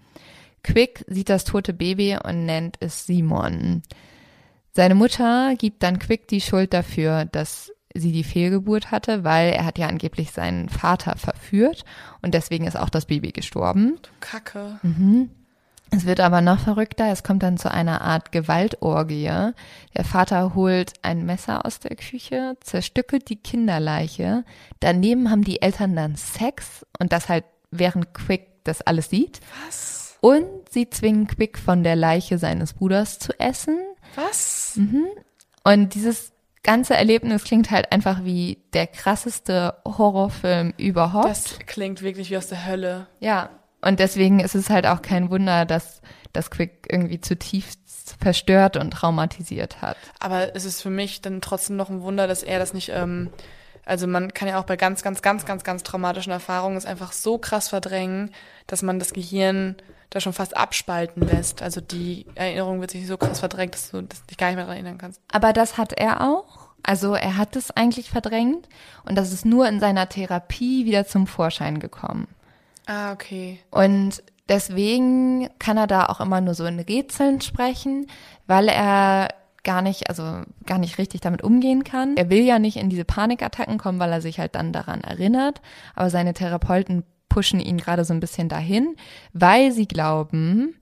Quick 0.63 1.05
sieht 1.07 1.29
das 1.29 1.45
tote 1.45 1.75
Baby 1.75 2.17
und 2.23 2.47
nennt 2.47 2.77
es 2.81 3.05
Simon. 3.05 3.83
Seine 4.73 4.95
Mutter 4.95 5.55
gibt 5.57 5.83
dann 5.83 5.99
Quick 5.99 6.29
die 6.29 6.41
Schuld 6.41 6.73
dafür, 6.73 7.27
dass 7.27 7.73
sie 8.01 8.13
die 8.13 8.25
Fehlgeburt 8.25 8.91
hatte, 8.91 9.25
weil 9.25 9.53
er 9.53 9.65
hat 9.65 9.79
ja 9.79 9.87
angeblich 9.89 10.33
seinen 10.33 10.69
Vater 10.69 11.17
verführt 11.17 11.85
und 12.23 12.35
deswegen 12.35 12.67
ist 12.67 12.77
auch 12.77 12.91
das 12.91 13.07
Baby 13.07 13.33
gestorben. 13.33 13.99
Kacke. 14.21 14.79
Es 15.91 16.05
wird 16.05 16.21
aber 16.21 16.41
noch 16.43 16.61
verrückter. 16.61 17.11
Es 17.11 17.23
kommt 17.23 17.43
dann 17.43 17.57
zu 17.57 17.71
einer 17.71 18.03
Art 18.03 18.31
Gewaltorgie. 18.31 19.53
Der 19.97 20.05
Vater 20.05 20.55
holt 20.55 20.93
ein 21.03 21.25
Messer 21.25 21.65
aus 21.65 21.81
der 21.81 21.97
Küche, 21.97 22.57
zerstückelt 22.61 23.29
die 23.31 23.37
Kinderleiche. 23.37 24.45
Daneben 24.81 25.31
haben 25.31 25.45
die 25.45 25.63
Eltern 25.63 25.97
dann 25.97 26.17
Sex 26.17 26.85
und 26.99 27.13
das 27.13 27.29
halt 27.29 27.45
während 27.71 28.13
Quick 28.13 28.65
das 28.65 28.83
alles 28.83 29.09
sieht. 29.09 29.41
Was? 29.67 30.19
Und 30.21 30.47
sie 30.71 30.91
zwingen 30.91 31.27
Quick 31.27 31.59
von 31.59 31.83
der 31.83 31.97
Leiche 31.97 32.39
seines 32.39 32.75
Bruders 32.75 33.19
zu 33.19 33.39
essen. 33.41 33.79
Was? 34.15 34.79
Und 35.65 35.95
dieses 35.95 36.33
ganze 36.69 36.95
Erlebnis 36.95 37.45
klingt 37.45 37.71
halt 37.71 37.93
einfach 37.93 38.25
wie 38.25 38.59
der 38.75 38.87
krasseste 38.87 39.77
Horrorfilm 39.87 40.75
überhaupt. 40.77 41.31
Das 41.31 41.59
klingt 41.65 42.03
wirklich 42.03 42.29
wie 42.29 42.37
aus 42.37 42.49
der 42.49 42.67
Hölle. 42.67 43.07
Ja, 43.21 43.49
und 43.81 44.01
deswegen 44.01 44.39
ist 44.39 44.55
es 44.55 44.69
halt 44.69 44.87
auch 44.87 45.01
kein 45.01 45.31
Wunder, 45.31 45.65
dass 45.65 46.03
das 46.35 46.51
Quick 46.51 46.87
irgendwie 46.91 47.23
zutiefst 47.23 48.17
verstört 48.21 48.77
und 48.77 48.91
traumatisiert 48.91 49.81
hat. 49.81 49.97
Aber 50.21 50.55
es 50.55 50.67
ist 50.67 50.83
für 50.83 50.91
mich 50.91 51.23
dann 51.23 51.41
trotzdem 51.41 51.77
noch 51.77 51.89
ein 51.89 52.03
Wunder, 52.03 52.27
dass 52.27 52.43
er 52.43 52.59
das 52.59 52.75
nicht, 52.75 52.91
ähm, 52.91 53.31
also 53.87 54.07
man 54.07 54.35
kann 54.35 54.47
ja 54.47 54.61
auch 54.61 54.65
bei 54.65 54.77
ganz, 54.77 55.03
ganz, 55.03 55.23
ganz, 55.23 55.47
ganz, 55.47 55.65
ganz 55.65 55.83
traumatischen 55.85 56.33
Erfahrungen 56.33 56.77
es 56.77 56.85
einfach 56.85 57.13
so 57.13 57.39
krass 57.39 57.71
verdrängen, 57.71 58.31
dass 58.67 58.83
man 58.83 58.99
das 58.99 59.15
Gehirn 59.15 59.77
da 60.11 60.21
schon 60.21 60.33
fast 60.33 60.55
abspalten 60.55 61.27
lässt. 61.27 61.63
Also 61.63 61.81
die 61.81 62.27
Erinnerung 62.35 62.81
wird 62.81 62.91
sich 62.91 63.07
so 63.07 63.17
krass 63.17 63.41
verdrängt, 63.41 63.75
dass 63.75 63.91
du 63.91 64.03
dich 64.03 64.37
gar 64.37 64.49
nicht 64.49 64.57
mehr 64.57 64.65
daran 64.65 64.77
erinnern 64.77 64.99
kannst. 64.99 65.21
Aber 65.33 65.53
das 65.53 65.77
hat 65.77 65.93
er 65.93 66.23
auch. 66.23 66.58
Also 66.83 67.15
er 67.15 67.37
hat 67.37 67.57
es 67.57 67.71
eigentlich 67.71 68.11
verdrängt 68.11 68.69
und 69.05 69.17
das 69.17 69.33
ist 69.33 69.45
nur 69.45 69.69
in 69.69 69.81
seiner 69.81 70.09
Therapie 70.09 70.87
wieder 70.87 71.07
zum 71.07 71.27
Vorschein 71.27 71.81
gekommen. 71.81 72.29
Ah, 72.87 73.13
okay. 73.13 73.61
Und 73.71 74.23
deswegen 74.49 75.51
kann 75.59 75.77
er 75.77 75.87
da 75.87 76.07
auch 76.07 76.21
immer 76.21 76.41
nur 76.41 76.55
so 76.55 76.65
in 76.65 76.81
Rätseln 76.81 77.41
sprechen, 77.41 78.07
weil 78.47 78.69
er 78.69 79.29
gar 79.65 79.83
nicht, 79.83 80.09
also 80.09 80.43
gar 80.65 80.79
nicht 80.79 80.97
richtig 80.97 81.21
damit 81.21 81.43
umgehen 81.43 81.85
kann. 81.85 82.17
Er 82.17 82.31
will 82.31 82.43
ja 82.43 82.59
nicht 82.59 82.79
in 82.79 82.89
diese 82.89 83.05
Panikattacken 83.05 83.77
kommen, 83.77 83.99
weil 83.99 84.13
er 84.13 84.23
sich 84.23 84.39
halt 84.39 84.55
dann 84.55 84.73
daran 84.73 85.03
erinnert. 85.03 85.61
Aber 85.95 86.09
seine 86.09 86.33
Therapeuten 86.33 87.05
pushen 87.29 87.61
ihn 87.61 87.77
gerade 87.77 88.05
so 88.05 88.15
ein 88.15 88.21
bisschen 88.21 88.49
dahin, 88.49 88.97
weil 89.35 89.73
sie 89.73 89.87
glauben, 89.87 90.77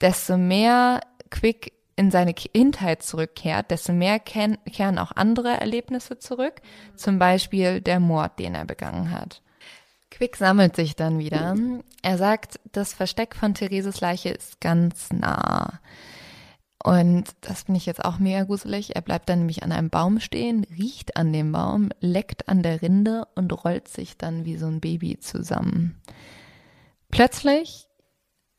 desto 0.00 0.36
mehr 0.36 1.00
Quick 1.30 1.72
in 2.00 2.10
seine 2.10 2.32
Kindheit 2.32 3.02
zurückkehrt, 3.02 3.70
desto 3.70 3.92
mehr 3.92 4.18
kehren 4.18 4.98
auch 4.98 5.12
andere 5.14 5.60
Erlebnisse 5.60 6.18
zurück. 6.18 6.54
Zum 6.96 7.18
Beispiel 7.18 7.82
der 7.82 8.00
Mord, 8.00 8.38
den 8.38 8.54
er 8.54 8.64
begangen 8.64 9.10
hat. 9.10 9.42
Quick 10.10 10.36
sammelt 10.36 10.74
sich 10.74 10.96
dann 10.96 11.18
wieder. 11.18 11.54
Er 12.00 12.16
sagt, 12.16 12.58
das 12.72 12.94
Versteck 12.94 13.36
von 13.36 13.52
Thereses 13.52 14.00
Leiche 14.00 14.30
ist 14.30 14.62
ganz 14.62 15.12
nah. 15.12 15.78
Und 16.82 17.24
das 17.42 17.64
finde 17.64 17.76
ich 17.76 17.84
jetzt 17.84 18.02
auch 18.02 18.18
mega 18.18 18.44
gruselig. 18.44 18.96
Er 18.96 19.02
bleibt 19.02 19.28
dann 19.28 19.40
nämlich 19.40 19.62
an 19.62 19.70
einem 19.70 19.90
Baum 19.90 20.20
stehen, 20.20 20.64
riecht 20.64 21.18
an 21.18 21.34
dem 21.34 21.52
Baum, 21.52 21.90
leckt 22.00 22.48
an 22.48 22.62
der 22.62 22.80
Rinde 22.80 23.28
und 23.34 23.52
rollt 23.62 23.88
sich 23.88 24.16
dann 24.16 24.46
wie 24.46 24.56
so 24.56 24.66
ein 24.66 24.80
Baby 24.80 25.18
zusammen. 25.20 26.00
Plötzlich 27.10 27.89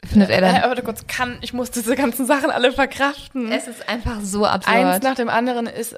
findet 0.06 0.30
er 0.30 0.42
dann. 0.42 0.56
Aber 0.58 0.82
kurz 0.82 1.08
kann, 1.08 1.38
ich 1.42 1.54
muss 1.54 1.72
diese 1.72 1.96
ganzen 1.96 2.26
Sachen 2.26 2.52
alle 2.52 2.72
verkraften. 2.72 3.52
Es 3.52 3.68
ist 3.68 3.88
einfach 3.88 4.20
so 4.22 4.46
absurd. 4.46 4.76
Eins 4.76 5.04
nach 5.04 5.16
dem 5.16 5.30
anderen 5.30 5.68
ist 5.68 5.96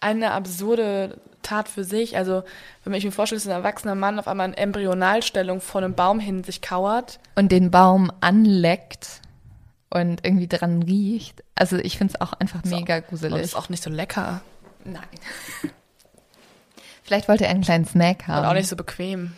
eine 0.00 0.32
absurde 0.32 1.20
Tat 1.42 1.68
für 1.68 1.84
sich. 1.84 2.16
Also, 2.16 2.42
wenn 2.84 2.94
ich 2.94 3.04
mir 3.04 3.12
vorstelle, 3.12 3.40
dass 3.40 3.48
ein 3.48 3.52
erwachsener 3.52 3.94
Mann 3.94 4.18
auf 4.18 4.28
einmal 4.28 4.48
in 4.48 4.54
Embryonalstellung 4.54 5.60
vor 5.60 5.82
einem 5.82 5.94
Baum 5.94 6.20
hin 6.20 6.44
sich 6.44 6.60
kauert. 6.60 7.18
Und 7.36 7.52
den 7.52 7.70
Baum 7.70 8.12
anleckt 8.20 9.20
und 9.90 10.24
irgendwie 10.24 10.48
dran 10.48 10.82
riecht. 10.82 11.42
Also, 11.54 11.76
ich 11.76 11.98
finde 11.98 12.14
es 12.14 12.20
auch 12.20 12.32
einfach 12.34 12.60
so. 12.64 12.74
mega 12.74 13.00
gruselig. 13.00 13.34
Und 13.34 13.40
ist 13.40 13.54
auch 13.54 13.68
nicht 13.68 13.82
so 13.82 13.90
lecker. 13.90 14.42
Nein. 14.84 15.02
Vielleicht 17.04 17.28
wollte 17.28 17.44
er 17.44 17.50
einen 17.50 17.62
kleinen 17.62 17.84
Snack 17.84 18.26
haben. 18.26 18.40
Und 18.40 18.46
auch 18.46 18.54
nicht 18.54 18.68
so 18.68 18.74
bequem. 18.74 19.32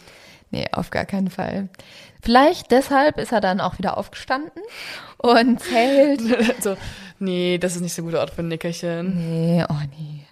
Nee, 0.50 0.66
auf 0.72 0.88
gar 0.88 1.04
keinen 1.04 1.30
Fall. 1.30 1.68
Vielleicht 2.22 2.70
deshalb 2.70 3.18
ist 3.18 3.32
er 3.32 3.40
dann 3.40 3.60
auch 3.60 3.78
wieder 3.78 3.96
aufgestanden 3.96 4.62
und 5.18 5.60
zählt. 5.60 6.20
so, 6.62 6.76
nee, 7.18 7.58
das 7.58 7.76
ist 7.76 7.82
nicht 7.82 7.94
so 7.94 8.02
ein 8.02 8.06
guter 8.06 8.20
Ort 8.20 8.30
für 8.30 8.42
ein 8.42 8.48
Nickerchen. 8.48 9.16
Nee, 9.16 9.64
oh 9.68 9.74
nee. 9.98 10.24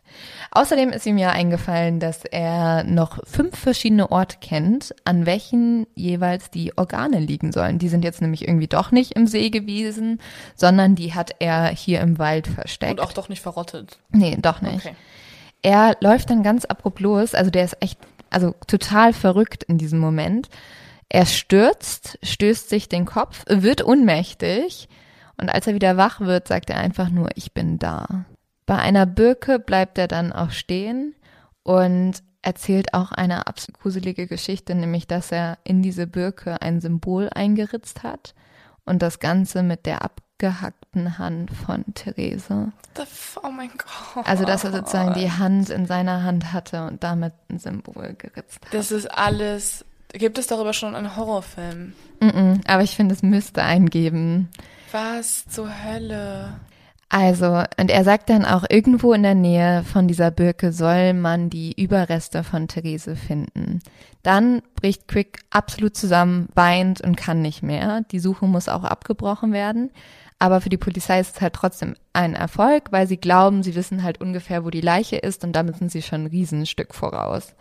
Außerdem 0.56 0.88
ist 0.88 1.04
ihm 1.04 1.18
ja 1.18 1.32
eingefallen, 1.32 2.00
dass 2.00 2.24
er 2.24 2.82
noch 2.84 3.18
fünf 3.26 3.58
verschiedene 3.58 4.10
Orte 4.10 4.38
kennt, 4.40 4.94
an 5.04 5.26
welchen 5.26 5.86
jeweils 5.94 6.50
die 6.50 6.76
Organe 6.78 7.18
liegen 7.18 7.52
sollen. 7.52 7.78
Die 7.78 7.88
sind 7.88 8.04
jetzt 8.04 8.22
nämlich 8.22 8.48
irgendwie 8.48 8.66
doch 8.66 8.90
nicht 8.90 9.12
im 9.12 9.26
See 9.26 9.50
gewesen, 9.50 10.18
sondern 10.54 10.94
die 10.94 11.12
hat 11.12 11.34
er 11.40 11.66
hier 11.68 12.00
im 12.00 12.18
Wald 12.18 12.46
versteckt. 12.46 12.92
Und 12.92 13.00
auch 13.02 13.12
doch 13.12 13.28
nicht 13.28 13.42
verrottet. 13.42 13.98
Nee, 14.12 14.38
doch 14.40 14.62
nicht. 14.62 14.86
Okay. 14.86 14.94
Er 15.60 15.94
läuft 16.00 16.30
dann 16.30 16.42
ganz 16.42 16.64
abrupt 16.64 17.00
los, 17.00 17.34
also 17.34 17.50
der 17.50 17.64
ist 17.64 17.76
echt, 17.80 17.98
also 18.30 18.54
total 18.66 19.12
verrückt 19.12 19.62
in 19.64 19.76
diesem 19.76 19.98
Moment. 19.98 20.48
Er 21.08 21.26
stürzt, 21.26 22.18
stößt 22.22 22.68
sich 22.68 22.88
den 22.88 23.06
Kopf, 23.06 23.44
wird 23.48 23.84
ohnmächtig 23.84 24.88
und 25.36 25.48
als 25.48 25.66
er 25.66 25.74
wieder 25.74 25.96
wach 25.96 26.20
wird, 26.20 26.48
sagt 26.48 26.70
er 26.70 26.78
einfach 26.78 27.10
nur, 27.10 27.30
ich 27.34 27.52
bin 27.52 27.78
da. 27.78 28.24
Bei 28.64 28.76
einer 28.76 29.06
Birke 29.06 29.58
bleibt 29.58 29.98
er 29.98 30.08
dann 30.08 30.32
auch 30.32 30.50
stehen 30.50 31.14
und 31.62 32.22
erzählt 32.42 32.94
auch 32.94 33.12
eine 33.12 33.46
absolut 33.46 33.80
gruselige 33.80 34.26
Geschichte, 34.26 34.74
nämlich 34.74 35.06
dass 35.06 35.32
er 35.32 35.58
in 35.64 35.82
diese 35.82 36.06
Birke 36.06 36.60
ein 36.62 36.80
Symbol 36.80 37.28
eingeritzt 37.28 38.02
hat 38.02 38.34
und 38.84 39.02
das 39.02 39.20
Ganze 39.20 39.62
mit 39.62 39.84
der 39.84 40.02
abgehackten 40.02 41.18
Hand 41.18 41.50
von 41.50 41.84
Therese. 41.94 42.72
Oh 43.42 43.50
mein 43.50 43.70
Gott. 43.70 44.26
Also 44.26 44.44
dass 44.44 44.64
er 44.64 44.72
sozusagen 44.72 45.14
die 45.14 45.30
Hand 45.30 45.70
in 45.70 45.86
seiner 45.86 46.22
Hand 46.22 46.52
hatte 46.52 46.86
und 46.86 47.04
damit 47.04 47.34
ein 47.50 47.58
Symbol 47.58 48.14
geritzt 48.14 48.64
hat. 48.64 48.74
Das 48.74 48.90
ist 48.90 49.06
alles. 49.06 49.84
Gibt 50.18 50.38
es 50.38 50.46
darüber 50.46 50.72
schon 50.72 50.94
einen 50.94 51.16
Horrorfilm? 51.16 51.92
Mm 52.20 52.26
-mm, 52.26 52.60
aber 52.66 52.82
ich 52.82 52.96
finde, 52.96 53.14
es 53.14 53.22
müsste 53.22 53.62
einen 53.62 53.90
geben. 53.90 54.48
Was 54.90 55.46
zur 55.46 55.68
Hölle? 55.84 56.58
Also, 57.08 57.62
und 57.78 57.90
er 57.90 58.02
sagt 58.02 58.30
dann 58.30 58.44
auch, 58.44 58.64
irgendwo 58.68 59.12
in 59.12 59.22
der 59.22 59.34
Nähe 59.34 59.84
von 59.84 60.08
dieser 60.08 60.30
Birke 60.30 60.72
soll 60.72 61.12
man 61.12 61.50
die 61.50 61.80
Überreste 61.80 62.42
von 62.42 62.66
Therese 62.66 63.14
finden. 63.14 63.80
Dann 64.22 64.62
bricht 64.74 65.06
Quick 65.06 65.40
absolut 65.50 65.96
zusammen, 65.96 66.48
weint 66.54 67.00
und 67.00 67.16
kann 67.16 67.42
nicht 67.42 67.62
mehr. 67.62 68.00
Die 68.10 68.18
Suche 68.18 68.46
muss 68.46 68.68
auch 68.68 68.82
abgebrochen 68.82 69.52
werden. 69.52 69.90
Aber 70.38 70.60
für 70.60 70.68
die 70.68 70.76
Polizei 70.76 71.20
ist 71.20 71.36
es 71.36 71.40
halt 71.40 71.54
trotzdem 71.54 71.94
ein 72.12 72.34
Erfolg, 72.34 72.90
weil 72.90 73.06
sie 73.06 73.16
glauben, 73.16 73.62
sie 73.62 73.74
wissen 73.74 74.02
halt 74.02 74.20
ungefähr, 74.20 74.64
wo 74.64 74.70
die 74.70 74.80
Leiche 74.80 75.16
ist 75.16 75.44
und 75.44 75.52
damit 75.52 75.76
sind 75.76 75.92
sie 75.92 76.02
schon 76.02 76.24
ein 76.24 76.26
Riesenstück 76.26 76.94
voraus. 76.94 77.54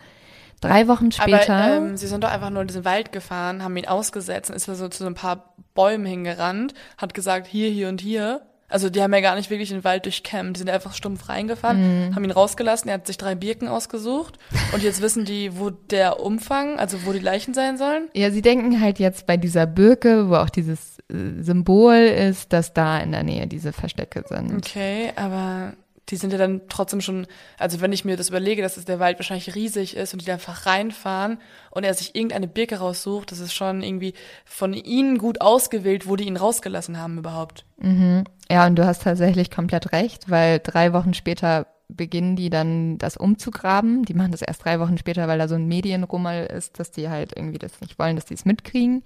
Drei 0.60 0.88
Wochen 0.88 1.12
später. 1.12 1.54
Aber 1.54 1.76
ähm, 1.76 1.96
sie 1.96 2.06
sind 2.06 2.24
doch 2.24 2.30
einfach 2.30 2.50
nur 2.50 2.62
in 2.62 2.68
diesen 2.68 2.84
Wald 2.84 3.12
gefahren, 3.12 3.62
haben 3.62 3.76
ihn 3.76 3.86
ausgesetzt 3.86 4.50
und 4.50 4.56
ist 4.56 4.66
so 4.66 4.88
zu 4.88 5.02
so 5.02 5.06
ein 5.06 5.14
paar 5.14 5.54
Bäumen 5.74 6.06
hingerannt, 6.06 6.74
hat 6.96 7.14
gesagt, 7.14 7.46
hier, 7.46 7.68
hier 7.68 7.88
und 7.88 8.00
hier 8.00 8.42
also 8.68 8.90
die 8.90 9.00
haben 9.00 9.14
ja 9.14 9.20
gar 9.20 9.36
nicht 9.36 9.50
wirklich 9.50 9.68
den 9.68 9.84
Wald 9.84 10.04
durchkämmt. 10.04 10.56
Die 10.56 10.58
sind 10.58 10.70
einfach 10.70 10.94
stumpf 10.94 11.28
reingefahren, 11.28 12.08
mhm. 12.08 12.14
haben 12.14 12.24
ihn 12.24 12.30
rausgelassen. 12.30 12.88
Er 12.88 12.94
hat 12.94 13.06
sich 13.06 13.16
drei 13.16 13.34
Birken 13.34 13.68
ausgesucht. 13.68 14.38
Und 14.72 14.82
jetzt 14.82 15.00
wissen 15.02 15.24
die, 15.24 15.58
wo 15.58 15.70
der 15.70 16.20
Umfang, 16.20 16.78
also 16.78 17.04
wo 17.04 17.12
die 17.12 17.20
Leichen 17.20 17.54
sein 17.54 17.76
sollen. 17.76 18.08
Ja, 18.14 18.30
sie 18.30 18.42
denken 18.42 18.80
halt 18.80 18.98
jetzt 18.98 19.26
bei 19.26 19.36
dieser 19.36 19.66
Birke, 19.66 20.28
wo 20.28 20.36
auch 20.36 20.50
dieses 20.50 20.98
äh, 21.10 21.42
Symbol 21.42 21.94
ist, 21.94 22.52
dass 22.52 22.74
da 22.74 22.98
in 22.98 23.12
der 23.12 23.22
Nähe 23.22 23.46
diese 23.46 23.72
Verstecke 23.72 24.24
sind. 24.28 24.52
Okay, 24.52 25.12
aber 25.14 25.74
die 26.08 26.16
sind 26.16 26.32
ja 26.32 26.38
dann 26.38 26.62
trotzdem 26.68 27.00
schon, 27.00 27.26
also 27.58 27.80
wenn 27.80 27.92
ich 27.92 28.04
mir 28.04 28.16
das 28.16 28.28
überlege, 28.28 28.62
dass 28.62 28.82
der 28.84 29.00
Wald 29.00 29.18
wahrscheinlich 29.18 29.54
riesig 29.54 29.96
ist 29.96 30.12
und 30.12 30.22
die 30.22 30.26
da 30.26 30.34
einfach 30.34 30.66
reinfahren 30.66 31.38
und 31.70 31.84
er 31.84 31.94
sich 31.94 32.14
irgendeine 32.14 32.46
Birke 32.46 32.78
raussucht, 32.78 33.32
das 33.32 33.40
ist 33.40 33.52
schon 33.52 33.82
irgendwie 33.82 34.14
von 34.44 34.72
ihnen 34.72 35.18
gut 35.18 35.40
ausgewählt, 35.40 36.08
wo 36.08 36.16
die 36.16 36.26
ihn 36.26 36.36
rausgelassen 36.36 36.98
haben 36.98 37.18
überhaupt. 37.18 37.64
Mhm. 37.78 38.24
Ja, 38.50 38.66
und 38.66 38.76
du 38.76 38.86
hast 38.86 39.02
tatsächlich 39.02 39.50
komplett 39.50 39.92
recht, 39.92 40.30
weil 40.30 40.60
drei 40.60 40.92
Wochen 40.92 41.14
später 41.14 41.66
beginnen 41.88 42.36
die 42.36 42.50
dann 42.50 42.98
das 42.98 43.16
umzugraben. 43.16 44.04
Die 44.04 44.14
machen 44.14 44.32
das 44.32 44.42
erst 44.42 44.64
drei 44.64 44.80
Wochen 44.80 44.98
später, 44.98 45.28
weil 45.28 45.38
da 45.38 45.48
so 45.48 45.54
ein 45.54 45.66
Medienrummel 45.66 46.46
ist, 46.46 46.78
dass 46.78 46.90
die 46.90 47.08
halt 47.08 47.32
irgendwie 47.36 47.58
das 47.58 47.80
nicht 47.80 47.98
wollen, 47.98 48.16
dass 48.16 48.24
die 48.24 48.34
es 48.34 48.44
mitkriegen. 48.44 49.02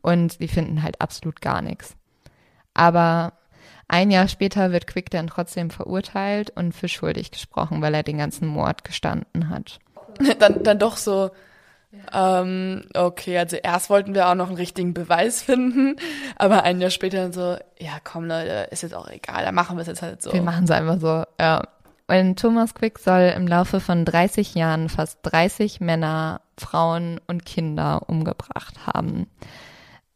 Und 0.00 0.40
die 0.40 0.48
finden 0.48 0.82
halt 0.82 1.00
absolut 1.00 1.40
gar 1.40 1.62
nichts. 1.62 1.96
Aber 2.74 3.34
ein 3.90 4.10
Jahr 4.10 4.28
später 4.28 4.72
wird 4.72 4.86
Quick 4.86 5.10
dann 5.10 5.26
trotzdem 5.26 5.70
verurteilt 5.70 6.50
und 6.50 6.72
für 6.72 6.88
schuldig 6.88 7.32
gesprochen, 7.32 7.82
weil 7.82 7.94
er 7.94 8.02
den 8.02 8.18
ganzen 8.18 8.46
Mord 8.46 8.84
gestanden 8.84 9.48
hat. 9.48 9.78
Dann, 10.38 10.62
dann 10.64 10.78
doch 10.78 10.98
so, 10.98 11.30
ähm, 12.12 12.84
okay, 12.94 13.38
also 13.38 13.56
erst 13.56 13.88
wollten 13.90 14.14
wir 14.14 14.28
auch 14.28 14.34
noch 14.34 14.48
einen 14.48 14.56
richtigen 14.56 14.92
Beweis 14.92 15.42
finden, 15.42 15.96
aber 16.36 16.64
ein 16.64 16.80
Jahr 16.80 16.90
später 16.90 17.18
dann 17.18 17.32
so, 17.32 17.56
ja 17.78 17.92
komm 18.04 18.26
Leute, 18.26 18.68
ist 18.70 18.82
jetzt 18.82 18.94
auch 18.94 19.08
egal, 19.08 19.44
dann 19.44 19.54
machen 19.54 19.76
wir 19.76 19.82
es 19.82 19.88
jetzt 19.88 20.02
halt 20.02 20.20
so. 20.20 20.32
Wir 20.32 20.42
machen 20.42 20.64
es 20.64 20.70
einfach 20.70 21.00
so, 21.00 21.24
ja. 21.40 21.62
Und 22.06 22.38
Thomas 22.38 22.74
Quick 22.74 22.98
soll 22.98 23.32
im 23.36 23.46
Laufe 23.46 23.80
von 23.80 24.04
30 24.04 24.54
Jahren 24.56 24.88
fast 24.88 25.20
30 25.22 25.80
Männer, 25.80 26.40
Frauen 26.58 27.20
und 27.28 27.46
Kinder 27.46 28.02
umgebracht 28.08 28.86
haben. 28.86 29.28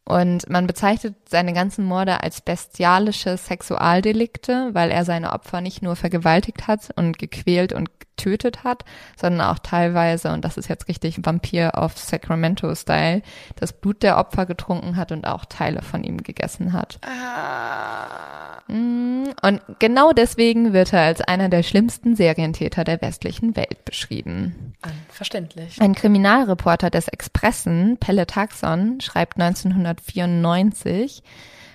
Und 0.07 0.51
man 0.51 0.67
bezeichnet 0.67 1.15
seine 1.29 1.55
ganzen 1.55 1.87
Morde 1.87 2.23
als 2.23 2.43
bestialische 2.43 3.39
Sexualdelikte, 3.39 4.71
weil 4.73 4.91
er 4.91 5.07
seine 5.07 5.33
Opfer 5.33 5.63
nicht 5.63 5.81
nur 5.81 5.97
vergewaltigt 5.97 6.67
hat 6.67 6.91
und 6.97 7.19
gequält 7.19 7.73
und 7.73 7.89
getötet 7.99 8.65
hat, 8.65 8.85
sondern 9.17 9.49
auch 9.49 9.59
teilweise, 9.59 10.33
und 10.33 10.45
das 10.45 10.59
ist 10.59 10.69
jetzt 10.69 10.89
richtig 10.89 11.25
Vampir 11.25 11.79
auf 11.79 11.97
Sacramento-Style, 11.97 13.23
das 13.57 13.73
Blut 13.73 14.03
der 14.03 14.19
Opfer 14.19 14.45
getrunken 14.45 14.97
hat 14.97 15.11
und 15.11 15.27
auch 15.27 15.47
Teile 15.47 15.81
von 15.81 16.05
ihm 16.05 16.19
gegessen 16.23 16.75
hat. 16.75 16.99
Ah. 17.03 18.54
Mm, 18.69 19.25
und 19.43 19.61
genau 19.79 20.13
deswegen 20.13 20.73
wird 20.73 20.93
er 20.93 21.03
als 21.03 21.21
einer 21.21 21.49
der 21.49 21.63
schlimmsten 21.63 22.17
Serientäter 22.17 22.85
der 22.85 23.01
westlichen 23.03 23.57
Welt 23.57 23.85
beschrieben. 23.85 24.75
Verständlich. 25.09 25.81
Ein 25.81 25.95
Kriminalreporter 25.95 26.91
des 26.91 27.09
Expressen, 27.09 27.99
Pelle 27.99 28.27
Taxon, 28.27 29.01
schreibt 29.01 29.39
1994, 29.41 31.23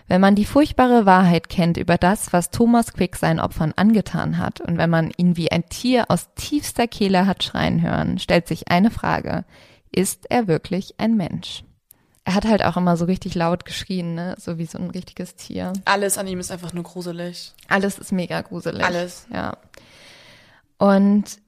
wenn 0.08 0.22
man 0.22 0.34
die 0.34 0.46
furchtbare 0.46 1.06
Wahrheit 1.06 1.50
kennt 1.50 1.78
über 1.78 1.98
das, 1.98 2.34
was 2.34 2.50
Thomas 2.50 2.94
Quick 2.94 3.16
seinen 3.16 3.40
Opfern 3.40 3.74
angetan 3.76 4.40
hat 4.40 4.60
und 4.60 4.80
wenn 4.80 4.90
man 4.90 5.12
ihn 5.16 5.38
wie 5.38 5.52
ein 5.52 5.70
Tier 5.70 6.06
aus 6.10 6.30
tiefster 6.34 6.88
Kehle 6.88 7.28
hat 7.28 7.44
schreien 7.44 7.84
hören, 7.84 8.18
stellt 8.18 8.48
sich 8.48 8.72
eine 8.72 8.90
Frage. 8.90 9.46
Ist 9.92 10.26
er 10.32 10.48
wirklich 10.48 10.96
ein 10.98 11.16
Mensch? 11.16 11.64
Er 12.30 12.36
hat 12.36 12.46
halt 12.46 12.64
auch 12.64 12.78
immer 12.78 12.96
so 12.96 13.06
richtig 13.06 13.34
laut 13.34 13.66
geschrien, 13.66 14.14
ne? 14.14 14.36
So 14.38 14.60
wie 14.60 14.68
so 14.68 14.78
ein 14.78 14.92
richtiges 14.92 15.34
Tier. 15.34 15.74
Alles 15.86 16.20
an 16.20 16.28
ihm 16.28 16.40
ist 16.40 16.52
einfach 16.52 16.74
nur 16.74 16.84
gruselig. 16.84 17.56
Alles 17.68 17.98
ist 17.98 18.12
mega 18.12 18.42
gruselig. 18.42 18.86
Alles. 18.86 19.26
Ja. 19.34 19.58
Und 20.78 21.40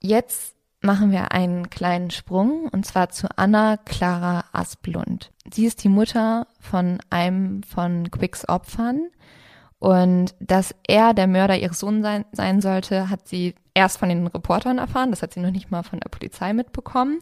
jetzt 0.00 0.54
machen 0.80 1.12
wir 1.12 1.32
einen 1.32 1.68
kleinen 1.68 2.10
Sprung 2.10 2.70
und 2.72 2.86
zwar 2.86 3.10
zu 3.10 3.28
Anna 3.36 3.76
Clara 3.76 4.46
Asplund. 4.52 5.30
Sie 5.52 5.66
ist 5.66 5.84
die 5.84 5.90
Mutter 5.90 6.46
von 6.58 7.00
einem 7.10 7.62
von 7.62 8.10
Quicks 8.10 8.48
Opfern 8.48 9.10
und 9.78 10.34
dass 10.40 10.74
er 10.88 11.12
der 11.12 11.26
Mörder 11.26 11.58
ihres 11.58 11.80
Sohnes 11.80 12.02
sein, 12.02 12.24
sein 12.32 12.62
sollte, 12.62 13.10
hat 13.10 13.28
sie 13.28 13.56
erst 13.74 13.98
von 13.98 14.08
den 14.08 14.26
Reportern 14.26 14.78
erfahren, 14.78 15.10
das 15.10 15.20
hat 15.20 15.34
sie 15.34 15.40
noch 15.40 15.50
nicht 15.50 15.70
mal 15.70 15.82
von 15.82 16.00
der 16.00 16.08
Polizei 16.08 16.54
mitbekommen. 16.54 17.20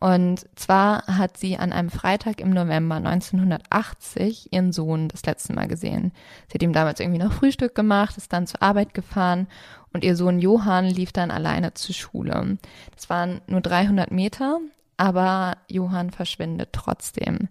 Und 0.00 0.46
zwar 0.58 1.06
hat 1.06 1.36
sie 1.36 1.58
an 1.58 1.72
einem 1.74 1.90
Freitag 1.90 2.40
im 2.40 2.50
November 2.50 2.94
1980 2.96 4.50
ihren 4.50 4.72
Sohn 4.72 5.08
das 5.08 5.26
letzte 5.26 5.52
Mal 5.52 5.68
gesehen. 5.68 6.12
Sie 6.48 6.54
hat 6.54 6.62
ihm 6.62 6.72
damals 6.72 7.00
irgendwie 7.00 7.18
noch 7.18 7.34
Frühstück 7.34 7.74
gemacht, 7.74 8.16
ist 8.16 8.32
dann 8.32 8.46
zur 8.46 8.62
Arbeit 8.62 8.94
gefahren 8.94 9.46
und 9.92 10.02
ihr 10.02 10.16
Sohn 10.16 10.38
Johann 10.38 10.86
lief 10.86 11.12
dann 11.12 11.30
alleine 11.30 11.74
zur 11.74 11.94
Schule. 11.94 12.56
Das 12.94 13.10
waren 13.10 13.42
nur 13.46 13.60
300 13.60 14.10
Meter, 14.10 14.60
aber 14.96 15.58
Johann 15.68 16.10
verschwindet 16.10 16.70
trotzdem. 16.72 17.48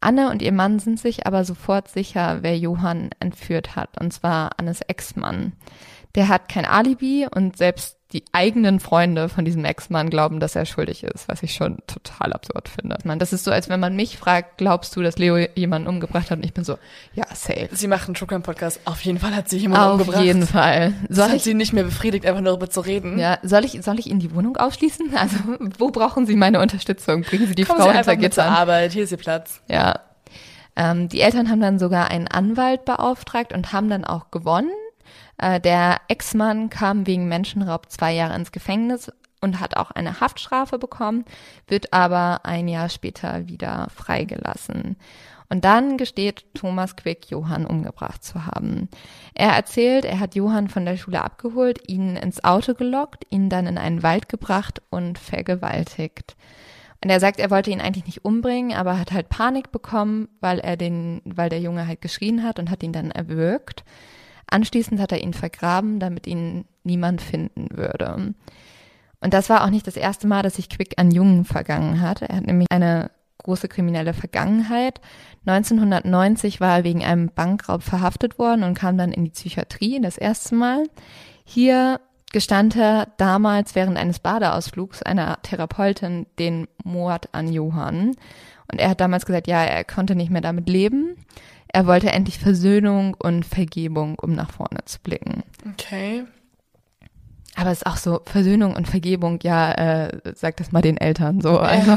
Anne 0.00 0.30
und 0.30 0.42
ihr 0.42 0.52
Mann 0.52 0.80
sind 0.80 0.98
sich 0.98 1.26
aber 1.26 1.44
sofort 1.44 1.88
sicher, 1.88 2.38
wer 2.42 2.58
Johann 2.58 3.10
entführt 3.20 3.76
hat, 3.76 4.00
und 4.00 4.12
zwar 4.12 4.58
Annes 4.58 4.80
Ex-Mann. 4.80 5.52
Der 6.16 6.28
hat 6.28 6.48
kein 6.48 6.64
Alibi 6.64 7.28
und 7.32 7.56
selbst 7.56 7.97
die 8.14 8.24
eigenen 8.32 8.80
Freunde 8.80 9.28
von 9.28 9.44
diesem 9.44 9.66
Ex-Mann 9.66 10.08
glauben, 10.08 10.40
dass 10.40 10.56
er 10.56 10.64
schuldig 10.64 11.04
ist, 11.04 11.28
was 11.28 11.42
ich 11.42 11.52
schon 11.52 11.78
total 11.86 12.32
absurd 12.32 12.70
finde. 12.70 12.96
Man, 13.04 13.18
das 13.18 13.34
ist 13.34 13.44
so, 13.44 13.50
als 13.50 13.68
wenn 13.68 13.80
man 13.80 13.96
mich 13.96 14.16
fragt, 14.16 14.56
glaubst 14.56 14.96
du, 14.96 15.02
dass 15.02 15.18
Leo 15.18 15.36
jemanden 15.54 15.88
umgebracht 15.88 16.30
hat? 16.30 16.38
Und 16.38 16.44
ich 16.44 16.54
bin 16.54 16.64
so, 16.64 16.78
ja, 17.12 17.26
safe. 17.34 17.68
Sie 17.72 17.86
macht 17.86 18.08
einen 18.08 18.14
True 18.14 18.26
Crime 18.26 18.40
Podcast. 18.40 18.80
Auf 18.86 19.02
jeden 19.02 19.18
Fall 19.18 19.36
hat 19.36 19.50
sie 19.50 19.58
jemanden 19.58 19.84
Auf 19.84 19.92
umgebracht. 19.92 20.18
Auf 20.18 20.24
jeden 20.24 20.46
Fall. 20.46 20.94
Soll 21.10 21.16
das 21.16 21.28
hat 21.28 21.36
ich, 21.36 21.42
sie 21.42 21.52
nicht 21.52 21.74
mehr 21.74 21.84
befriedigt, 21.84 22.24
einfach 22.24 22.40
nur 22.40 22.52
darüber 22.52 22.70
zu 22.70 22.80
reden. 22.80 23.18
Ja, 23.18 23.38
soll 23.42 23.66
ich, 23.66 23.78
soll 23.82 23.98
ich 23.98 24.06
Ihnen 24.06 24.20
die 24.20 24.34
Wohnung 24.34 24.56
aufschließen? 24.56 25.10
Also, 25.18 25.36
wo 25.78 25.90
brauchen 25.90 26.26
Sie 26.26 26.36
meine 26.36 26.60
Unterstützung? 26.60 27.22
Bringen 27.22 27.48
Sie 27.48 27.54
die 27.56 27.64
Kommen 27.64 27.80
Frau 27.80 27.88
Sie 27.88 27.96
hinter 27.96 28.16
Gitter. 28.16 28.34
zur 28.34 28.44
Arbeit, 28.44 28.92
hier 28.92 29.02
ist 29.02 29.10
Ihr 29.10 29.18
Platz. 29.18 29.60
Ja. 29.66 30.00
Ähm, 30.76 31.08
die 31.08 31.20
Eltern 31.20 31.50
haben 31.50 31.60
dann 31.60 31.80
sogar 31.80 32.08
einen 32.08 32.28
Anwalt 32.28 32.84
beauftragt 32.84 33.52
und 33.52 33.72
haben 33.72 33.90
dann 33.90 34.04
auch 34.04 34.30
gewonnen. 34.30 34.70
Äh, 35.38 35.60
der 35.60 36.00
Ex-Mann 36.08 36.68
kam 36.68 37.06
wegen 37.06 37.28
Menschenraub 37.28 37.90
zwei 37.90 38.12
Jahre 38.12 38.34
ins 38.34 38.52
Gefängnis 38.52 39.10
und 39.40 39.60
hat 39.60 39.76
auch 39.76 39.90
eine 39.92 40.20
Haftstrafe 40.20 40.78
bekommen, 40.78 41.24
wird 41.66 41.92
aber 41.92 42.40
ein 42.44 42.68
Jahr 42.68 42.88
später 42.88 43.46
wieder 43.46 43.88
freigelassen. 43.94 44.96
Und 45.50 45.64
dann 45.64 45.96
gesteht 45.96 46.44
Thomas 46.54 46.96
Quick, 46.96 47.30
Johann 47.30 47.64
umgebracht 47.64 48.22
zu 48.22 48.44
haben. 48.44 48.88
Er 49.32 49.52
erzählt, 49.52 50.04
er 50.04 50.20
hat 50.20 50.34
Johann 50.34 50.68
von 50.68 50.84
der 50.84 50.98
Schule 50.98 51.22
abgeholt, 51.22 51.88
ihn 51.88 52.16
ins 52.16 52.44
Auto 52.44 52.74
gelockt, 52.74 53.24
ihn 53.30 53.48
dann 53.48 53.66
in 53.66 53.78
einen 53.78 54.02
Wald 54.02 54.28
gebracht 54.28 54.82
und 54.90 55.18
vergewaltigt. 55.18 56.36
Und 57.02 57.10
er 57.10 57.20
sagt, 57.20 57.38
er 57.38 57.50
wollte 57.50 57.70
ihn 57.70 57.80
eigentlich 57.80 58.06
nicht 58.06 58.24
umbringen, 58.24 58.76
aber 58.76 58.98
hat 58.98 59.12
halt 59.12 59.28
Panik 59.30 59.70
bekommen, 59.70 60.28
weil 60.40 60.58
er 60.58 60.76
den, 60.76 61.22
weil 61.24 61.48
der 61.48 61.60
Junge 61.60 61.86
halt 61.86 62.02
geschrien 62.02 62.42
hat 62.42 62.58
und 62.58 62.70
hat 62.70 62.82
ihn 62.82 62.92
dann 62.92 63.10
erwürgt. 63.10 63.84
Anschließend 64.50 65.00
hat 65.00 65.12
er 65.12 65.22
ihn 65.22 65.34
vergraben, 65.34 66.00
damit 66.00 66.26
ihn 66.26 66.64
niemand 66.84 67.20
finden 67.20 67.68
würde. 67.70 68.34
Und 69.20 69.34
das 69.34 69.50
war 69.50 69.64
auch 69.64 69.70
nicht 69.70 69.86
das 69.86 69.96
erste 69.96 70.26
Mal, 70.26 70.42
dass 70.42 70.56
sich 70.56 70.68
Quick 70.68 70.94
an 70.96 71.10
Jungen 71.10 71.44
vergangen 71.44 72.00
hat. 72.00 72.22
Er 72.22 72.36
hat 72.36 72.46
nämlich 72.46 72.68
eine 72.70 73.10
große 73.38 73.68
kriminelle 73.68 74.14
Vergangenheit. 74.14 75.00
1990 75.46 76.60
war 76.60 76.78
er 76.78 76.84
wegen 76.84 77.04
einem 77.04 77.30
Bankraub 77.30 77.82
verhaftet 77.82 78.38
worden 78.38 78.62
und 78.62 78.74
kam 78.74 78.98
dann 78.98 79.12
in 79.12 79.24
die 79.24 79.30
Psychiatrie 79.30 80.00
das 80.00 80.18
erste 80.18 80.54
Mal. 80.54 80.84
Hier 81.44 82.00
gestand 82.32 82.76
er 82.76 83.08
damals 83.16 83.74
während 83.74 83.96
eines 83.96 84.18
Badeausflugs 84.18 85.02
einer 85.02 85.40
Therapeutin 85.42 86.26
den 86.38 86.68
Mord 86.84 87.28
an 87.32 87.52
Johann. 87.52 88.16
Und 88.70 88.80
er 88.80 88.90
hat 88.90 89.00
damals 89.00 89.24
gesagt, 89.24 89.46
ja, 89.46 89.64
er 89.64 89.84
konnte 89.84 90.14
nicht 90.14 90.30
mehr 90.30 90.42
damit 90.42 90.68
leben. 90.68 91.16
Er 91.78 91.86
wollte 91.86 92.10
endlich 92.10 92.40
Versöhnung 92.40 93.14
und 93.14 93.46
Vergebung, 93.46 94.18
um 94.18 94.32
nach 94.32 94.50
vorne 94.50 94.80
zu 94.84 94.98
blicken. 94.98 95.44
Okay. 95.74 96.24
Aber 97.54 97.70
es 97.70 97.82
ist 97.82 97.86
auch 97.86 97.96
so, 97.96 98.20
Versöhnung 98.24 98.74
und 98.74 98.88
Vergebung, 98.88 99.38
ja, 99.44 99.70
äh, 99.74 100.20
sag 100.34 100.56
das 100.56 100.72
mal 100.72 100.82
den 100.82 100.96
Eltern 100.96 101.40
so. 101.40 101.56
Also, 101.56 101.96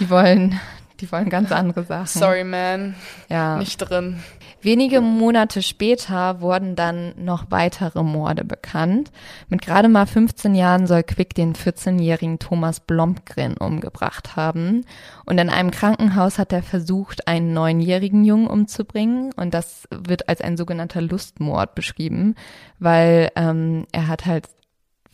die 0.00 0.08
wollen, 0.08 0.58
die 1.00 1.10
wollen 1.12 1.28
ganz 1.28 1.52
andere 1.52 1.84
Sachen. 1.84 2.06
Sorry, 2.06 2.44
man. 2.44 2.94
Ja. 3.28 3.58
Nicht 3.58 3.78
drin. 3.78 4.22
Wenige 4.62 5.00
Monate 5.00 5.62
später 5.62 6.40
wurden 6.40 6.74
dann 6.74 7.14
noch 7.16 7.50
weitere 7.50 8.02
Morde 8.02 8.44
bekannt. 8.44 9.12
Mit 9.48 9.62
gerade 9.62 9.88
mal 9.88 10.06
15 10.06 10.54
Jahren 10.54 10.86
soll 10.86 11.02
Quick 11.02 11.34
den 11.34 11.54
14-jährigen 11.54 12.38
Thomas 12.38 12.80
Blomgren 12.80 13.56
umgebracht 13.56 14.34
haben. 14.34 14.84
Und 15.24 15.38
in 15.38 15.50
einem 15.50 15.70
Krankenhaus 15.70 16.38
hat 16.38 16.52
er 16.52 16.62
versucht, 16.62 17.28
einen 17.28 17.52
neunjährigen 17.52 18.24
Jungen 18.24 18.48
umzubringen. 18.48 19.32
Und 19.34 19.54
das 19.54 19.86
wird 19.90 20.28
als 20.28 20.40
ein 20.40 20.56
sogenannter 20.56 21.02
Lustmord 21.02 21.74
beschrieben, 21.74 22.34
weil 22.78 23.30
ähm, 23.36 23.86
er 23.92 24.08
hat 24.08 24.26
halt 24.26 24.48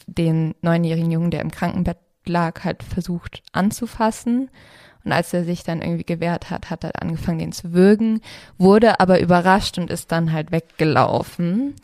den 0.06 0.54
neunjährigen 0.62 1.10
Jungen, 1.10 1.30
der 1.30 1.40
im 1.40 1.50
Krankenbett 1.50 1.98
lag, 2.26 2.64
halt 2.64 2.82
versucht 2.82 3.42
anzufassen. 3.52 4.50
Und 5.04 5.12
als 5.12 5.32
er 5.32 5.44
sich 5.44 5.64
dann 5.64 5.82
irgendwie 5.82 6.04
gewehrt 6.04 6.50
hat, 6.50 6.70
hat 6.70 6.84
er 6.84 7.00
angefangen, 7.00 7.38
den 7.38 7.52
zu 7.52 7.72
würgen, 7.72 8.20
wurde 8.58 9.00
aber 9.00 9.20
überrascht 9.20 9.78
und 9.78 9.90
ist 9.90 10.12
dann 10.12 10.32
halt 10.32 10.52
weggelaufen. 10.52 11.74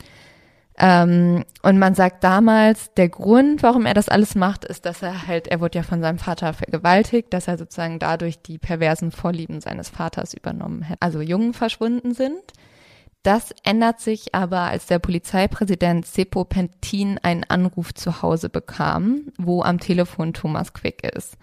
Ähm, 0.80 1.44
und 1.62 1.78
man 1.78 1.94
sagt 1.94 2.22
damals, 2.22 2.94
der 2.94 3.08
Grund, 3.08 3.64
warum 3.64 3.84
er 3.84 3.94
das 3.94 4.08
alles 4.08 4.36
macht, 4.36 4.64
ist, 4.64 4.86
dass 4.86 5.02
er 5.02 5.26
halt, 5.26 5.48
er 5.48 5.60
wurde 5.60 5.78
ja 5.78 5.82
von 5.82 6.00
seinem 6.00 6.18
Vater 6.18 6.52
vergewaltigt, 6.54 7.32
dass 7.32 7.48
er 7.48 7.58
sozusagen 7.58 7.98
dadurch 7.98 8.40
die 8.40 8.58
perversen 8.58 9.10
Vorlieben 9.10 9.60
seines 9.60 9.88
Vaters 9.88 10.34
übernommen 10.34 10.88
hat. 10.88 10.98
Also 11.00 11.20
Jungen 11.20 11.52
verschwunden 11.52 12.14
sind. 12.14 12.40
Das 13.24 13.52
ändert 13.64 14.00
sich 14.00 14.36
aber, 14.36 14.60
als 14.60 14.86
der 14.86 15.00
Polizeipräsident 15.00 16.06
Seppo 16.06 16.44
Pentin 16.44 17.18
einen 17.18 17.42
Anruf 17.42 17.92
zu 17.92 18.22
Hause 18.22 18.48
bekam, 18.48 19.32
wo 19.36 19.62
am 19.62 19.80
Telefon 19.80 20.32
Thomas 20.32 20.72
Quick 20.72 21.02
ist. 21.02 21.36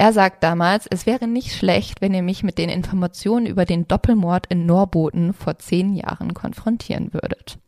Er 0.00 0.12
sagt 0.12 0.44
damals, 0.44 0.86
es 0.88 1.06
wäre 1.06 1.26
nicht 1.26 1.56
schlecht, 1.56 2.00
wenn 2.00 2.14
ihr 2.14 2.22
mich 2.22 2.44
mit 2.44 2.56
den 2.56 2.68
Informationen 2.68 3.46
über 3.46 3.64
den 3.64 3.88
Doppelmord 3.88 4.46
in 4.46 4.64
Norboten 4.64 5.32
vor 5.32 5.58
zehn 5.58 5.92
Jahren 5.92 6.34
konfrontieren 6.34 7.12
würdet. 7.12 7.58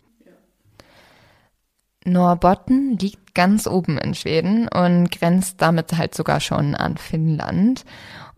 Norrbotten 2.05 2.97
liegt 2.97 3.35
ganz 3.35 3.67
oben 3.67 3.99
in 3.99 4.15
Schweden 4.15 4.69
und 4.69 5.11
grenzt 5.11 5.61
damit 5.61 5.99
halt 5.99 6.15
sogar 6.15 6.39
schon 6.39 6.77
an 6.77 6.99
Finnland. 6.99 7.85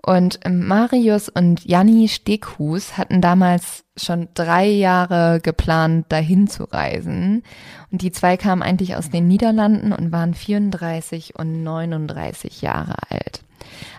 Und 0.00 0.40
Marius 0.48 1.28
und 1.28 1.62
Janni 1.66 2.08
Steghus 2.08 2.96
hatten 2.96 3.20
damals 3.20 3.84
schon 3.98 4.28
drei 4.32 4.68
Jahre 4.68 5.38
geplant, 5.42 6.06
dahin 6.08 6.48
zu 6.48 6.64
reisen. 6.64 7.42
Und 7.90 8.00
die 8.00 8.10
zwei 8.10 8.38
kamen 8.38 8.62
eigentlich 8.62 8.96
aus 8.96 9.10
den 9.10 9.28
Niederlanden 9.28 9.92
und 9.92 10.12
waren 10.12 10.32
34 10.32 11.38
und 11.38 11.62
39 11.62 12.62
Jahre 12.62 12.94
alt. 13.10 13.44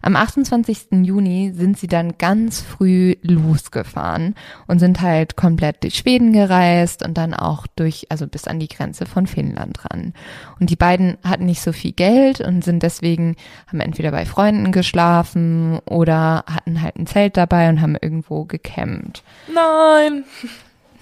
Am 0.02 0.15
28. 0.15 0.88
Juni 1.04 1.54
sind 1.56 1.78
sie 1.78 1.88
dann 1.88 2.17
ganz 2.17 2.62
früh 2.62 3.15
losgefahren 3.21 4.36
und 4.67 4.80
sind 4.80 5.02
halt 5.02 5.36
komplett 5.36 5.84
durch 5.84 5.95
Schweden 5.95 6.34
gereist 6.34 7.04
und 7.04 7.17
dann 7.17 7.34
auch 7.34 7.67
durch, 7.67 8.08
also 8.10 8.28
bis 8.28 8.47
an 8.47 8.60
die 8.60 8.67
Grenze 8.67 9.06
von 9.06 9.28
Finnland 9.28 9.86
ran. 9.86 10.13
Und 10.60 10.69
die 10.69 10.76
beiden 10.76 11.17
hatten 11.23 11.45
nicht 11.45 11.62
so 11.62 11.71
viel 11.71 11.93
Geld 11.93 12.41
und 12.41 12.63
sind 12.63 12.84
deswegen, 12.84 13.36
haben 13.67 13.80
entweder 13.80 14.12
bei 14.12 14.26
Freunden 14.26 14.71
geschlafen 14.71 15.80
oder 15.86 16.45
hatten 16.47 16.82
halt 16.82 16.97
ein 16.97 17.08
Zelt 17.08 17.38
dabei 17.38 17.69
und 17.69 17.82
haben 17.82 17.97
irgendwo 17.99 18.45
gecampt. 18.45 19.23
Nein! 19.54 20.26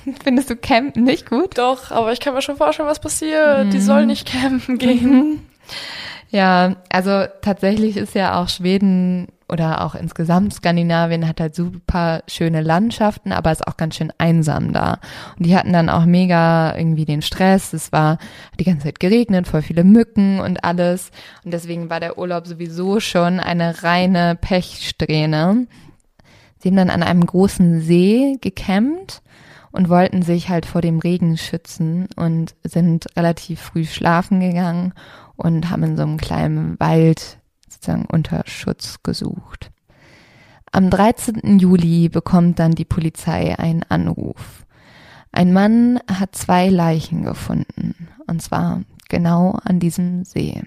Findest 0.24 0.50
du 0.50 0.56
Campen 0.56 1.04
nicht 1.04 1.30
gut? 1.30 1.58
Doch, 1.58 1.92
aber 1.92 2.12
ich 2.12 2.20
kann 2.20 2.34
mir 2.34 2.42
schon 2.42 2.58
vorstellen, 2.58 2.90
was 2.90 3.00
passiert. 3.00 3.68
Mhm. 3.68 3.72
Die 3.72 3.82
sollen 3.82 4.08
nicht 4.08 4.28
campen 4.28 4.78
gehen. 4.78 5.46
Ja, 6.32 6.78
also 6.90 7.26
tatsächlich 7.42 7.98
ist 7.98 8.16
ja 8.16 8.42
auch 8.42 8.48
Schweden 8.48 9.28
oder 9.50 9.84
auch 9.84 9.96
insgesamt 9.96 10.54
Skandinavien 10.54 11.28
hat 11.28 11.42
halt 11.42 11.56
super 11.56 12.24
schöne 12.28 12.62
Landschaften, 12.62 13.34
aber 13.34 13.52
ist 13.52 13.68
auch 13.68 13.76
ganz 13.76 13.98
schön 13.98 14.14
einsam 14.18 14.72
da. 14.72 15.00
Und 15.38 15.46
die 15.46 15.58
hatten 15.58 15.74
dann 15.74 15.90
auch 15.90 16.06
mega 16.06 16.74
irgendwie 16.78 17.04
den 17.04 17.22
Stress. 17.22 17.74
Es 17.74 17.92
war 17.92 18.18
die 18.58 18.64
ganze 18.64 18.86
Zeit 18.86 19.02
geregnet, 19.02 19.46
voll 19.46 19.62
viele 19.62 19.84
Mücken 19.84 20.40
und 20.40 20.64
alles. 20.64 21.12
Und 21.44 21.52
deswegen 21.54 21.90
war 21.90 22.00
der 22.00 22.18
Urlaub 22.18 22.48
sowieso 22.48 23.02
schon 23.02 23.42
eine 23.42 23.84
reine 23.84 24.38
Pechsträhne. 24.40 25.68
Sie 26.60 26.70
haben 26.70 26.78
dann 26.78 26.90
an 26.90 27.04
einem 27.04 27.26
großen 27.26 27.82
See 27.82 28.38
gecampt 28.40 29.22
und 29.74 29.90
wollten 29.90 30.22
sich 30.22 30.48
halt 30.48 30.66
vor 30.66 30.80
dem 30.80 31.00
Regen 31.00 31.36
schützen 31.36 32.08
und 32.16 32.56
sind 32.64 33.18
relativ 33.18 33.60
früh 33.60 33.84
schlafen 33.84 34.40
gegangen 34.40 34.94
und 35.42 35.70
haben 35.70 35.84
in 35.84 35.98
so 35.98 36.04
einem 36.04 36.18
kleinen 36.18 36.80
Wald 36.80 37.40
sozusagen 37.68 38.06
unter 38.06 38.44
Schutz 38.46 39.02
gesucht. 39.04 39.72
Am 40.72 40.90
13. 40.90 41.60
Juli 41.60 42.10
bekommt 42.10 42.60
dann 42.60 42.72
die 42.72 42.86
Polizei 42.86 43.58
einen 43.58 43.84
Anruf. 43.84 44.66
Ein 45.32 45.52
Mann 45.52 46.00
hat 46.10 46.36
zwei 46.36 46.70
Leichen 46.70 47.24
gefunden, 47.24 48.08
und 48.28 48.42
zwar 48.42 48.82
genau 49.10 49.58
an 49.64 49.80
diesem 49.80 50.24
See. 50.24 50.62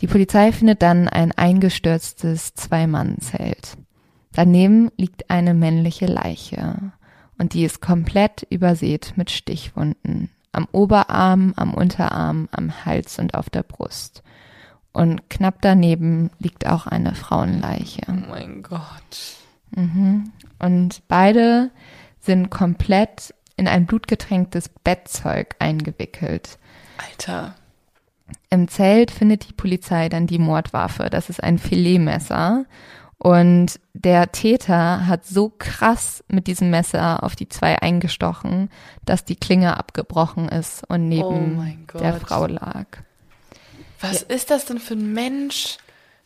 Die 0.00 0.06
Polizei 0.06 0.52
findet 0.52 0.82
dann 0.82 1.08
ein 1.08 1.32
eingestürztes 1.32 2.54
Zwei-Mann-Zelt. 2.54 3.76
Daneben 4.32 4.90
liegt 4.96 5.30
eine 5.30 5.54
männliche 5.54 6.06
Leiche 6.06 6.92
und 7.38 7.54
die 7.54 7.64
ist 7.64 7.80
komplett 7.80 8.46
übersät 8.50 9.14
mit 9.16 9.30
Stichwunden 9.30 10.30
am 10.52 10.66
Oberarm, 10.72 11.52
am 11.56 11.74
Unterarm, 11.74 12.48
am 12.52 12.84
Hals 12.84 13.18
und 13.18 13.34
auf 13.34 13.50
der 13.50 13.62
Brust. 13.62 14.22
und 14.92 15.30
knapp 15.30 15.58
daneben 15.60 16.30
liegt 16.40 16.66
auch 16.66 16.86
eine 16.86 17.14
Frauenleiche. 17.14 18.02
Oh 18.08 18.30
mein 18.30 18.62
Gott. 18.62 19.36
Mhm. 19.70 20.32
Und 20.58 21.02
beide 21.06 21.70
sind 22.20 22.50
komplett 22.50 23.32
in 23.56 23.68
ein 23.68 23.86
blutgetränktes 23.86 24.68
Bettzeug 24.68 25.54
eingewickelt. 25.60 26.58
Alter. 26.96 27.54
Im 28.50 28.66
Zelt 28.68 29.10
findet 29.10 29.48
die 29.48 29.52
Polizei 29.52 30.08
dann 30.08 30.26
die 30.26 30.38
Mordwaffe. 30.38 31.10
Das 31.10 31.30
ist 31.30 31.42
ein 31.42 31.58
Filetmesser. 31.58 32.64
Und 33.18 33.80
der 33.94 34.30
Täter 34.30 35.06
hat 35.06 35.26
so 35.26 35.52
krass 35.58 36.22
mit 36.28 36.46
diesem 36.46 36.70
Messer 36.70 37.24
auf 37.24 37.34
die 37.34 37.48
zwei 37.48 37.80
eingestochen, 37.82 38.70
dass 39.04 39.24
die 39.24 39.34
Klinge 39.34 39.76
abgebrochen 39.76 40.48
ist 40.48 40.84
und 40.88 41.02
Oh 41.02 41.08
neben 41.08 41.84
Gott. 41.88 42.00
der 42.00 42.14
Frau 42.14 42.46
lag. 42.46 42.86
Was 44.00 44.22
ist 44.22 44.50
das 44.50 44.66
denn 44.66 44.78
für 44.78 44.94
ein 44.94 45.12
Mensch? 45.12 45.78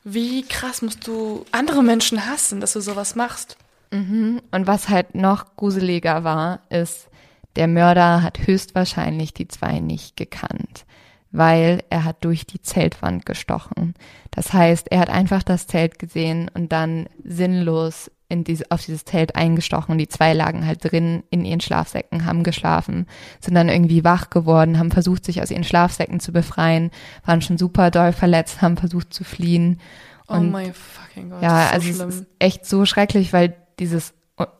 Wie 0.05 0.43
krass 0.43 0.83
musst 0.83 1.07
du 1.07 1.47
andere 1.53 1.83
Menschen 1.83 2.27
hassen, 2.27 2.61
dass 2.61 2.75
du 2.75 2.81
sowas 2.81 3.15
machst? 3.15 3.57
Mhm. 3.91 4.43
Und 4.51 4.67
was 4.67 4.91
halt 4.91 5.15
noch 5.15 5.57
gruseliger 5.57 6.25
war, 6.25 6.61
ist, 6.69 7.09
der 7.57 7.69
Mörder 7.69 8.23
hat 8.23 8.47
höchstwahrscheinlich 8.47 9.33
die 9.33 9.49
zwei 9.49 9.81
nicht 9.81 10.17
gekannt, 10.17 10.85
weil 11.33 11.83
er 11.91 12.05
hat 12.05 12.25
durch 12.25 12.47
die 12.47 12.61
Zeltwand 12.63 13.27
gestochen. 13.27 13.95
Das 14.31 14.53
heißt, 14.53 14.93
er 14.93 15.01
hat 15.01 15.11
einfach 15.11 15.43
das 15.43 15.67
Zelt 15.67 15.99
gesehen 15.99 16.51
und 16.55 16.73
dann 16.73 17.09
sinnlos 17.25 18.11
in 18.29 18.45
diese, 18.45 18.65
auf 18.71 18.83
dieses 18.85 19.05
Zelt 19.05 19.37
eingestochen. 19.37 19.99
Die 19.99 20.09
zwei 20.09 20.33
lagen 20.33 20.67
halt 20.67 20.91
drin 20.91 21.23
in 21.31 21.45
ihren 21.45 21.61
Schlafsäcken, 21.61 22.25
haben 22.25 22.45
geschlafen, 22.45 23.07
sind 23.41 23.55
dann 23.55 23.69
irgendwie 23.69 24.05
wach 24.05 24.31
geworden, 24.31 24.79
haben 24.79 24.91
versucht, 24.91 25.25
sich 25.25 25.43
aus 25.43 25.51
ihren 25.51 25.65
Schlafsäcken 25.65 26.21
zu 26.21 26.33
befreien, 26.33 26.91
waren 27.25 27.43
schon 27.43 27.59
super 27.59 27.91
doll 27.91 28.13
verletzt, 28.13 28.63
haben 28.63 28.77
versucht 28.77 29.13
zu 29.13 29.25
fliehen. 29.25 29.81
Oh 30.29 30.35
Und 30.35 30.51
mein 30.51 30.73
fucking 30.73 31.31
Gott. 31.31 31.43
ja, 31.43 31.65
das 31.65 31.73
also 31.73 31.87
so 31.87 31.91
es 31.91 31.97
schlimm. 31.97 32.09
ist 32.09 32.27
echt 32.39 32.67
so 32.67 32.87
schrecklich, 32.87 33.33
weil 33.33 33.55
dieses 33.79 34.15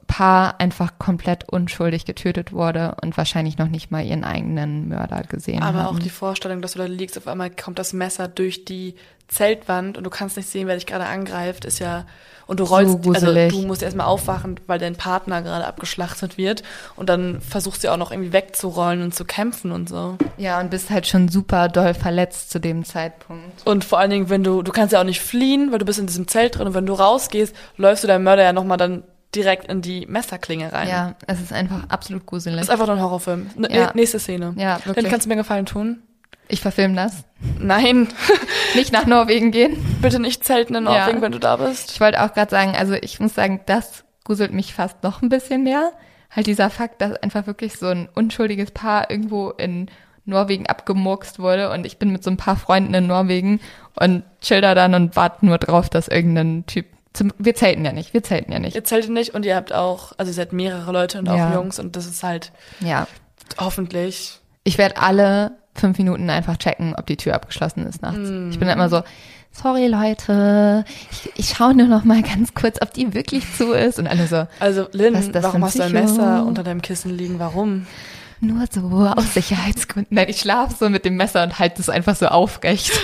Paar 0.07 0.61
einfach 0.61 0.99
komplett 0.99 1.49
unschuldig 1.49 2.05
getötet 2.05 2.53
wurde 2.53 2.97
und 3.03 3.17
wahrscheinlich 3.17 3.57
noch 3.59 3.69
nicht 3.69 3.91
mal 3.91 4.05
ihren 4.05 4.25
eigenen 4.25 4.89
Mörder 4.89 5.23
gesehen 5.23 5.63
Aber 5.63 5.85
haben. 5.85 5.97
auch 5.97 5.99
die 6.01 6.11
Vorstellung, 6.11 6.61
dass 6.61 6.73
du 6.75 6.79
da 6.81 6.85
liegst, 6.85 7.17
auf 7.17 7.27
einmal 7.27 7.51
kommt 7.51 7.79
das 7.79 7.93
Messer 7.95 8.29
durch 8.29 8.65
die 8.67 8.95
Zeltwand 9.29 9.97
und 9.97 10.05
du 10.05 10.11
kannst 10.11 10.37
nicht 10.37 10.49
sehen, 10.51 10.67
wer 10.67 10.75
dich 10.75 10.85
gerade 10.87 11.07
angreift, 11.07 11.65
ist 11.65 11.79
ja 11.79 12.05
und 12.47 12.61
du 12.61 12.67
So 12.67 12.75
rollst, 12.75 12.95
also 12.97 13.27
gruselig. 13.27 13.53
du 13.53 13.63
musst 13.67 13.83
erstmal 13.83 14.07
aufwachen, 14.07 14.61
weil 14.67 14.79
dein 14.79 14.97
Partner 14.97 15.41
gerade 15.41 15.67
abgeschlachtet 15.67 16.37
wird 16.37 16.63
und 16.97 17.09
dann 17.09 17.41
versuchst 17.41 17.83
du 17.83 17.91
auch 17.91 17.97
noch 17.97 18.11
irgendwie 18.11 18.33
wegzurollen 18.35 19.01
und 19.03 19.15
zu 19.15 19.25
kämpfen 19.25 19.73
und 19.73 19.89
so. 19.89 20.19
ja, 20.37 20.61
und 20.61 20.69
bist 20.71 20.91
halt 20.91 21.07
schon 21.07 21.29
super 21.29 21.69
doll 21.69 21.95
verletzt 21.95 22.51
zu 22.51 22.59
dem 22.59 22.85
Zeitpunkt. 22.85 23.67
Und 23.67 23.85
vor 23.85 23.99
allen 24.01 24.11
Dingen, 24.11 24.29
wenn 24.29 24.45
du, 24.45 24.61
du 24.63 24.73
kannst 24.73 24.93
ja 24.93 25.01
auch 25.01 25.05
nicht 25.05 25.23
fliehen, 25.23 25.73
weil 25.73 25.79
du 25.79 25.87
bist 25.87 25.99
in 25.99 26.07
diesem 26.07 26.29
Zelt 26.29 26.59
drin 26.59 26.67
und 26.67 26.75
wenn 26.75 26.85
du 26.85 26.93
rausgehst, 26.93 27.55
läufst 27.79 28.05
du 28.05 28.09
deinem 28.09 28.25
Mörder 28.25 28.43
ja 28.43 28.53
nochmal 28.53 28.77
dann 28.77 29.05
direkt 29.35 29.69
in 29.71 29.81
die 29.83 30.07
Messerklinge 30.07 30.73
rein. 30.73 30.89
Ja, 30.89 31.15
es 31.27 31.41
ist 31.41 31.53
einfach 31.53 31.85
absolut 31.89 32.27
gruselig. 32.27 32.59
Das 32.59 32.67
ist 32.69 32.71
einfach 32.71 32.87
nur 32.87 32.97
ein 32.97 33.03
Horrorfilm. 33.03 33.51
N 33.57 33.67
Ja. 33.71 33.91
Nächste 33.95 34.19
Szene. 34.19 34.55
ja, 34.57 34.77
Dann 34.79 34.87
wirklich. 34.87 35.09
kannst 35.11 35.25
du 35.27 35.29
mir 35.29 35.35
einen 35.35 35.43
Gefallen 35.43 35.67
tun. 35.67 36.03
Ich 36.49 36.61
verfilme 36.61 36.95
das. 36.97 37.25
Nein, 37.59 38.09
Nicht 38.75 38.93
nach 38.93 39.07
Norwegen 39.07 39.51
gehen. 39.53 39.77
bitte 40.03 40.19
nicht 40.19 40.45
zelten 40.45 40.75
in 40.75 40.85
Ja. 40.85 40.99
Norwegen, 41.07 41.23
wenn 41.23 41.33
du 41.33 41.39
da 41.39 41.57
bist. 41.57 41.93
Ich 41.93 42.01
wollte 42.01 42.23
auch 42.23 42.35
gerade 42.35 42.51
sagen, 42.51 42.75
also 42.77 42.93
ich 42.95 43.21
muss 43.21 43.35
sagen, 43.35 43.61
das 43.67 44.05
gruselt 44.25 44.53
mich 44.53 44.75
fast 44.75 45.03
noch 45.03 45.23
ein 45.23 45.29
bisschen 45.31 45.65
mehr. 45.65 45.93
Halt 46.31 46.47
dieser 46.47 46.69
Fakt, 46.71 47.01
dass 47.01 47.15
einfach 47.23 47.47
wirklich 47.47 47.79
so 47.79 47.87
ein 47.89 48.09
unschuldiges 48.15 48.71
Paar 48.71 49.11
irgendwo 49.11 49.51
in 49.51 49.91
Norwegen 50.25 50.67
abgemurkst 50.67 51.39
wurde 51.39 51.71
und 51.71 51.85
ich 51.85 51.99
bin 51.99 52.11
mit 52.13 52.23
so 52.23 52.31
ein 52.31 52.37
paar 52.37 52.57
Freunden 52.57 52.95
in 52.95 53.07
Norwegen 53.07 53.61
und 53.99 54.23
chill 54.41 54.61
da 54.61 54.75
dann 54.75 54.95
und 54.95 55.17
warte 55.17 55.45
nur 55.45 55.59
drauf, 55.59 55.91
dass 55.91 56.07
irgendein 56.09 56.65
Typ 56.67 56.87
zum, 57.13 57.33
wir 57.39 57.55
zelten 57.55 57.85
ja 57.85 57.93
nicht, 57.93 58.15
wir 58.15 58.23
zelten 58.23 58.53
ja 58.53 58.59
nicht. 58.59 58.75
Ihr 58.75 58.85
zeltet 58.85 59.11
nicht 59.11 59.35
und 59.35 59.45
ihr 59.45 59.57
habt 59.57 59.73
auch, 59.73 60.13
also 60.17 60.31
ihr 60.31 60.35
seid 60.35 60.53
mehrere 60.53 60.91
Leute 60.93 61.19
und 61.19 61.29
auch 61.29 61.37
Ja. 61.37 61.55
Jungs 61.55 61.79
und 61.79 61.97
das 61.97 62.07
ist 62.07 62.23
halt 62.23 62.53
Ja. 62.81 63.07
hoffentlich. 63.59 64.39
Ich 64.65 64.79
werde 64.79 64.97
alle 64.99 65.53
fünf 65.75 65.99
Minuten 65.99 66.29
einfach 66.31 66.57
checken, 66.57 66.95
ob 66.97 67.07
die 67.07 67.17
Tür 67.17 67.35
abgeschlossen 67.35 67.87
ist 67.87 68.03
nachts. 68.03 68.19
Ich 68.51 68.59
bin 68.59 68.69
dann 68.69 68.77
immer 68.79 68.89
so, 68.89 69.03
sorry 69.51 69.87
Leute, 69.87 70.85
ich, 71.11 71.31
ich 71.37 71.49
schaue 71.57 71.75
nur 71.75 71.87
noch 71.87 72.05
mal 72.05 72.23
ganz 72.23 72.55
kurz, 72.55 72.81
ob 72.81 72.93
die 72.93 73.13
wirklich 73.15 73.45
zu 73.57 73.73
ist 73.73 73.99
und 73.99 74.07
alle 74.07 74.27
so, 74.27 74.47
Also 74.61 74.87
Lynn, 74.93 75.15
warum 75.35 75.65
hast 75.65 75.79
du 75.79 75.85
ein? 75.85 75.93
Messer 75.93 76.45
unter 76.47 76.63
deinem 76.63 76.83
Kissen 76.83 77.11
liegen? 77.17 77.39
Warum? 77.39 77.87
Nur 78.41 78.65
so 78.71 78.81
aus 79.17 79.35
Sicherheitsgründen. 79.35 80.15
Nein, 80.17 80.29
ich 80.29 80.41
schlafe 80.41 80.75
so 80.79 80.89
mit 80.89 81.05
dem 81.05 81.17
Messer 81.17 81.45
und 81.45 81.59
halte 81.59 81.81
es 81.81 81.89
einfach 81.89 82.17
so 82.17 82.27
aufrecht. 82.27 82.91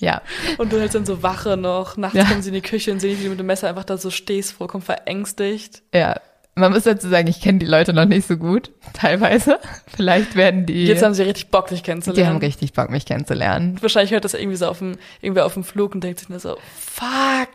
ja. 0.00 0.20
Und 0.58 0.72
du 0.72 0.80
hältst 0.80 0.94
dann 0.96 1.06
so 1.06 1.22
Wache 1.22 1.56
noch. 1.56 1.96
Nachts 1.96 2.16
Ja. 2.16 2.24
kommen 2.24 2.42
sie 2.42 2.48
in 2.48 2.54
die 2.54 2.60
Küche 2.62 2.90
und 2.92 2.98
sehen, 3.00 3.18
wie 3.20 3.24
du 3.24 3.30
mit 3.30 3.38
dem 3.38 3.46
Messer 3.46 3.68
einfach 3.68 3.84
da 3.84 3.96
so 3.96 4.10
stehst, 4.10 4.52
vollkommen 4.52 4.82
verängstigt. 4.82 5.82
Ja. 5.94 6.16
Man 6.56 6.72
muss 6.72 6.82
dazu 6.82 7.08
sagen, 7.08 7.28
ich 7.28 7.40
kenne 7.40 7.60
die 7.60 7.64
Leute 7.66 7.92
noch 7.92 8.04
nicht 8.06 8.26
so 8.26 8.36
gut, 8.36 8.70
teilweise. 8.92 9.60
Vielleicht 9.86 10.34
werden 10.34 10.66
die. 10.66 10.84
Jetzt 10.84 11.02
haben 11.02 11.14
sie 11.14 11.22
richtig 11.22 11.48
Bock, 11.50 11.68
dich 11.68 11.78
die 11.78 11.84
kennenzulernen. 11.86 12.34
haben 12.34 12.38
richtig 12.38 12.72
Bock, 12.72 12.90
mich 12.90 13.06
kennenzulernen. 13.06 13.78
Wahrscheinlich 13.80 14.10
hört 14.10 14.24
das 14.24 14.34
irgendwie 14.34 14.56
so 14.56 14.66
auf 14.66 14.78
dem, 14.78 14.96
irgendwer 15.22 15.46
auf 15.46 15.54
dem 15.54 15.62
Flug 15.64 15.94
und 15.94 16.02
denkt 16.02 16.18
sich 16.18 16.28
nur 16.28 16.40
so, 16.40 16.56
fuck, 16.76 17.06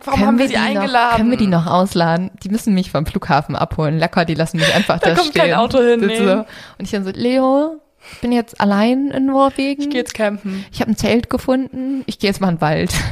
warum 0.06 0.20
Können 0.20 0.28
haben 0.28 0.38
wir 0.40 0.48
sie 0.48 0.54
die 0.54 0.60
eingeladen? 0.60 0.92
Noch, 1.12 1.18
können 1.18 1.30
wir 1.30 1.38
die 1.38 1.48
noch 1.48 1.66
ausladen? 1.68 2.32
Die 2.44 2.50
müssen 2.50 2.74
mich 2.74 2.90
vom 2.90 3.06
Flughafen 3.06 3.56
abholen. 3.56 4.00
Lecker, 4.00 4.24
die 4.24 4.34
lassen 4.34 4.58
mich 4.58 4.74
einfach 4.74 4.98
da, 5.00 5.10
Da 5.10 5.16
kommt 5.16 5.30
stehen. 5.32 5.42
kein 5.42 5.54
Auto 5.56 5.80
hin, 5.82 6.00
nee. 6.00 6.18
So. 6.18 6.32
Und 6.32 6.46
ich 6.80 6.92
dann 6.92 7.04
so, 7.04 7.12
Leo, 7.12 7.82
ich 8.14 8.20
bin 8.22 8.32
jetzt 8.32 8.60
allein 8.62 9.10
in 9.12 9.26
Norwegen. 9.28 9.82
Ich 9.82 9.90
geh 9.90 9.98
jetzt 9.98 10.14
campen. 10.14 10.66
Ich 10.72 10.82
habe 10.82 10.92
ein 10.92 10.98
Zelt 10.98 11.30
gefunden. 11.30 12.04
Ich 12.06 12.20
gehe 12.20 12.30
jetzt 12.30 12.42
mal 12.42 12.50
in 12.50 12.56
den 12.56 12.62
Wald. 12.62 12.94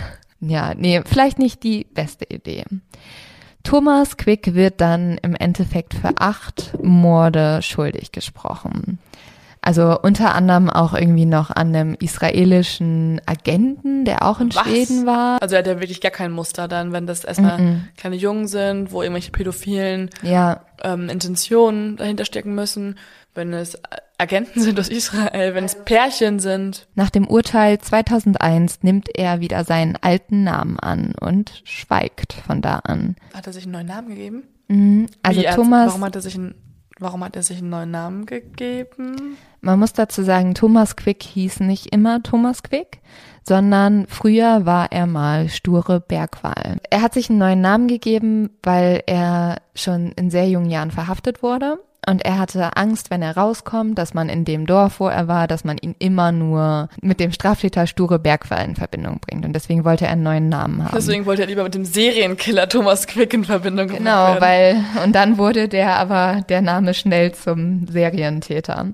Ja, 0.45 0.73
nee, 0.75 1.01
vielleicht 1.06 1.39
nicht 1.39 1.63
die 1.63 1.86
beste 1.86 2.25
Idee. 2.25 2.65
Thomas 3.63 4.17
Quick 4.17 4.53
wird 4.56 4.82
dann 4.82 5.17
im 5.21 5.36
Endeffekt 5.36 5.93
für 5.93 6.12
acht 6.17 6.73
Morde 6.84 7.62
schuldig 7.62 8.12
gesprochen. 8.12 8.99
Also 9.62 9.97
unter 10.01 10.36
anderem 10.36 10.69
auch 10.69 10.93
irgendwie 10.93 11.23
noch 11.25 11.49
an 11.49 11.73
einem 11.73 11.93
israelischen 11.97 13.21
Agenten, 13.25 14.03
der 14.03 14.23
auch 14.23 14.41
in 14.41 14.53
Was? 14.53 14.63
Schweden 14.63 15.06
war. 15.06 15.41
Also 15.41 15.56
er 15.56 15.60
hat 15.60 15.67
ja 15.67 15.79
wirklich 15.79 16.01
gar 16.01 16.12
kein 16.12 16.34
Muster 16.34 16.67
dann, 16.67 16.91
wenn 16.91 17.08
das 17.08 17.23
erstmal 17.23 17.60
Mhm. 17.62 17.88
kleine 17.95 18.17
Jungen 18.17 18.47
sind, 18.49 18.91
wo 18.91 19.01
irgendwelche 19.01 19.32
pädophilen 19.32 20.10
Ja, 20.23 20.60
ähm, 20.84 21.08
Intentionen 21.08 21.95
dahinter 21.95 22.25
stecken 22.25 22.53
müssen, 22.53 22.97
wenn 23.34 23.53
es 23.53 23.77
Agenten 24.24 24.62
sind 24.62 24.80
aus 24.80 24.88
Israel, 24.90 25.54
wenn 25.54 25.66
es 25.66 25.76
Pärchen 25.84 26.40
sind. 26.40 26.88
nach 26.96 27.10
dem 27.10 27.28
Urteil 27.28 27.78
2001 27.80 28.82
nimmt 28.82 29.10
er 29.16 29.42
wieder 29.42 29.66
seinen 29.66 29.98
alten 29.98 30.44
Namen 30.46 30.80
an 30.80 31.14
und 31.20 31.62
schweigt 31.66 32.34
von 32.34 32.62
da 32.62 32.80
an. 32.80 33.16
Hat 33.34 33.48
er 33.48 33.54
sich 33.54 33.64
einen 33.64 33.74
neuen 33.74 33.88
Namen 33.88 34.08
gegeben? 34.08 34.44
Mhm. 34.70 35.08
Also 35.22 35.42
Wie, 35.42 35.46
Thomas, 35.48 35.88
Warum 35.90 36.06
hat 36.06 36.16
er 36.16 36.22
sich 36.22 36.36
einen, 36.36 36.56
warum 37.00 37.24
hat 37.24 37.36
er 37.36 37.44
sich 37.44 37.58
einen 37.58 37.70
neuen 37.70 37.92
Namen 37.92 38.26
gegeben? 38.26 39.36
man 39.60 39.80
muss 39.80 39.94
dazu 39.94 40.24
sagen, 40.24 40.56
Thomas 40.56 40.96
Quick 40.96 41.24
hieß 41.24 41.60
nicht 41.62 41.88
immer 41.94 42.22
Thomas 42.24 42.64
Quick, 42.64 43.00
sondern 43.47 44.06
früher 44.08 44.65
war 44.65 44.91
er 44.91 45.06
mal 45.08 45.49
sture 45.49 45.99
Bergwal. 45.99 46.77
Er 46.89 47.01
hat 47.01 47.13
sich 47.13 47.29
einen 47.29 47.39
neuen 47.39 47.62
Namen 47.62 47.88
gegeben, 47.88 48.49
weil 48.63 49.03
er 49.06 49.58
schon 49.75 50.12
in 50.13 50.29
sehr 50.29 50.47
jungen 50.49 50.69
Jahren 50.69 50.91
verhaftet 50.91 51.43
wurde. 51.43 51.79
Und 52.06 52.25
er 52.25 52.38
hatte 52.38 52.75
Angst, 52.75 53.12
wenn 53.12 53.21
er 53.21 53.38
rauskommt, 53.38 53.97
dass 53.97 54.13
man 54.13 54.27
in 54.27 54.43
dem 54.43 54.65
Dorf, 54.65 54.99
wo 54.99 55.08
er 55.08 55.29
war, 55.29 55.47
dass 55.47 55.63
man 55.63 55.77
ihn 55.77 55.95
immer 55.99 56.34
nur 56.34 56.89
mit 57.01 57.21
dem 57.21 57.32
Straftäter 57.32 57.88
Sture 57.88 58.19
Bergwal 58.19 58.65
in 58.65 58.75
Verbindung 58.75 59.19
bringt. 59.21 59.45
Und 59.45 59.53
deswegen 59.53 59.86
wollte 59.86 60.03
er 60.08 60.12
einen 60.12 60.23
neuen 60.23 60.49
Namen 60.49 60.84
haben. 60.84 60.91
Deswegen 60.93 61.25
wollte 61.25 61.43
er 61.43 61.47
lieber 61.47 61.63
mit 61.63 61.75
dem 61.75 61.86
Serienkiller 61.86 62.67
Thomas 62.67 63.08
Quick 63.08 63.34
in 63.34 63.45
Verbindung 63.45 63.88
gebracht 63.88 63.99
Genau, 63.99 64.27
werden. 64.27 64.41
weil, 64.41 65.03
und 65.06 65.15
dann 65.15 65.38
wurde 65.38 65.69
der 65.69 65.95
aber 65.97 66.41
der 66.49 66.62
Name 66.62 66.93
schnell 66.93 67.32
zum 67.34 67.88
Serientäter. 67.88 68.88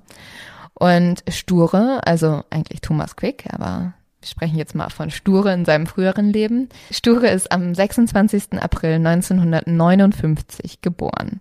Und 0.75 1.23
Sture, 1.29 2.01
also 2.05 2.43
eigentlich 2.51 2.81
Thomas 2.81 3.15
Quick, 3.15 3.45
aber 3.51 3.93
wir 4.21 4.27
sprechen 4.27 4.57
jetzt 4.57 4.75
mal 4.75 4.89
von 4.89 5.11
Sture 5.11 5.53
in 5.53 5.65
seinem 5.65 5.87
früheren 5.87 6.31
Leben. 6.31 6.69
Sture 6.91 7.27
ist 7.27 7.51
am 7.51 7.73
26. 7.73 8.59
April 8.59 8.95
1959 8.95 10.81
geboren. 10.81 11.39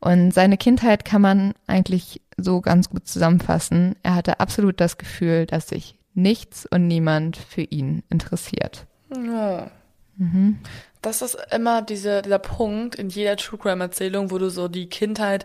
Und 0.00 0.32
seine 0.32 0.56
Kindheit 0.56 1.04
kann 1.04 1.22
man 1.22 1.54
eigentlich 1.66 2.20
so 2.36 2.60
ganz 2.60 2.90
gut 2.90 3.08
zusammenfassen. 3.08 3.96
Er 4.02 4.14
hatte 4.14 4.38
absolut 4.38 4.80
das 4.80 4.98
Gefühl, 4.98 5.46
dass 5.46 5.68
sich 5.68 5.96
nichts 6.14 6.66
und 6.66 6.86
niemand 6.86 7.36
für 7.36 7.62
ihn 7.62 8.02
interessiert. 8.10 8.86
Ja. 9.10 9.70
Mhm. 10.16 10.58
Das 11.02 11.20
ist 11.20 11.36
immer 11.52 11.82
diese, 11.82 12.22
dieser 12.22 12.38
Punkt 12.38 12.94
in 12.94 13.08
jeder 13.08 13.36
True 13.36 13.58
Crime 13.58 13.82
Erzählung, 13.82 14.30
wo 14.30 14.38
du 14.38 14.50
so 14.50 14.68
die 14.68 14.88
Kindheit 14.88 15.44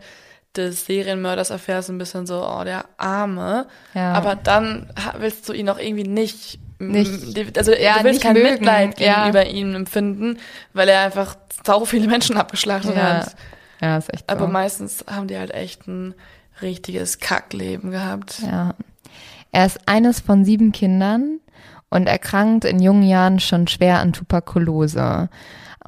des 0.55 0.85
Serienmörders 0.85 1.49
erfährst, 1.51 1.89
ein 1.89 1.97
bisschen 1.97 2.25
so, 2.25 2.43
oh, 2.45 2.63
der 2.63 2.85
Arme. 2.97 3.67
Ja. 3.93 4.13
Aber 4.13 4.35
dann 4.35 4.91
willst 5.19 5.47
du 5.47 5.53
ihn 5.53 5.69
auch 5.69 5.77
irgendwie 5.77 6.03
nicht, 6.03 6.59
Nicht- 6.79 7.57
also 7.57 7.73
ja, 7.73 7.99
du 7.99 8.05
willst 8.05 8.21
kein 8.21 8.33
mögen, 8.33 8.51
Mitleid 8.51 8.99
ja. 8.99 9.25
gegenüber 9.25 9.45
ihm 9.45 9.75
empfinden, 9.75 10.37
weil 10.73 10.89
er 10.89 11.01
einfach 11.01 11.35
sau 11.65 11.85
viele 11.85 12.07
Menschen 12.07 12.37
abgeschlachtet 12.37 12.95
ja, 12.95 13.01
hat. 13.01 13.35
ja, 13.81 13.97
ist 13.97 14.13
echt 14.13 14.25
so. 14.29 14.35
Aber 14.35 14.47
meistens 14.47 15.05
haben 15.09 15.27
die 15.27 15.37
halt 15.37 15.51
echt 15.51 15.87
ein 15.87 16.15
richtiges 16.61 17.19
Kackleben 17.19 17.91
gehabt. 17.91 18.39
Ja. 18.41 18.75
Er 19.51 19.65
ist 19.65 19.79
eines 19.87 20.19
von 20.19 20.45
sieben 20.45 20.71
Kindern 20.71 21.39
und 21.89 22.07
erkrankt 22.07 22.65
in 22.65 22.79
jungen 22.79 23.03
Jahren 23.03 23.39
schon 23.39 23.67
schwer 23.67 23.99
an 23.99 24.13
Tuberkulose. 24.13 25.29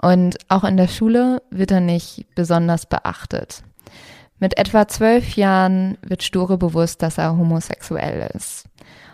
Und 0.01 0.38
auch 0.49 0.64
in 0.64 0.78
der 0.78 0.88
Schule 0.88 1.41
wird 1.51 1.72
er 1.72 1.82
nicht 1.82 2.26
besonders 2.36 2.86
beachtet. 2.86 3.64
Mit 4.42 4.58
etwa 4.58 4.88
zwölf 4.88 5.36
Jahren 5.36 6.00
wird 6.02 6.24
Sture 6.24 6.58
bewusst, 6.58 7.04
dass 7.04 7.20
er 7.20 7.38
homosexuell 7.38 8.32
ist. 8.34 8.66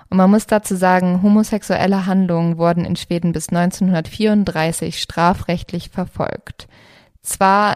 Und 0.10 0.16
man 0.16 0.32
muss 0.32 0.48
dazu 0.48 0.78
sagen, 0.78 1.22
homosexuelle 1.22 2.06
Handlungen 2.06 2.58
wurden 2.58 2.86
in 2.86 2.96
Schweden 2.96 3.34
bis 3.34 3.50
1934 3.50 5.02
strafrechtlich 5.02 5.90
verfolgt. 5.90 6.70
Zwar 7.24 7.76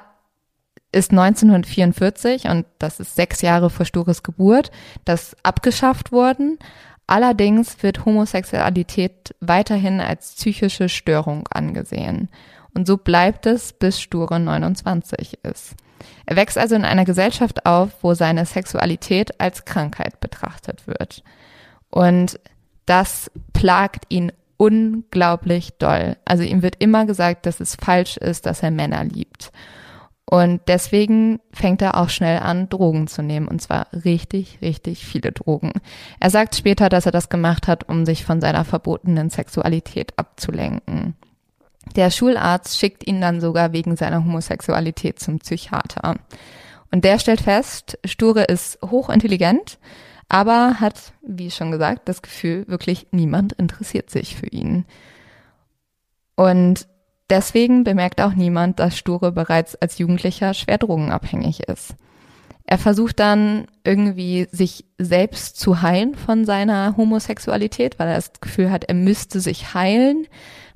ist 0.94 1.12
1944, 1.12 2.46
und 2.46 2.66
das 2.80 3.02
ist 3.02 3.18
sechs 3.18 3.42
Jahre 3.42 3.70
vor 3.70 3.86
Stures 3.86 4.24
Geburt, 4.24 4.72
das 5.04 5.36
abgeschafft 5.44 6.14
worden. 6.14 6.58
Allerdings 7.06 7.84
wird 7.84 8.06
Homosexualität 8.06 9.36
weiterhin 9.42 10.00
als 10.00 10.36
psychische 10.36 10.88
Störung 10.88 11.50
angesehen. 11.50 12.30
Und 12.74 12.88
so 12.88 12.96
bleibt 12.96 13.46
es, 13.46 13.74
bis 13.74 14.00
Sture 14.00 14.40
29 14.40 15.40
ist. 15.44 15.76
Er 16.26 16.36
wächst 16.36 16.58
also 16.58 16.76
in 16.76 16.86
einer 16.86 17.06
Gesellschaft 17.06 17.66
auf, 17.66 17.92
wo 18.02 18.14
seine 18.14 18.46
Sexualität 18.46 19.40
als 19.40 19.66
Krankheit 19.66 20.20
betrachtet 20.20 20.88
wird. 20.88 21.24
Und 21.90 22.40
das 22.86 23.32
plagt 23.54 24.06
ihn 24.10 24.32
unglaublich 24.58 25.74
doll. 25.80 26.18
Also 26.26 26.44
ihm 26.44 26.62
wird 26.62 26.76
immer 26.80 27.06
gesagt, 27.06 27.46
dass 27.46 27.60
es 27.60 27.76
falsch 27.76 28.18
ist, 28.18 28.46
dass 28.46 28.64
er 28.64 28.72
Männer 28.72 29.04
liebt. 29.04 29.52
Und 30.26 30.62
deswegen 30.68 31.42
fängt 31.52 31.82
er 31.82 31.98
auch 31.98 32.10
schnell 32.10 32.40
an, 32.40 32.70
Drogen 32.70 33.08
zu 33.08 33.22
nehmen. 33.22 33.48
Und 33.48 33.62
zwar 33.62 33.88
richtig, 34.06 34.60
richtig 34.62 35.06
viele 35.06 35.32
Drogen. 35.32 35.74
Er 36.20 36.30
sagt 36.30 36.56
später, 36.56 36.88
dass 36.88 37.06
er 37.06 37.12
das 37.12 37.28
gemacht 37.28 37.68
hat, 37.68 37.90
um 37.90 38.06
sich 38.06 38.24
von 38.24 38.40
seiner 38.40 38.64
verbotenen 38.64 39.30
Sexualität 39.30 40.14
abzulenken. 40.18 41.16
Der 41.94 42.12
Schularzt 42.12 42.78
schickt 42.78 43.06
ihn 43.08 43.22
dann 43.22 43.42
sogar 43.42 43.74
wegen 43.74 43.96
seiner 43.96 44.24
Homosexualität 44.24 45.20
zum 45.20 45.40
Psychiater. 45.40 46.16
Und 46.92 47.06
der 47.06 47.20
stellt 47.20 47.42
fest, 47.42 47.98
Sture 48.06 48.44
ist 48.44 48.80
hochintelligent, 48.84 49.80
aber 50.30 50.80
hat, 50.80 51.14
wie 51.22 51.52
schon 51.52 51.72
gesagt, 51.72 52.08
das 52.08 52.22
Gefühl, 52.22 52.66
wirklich 52.68 53.08
niemand 53.12 53.54
interessiert 53.54 54.10
sich 54.10 54.36
für 54.36 54.48
ihn. 54.48 54.86
Und 56.36 56.88
deswegen 57.30 57.84
bemerkt 57.84 58.22
auch 58.22 58.34
niemand, 58.34 58.80
dass 58.80 58.98
Sture 58.98 59.32
bereits 59.32 59.76
als 59.76 59.98
Jugendlicher 59.98 60.54
schwer 60.54 60.78
drogenabhängig 60.78 61.68
ist. 61.68 61.96
Er 62.66 62.78
versucht 62.78 63.20
dann 63.20 63.66
irgendwie 63.84 64.48
sich 64.52 64.86
selbst 64.98 65.60
zu 65.60 65.82
heilen 65.82 66.16
von 66.16 66.46
seiner 66.46 66.96
Homosexualität, 66.96 68.00
weil 68.00 68.08
er 68.08 68.16
das 68.16 68.32
Gefühl 68.40 68.72
hat, 68.72 68.86
er 68.86 68.96
müsste 68.96 69.42
sich 69.42 69.74
heilen 69.74 70.28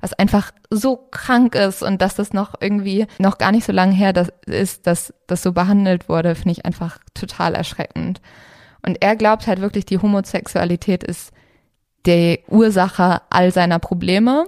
was 0.06 0.12
einfach 0.12 0.52
so 0.70 1.08
krank 1.10 1.56
ist 1.56 1.82
und 1.82 2.00
dass 2.00 2.14
das 2.14 2.32
noch 2.32 2.54
irgendwie 2.60 3.06
noch 3.18 3.38
gar 3.38 3.50
nicht 3.50 3.64
so 3.64 3.72
lange 3.72 3.92
her 3.92 4.12
das 4.12 4.28
ist, 4.46 4.86
dass 4.86 5.12
das 5.26 5.42
so 5.42 5.50
behandelt 5.50 6.08
wurde, 6.08 6.36
finde 6.36 6.52
ich 6.52 6.64
einfach 6.64 6.98
total 7.12 7.56
erschreckend. 7.56 8.20
Und 8.82 9.02
er 9.02 9.16
glaubt 9.16 9.48
halt 9.48 9.60
wirklich, 9.60 9.84
die 9.84 9.98
Homosexualität 9.98 11.02
ist 11.02 11.32
die 12.06 12.38
Ursache 12.46 13.20
all 13.30 13.50
seiner 13.50 13.80
Probleme. 13.80 14.44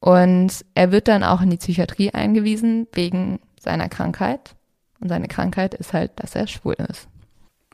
Und 0.00 0.64
er 0.74 0.90
wird 0.90 1.06
dann 1.06 1.22
auch 1.22 1.42
in 1.42 1.50
die 1.50 1.58
Psychiatrie 1.58 2.14
eingewiesen 2.14 2.86
wegen 2.94 3.40
seiner 3.60 3.90
Krankheit. 3.90 4.54
Und 5.00 5.10
seine 5.10 5.28
Krankheit 5.28 5.74
ist 5.74 5.92
halt, 5.92 6.12
dass 6.16 6.34
er 6.34 6.46
schwul 6.46 6.76
ist. 6.88 7.08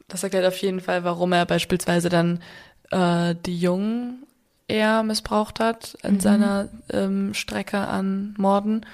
Das 0.08 0.24
erklärt 0.24 0.46
auf 0.46 0.56
jeden 0.58 0.80
Fall, 0.80 1.04
warum 1.04 1.32
er 1.32 1.46
beispielsweise 1.46 2.08
dann 2.08 2.40
äh, 2.90 3.36
die 3.46 3.56
Jungen 3.56 4.26
er 4.68 5.02
missbraucht 5.02 5.60
hat 5.60 5.96
in 6.02 6.14
mhm. 6.14 6.20
seiner 6.20 6.68
ähm, 6.90 7.34
Strecke 7.34 7.78
an 7.78 8.34
Morden 8.38 8.86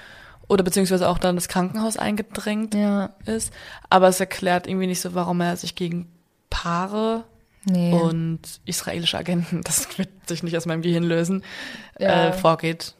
oder 0.47 0.63
beziehungsweise 0.63 1.07
auch 1.07 1.17
dann 1.17 1.35
das 1.35 1.47
Krankenhaus 1.47 1.97
eingedrängt 1.97 2.75
ja. 2.75 3.11
ist. 3.25 3.53
Aber 3.89 4.09
es 4.09 4.19
erklärt 4.19 4.67
irgendwie 4.67 4.87
nicht 4.87 5.01
so, 5.01 5.15
warum 5.15 5.39
er 5.39 5.55
sich 5.55 5.75
gegen 5.75 6.11
Paare 6.49 7.23
nee. 7.63 7.93
und 7.93 8.41
israelische 8.65 9.17
Agenten, 9.17 9.61
das 9.63 9.97
wird 9.97 10.09
sich 10.27 10.43
nicht 10.43 10.57
aus 10.57 10.65
meinem 10.65 10.81
Gehirn 10.81 11.03
lösen, 11.03 11.43
ja. 11.99 12.29
äh, 12.29 12.33
vorgeht. 12.33 12.95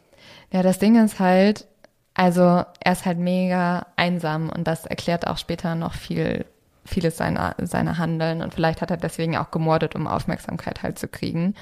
Ja, 0.50 0.62
das 0.62 0.78
Ding 0.78 1.02
ist 1.02 1.20
halt, 1.20 1.66
also 2.14 2.64
er 2.80 2.92
ist 2.92 3.04
halt 3.04 3.18
mega 3.18 3.86
einsam 3.96 4.48
und 4.50 4.66
das 4.66 4.86
erklärt 4.86 5.26
auch 5.26 5.38
später 5.38 5.74
noch 5.74 5.94
viel 5.94 6.46
vieles 6.84 7.16
seiner, 7.16 7.54
seiner 7.58 7.98
Handeln 7.98 8.42
und 8.42 8.54
vielleicht 8.54 8.80
hat 8.80 8.90
er 8.90 8.96
deswegen 8.96 9.36
auch 9.36 9.52
gemordet, 9.52 9.94
um 9.94 10.08
Aufmerksamkeit 10.08 10.82
halt 10.82 10.98
zu 10.98 11.06
kriegen. 11.06 11.54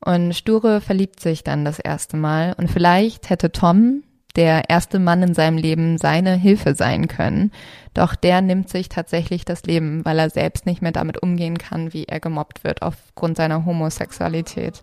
Und 0.00 0.34
Sture 0.34 0.80
verliebt 0.80 1.20
sich 1.20 1.44
dann 1.44 1.64
das 1.64 1.78
erste 1.78 2.16
Mal 2.16 2.54
und 2.56 2.70
vielleicht 2.70 3.30
hätte 3.30 3.50
Tom, 3.50 4.02
der 4.36 4.70
erste 4.70 5.00
Mann 5.00 5.22
in 5.22 5.34
seinem 5.34 5.56
Leben, 5.56 5.98
seine 5.98 6.34
Hilfe 6.34 6.74
sein 6.74 7.08
können. 7.08 7.50
Doch 7.94 8.14
der 8.14 8.40
nimmt 8.40 8.68
sich 8.68 8.88
tatsächlich 8.88 9.44
das 9.44 9.64
Leben, 9.64 10.04
weil 10.04 10.18
er 10.18 10.30
selbst 10.30 10.66
nicht 10.66 10.80
mehr 10.80 10.92
damit 10.92 11.20
umgehen 11.22 11.58
kann, 11.58 11.92
wie 11.92 12.04
er 12.04 12.20
gemobbt 12.20 12.62
wird 12.62 12.82
aufgrund 12.82 13.36
seiner 13.36 13.64
Homosexualität. 13.64 14.82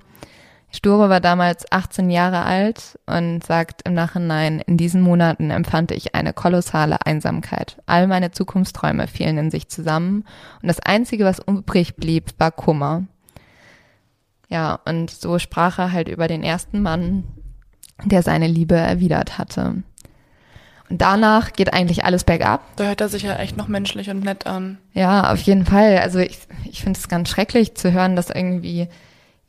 Sture 0.73 1.09
war 1.09 1.21
damals 1.21 1.71
18 1.71 2.09
Jahre 2.09 2.43
alt 2.43 2.99
und 3.05 3.45
sagt 3.45 3.83
im 3.85 3.93
Nachhinein, 3.93 4.59
in 4.59 4.75
diesen 4.75 4.99
Monaten 5.01 5.49
empfand 5.49 5.91
ich 5.91 6.15
eine 6.15 6.33
kolossale 6.33 7.05
Einsamkeit. 7.05 7.77
All 7.85 8.07
meine 8.07 8.31
Zukunftsträume 8.31 9.07
fielen 9.07 9.37
in 9.37 9.51
sich 9.51 9.69
zusammen 9.69 10.25
und 10.61 10.67
das 10.67 10.81
Einzige, 10.81 11.23
was 11.23 11.39
übrig 11.47 11.95
blieb, 11.95 12.31
war 12.39 12.51
Kummer. 12.51 13.03
Ja, 14.49 14.79
und 14.85 15.09
so 15.09 15.39
sprach 15.39 15.79
er 15.79 15.91
halt 15.91 16.07
über 16.07 16.27
den 16.27 16.43
ersten 16.43 16.81
Mann, 16.81 17.23
der 18.03 18.21
seine 18.21 18.47
Liebe 18.47 18.75
erwidert 18.75 19.37
hatte. 19.37 19.83
Und 20.89 21.01
danach 21.01 21.53
geht 21.53 21.73
eigentlich 21.73 22.05
alles 22.05 22.23
bergab. 22.23 22.61
Da 22.75 22.85
hört 22.85 23.01
er 23.01 23.09
sich 23.09 23.23
ja 23.23 23.35
echt 23.37 23.57
noch 23.57 23.67
menschlich 23.67 24.09
und 24.09 24.23
nett 24.23 24.45
an. 24.45 24.77
Ja, 24.93 25.31
auf 25.31 25.41
jeden 25.41 25.65
Fall. 25.65 25.97
Also 25.97 26.19
ich, 26.19 26.37
ich 26.65 26.83
finde 26.83 26.99
es 26.99 27.07
ganz 27.07 27.29
schrecklich 27.29 27.75
zu 27.75 27.91
hören, 27.91 28.15
dass 28.15 28.29
irgendwie 28.29 28.87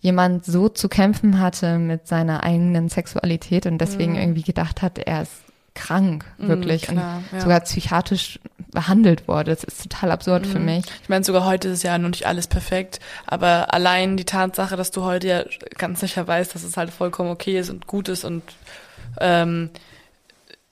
jemand 0.01 0.44
so 0.44 0.68
zu 0.68 0.88
kämpfen 0.88 1.40
hatte 1.40 1.78
mit 1.78 2.07
seiner 2.07 2.42
eigenen 2.42 2.88
Sexualität 2.88 3.66
und 3.66 3.78
deswegen 3.78 4.12
mhm. 4.12 4.18
irgendwie 4.18 4.42
gedacht 4.42 4.80
hat, 4.80 4.99
er 4.99 5.22
ist 5.22 5.45
krank, 5.76 6.24
mhm, 6.38 6.48
wirklich. 6.48 6.88
Mm, 6.88 6.92
klar, 6.92 7.16
und 7.18 7.36
ja. 7.36 7.40
sogar 7.40 7.60
psychiatrisch 7.60 8.40
behandelt 8.72 9.28
wurde. 9.28 9.52
Das 9.52 9.64
ist 9.64 9.82
total 9.82 10.10
absurd 10.10 10.46
mm. 10.46 10.50
für 10.50 10.58
mich. 10.58 10.84
Ich 11.02 11.08
meine, 11.08 11.24
sogar 11.24 11.44
heute 11.44 11.68
ist 11.68 11.78
es 11.78 11.82
ja 11.82 11.96
noch 11.98 12.08
nicht 12.08 12.26
alles 12.26 12.48
perfekt, 12.48 13.00
aber 13.26 13.72
allein 13.72 14.16
die 14.16 14.24
Tatsache, 14.24 14.76
dass 14.76 14.90
du 14.90 15.04
heute 15.04 15.28
ja 15.28 15.44
ganz 15.78 16.00
sicher 16.00 16.26
weißt, 16.26 16.54
dass 16.54 16.64
es 16.64 16.76
halt 16.76 16.90
vollkommen 16.90 17.30
okay 17.30 17.58
ist 17.58 17.70
und 17.70 17.86
gut 17.86 18.08
ist 18.08 18.24
und 18.24 18.42
ähm, 19.20 19.70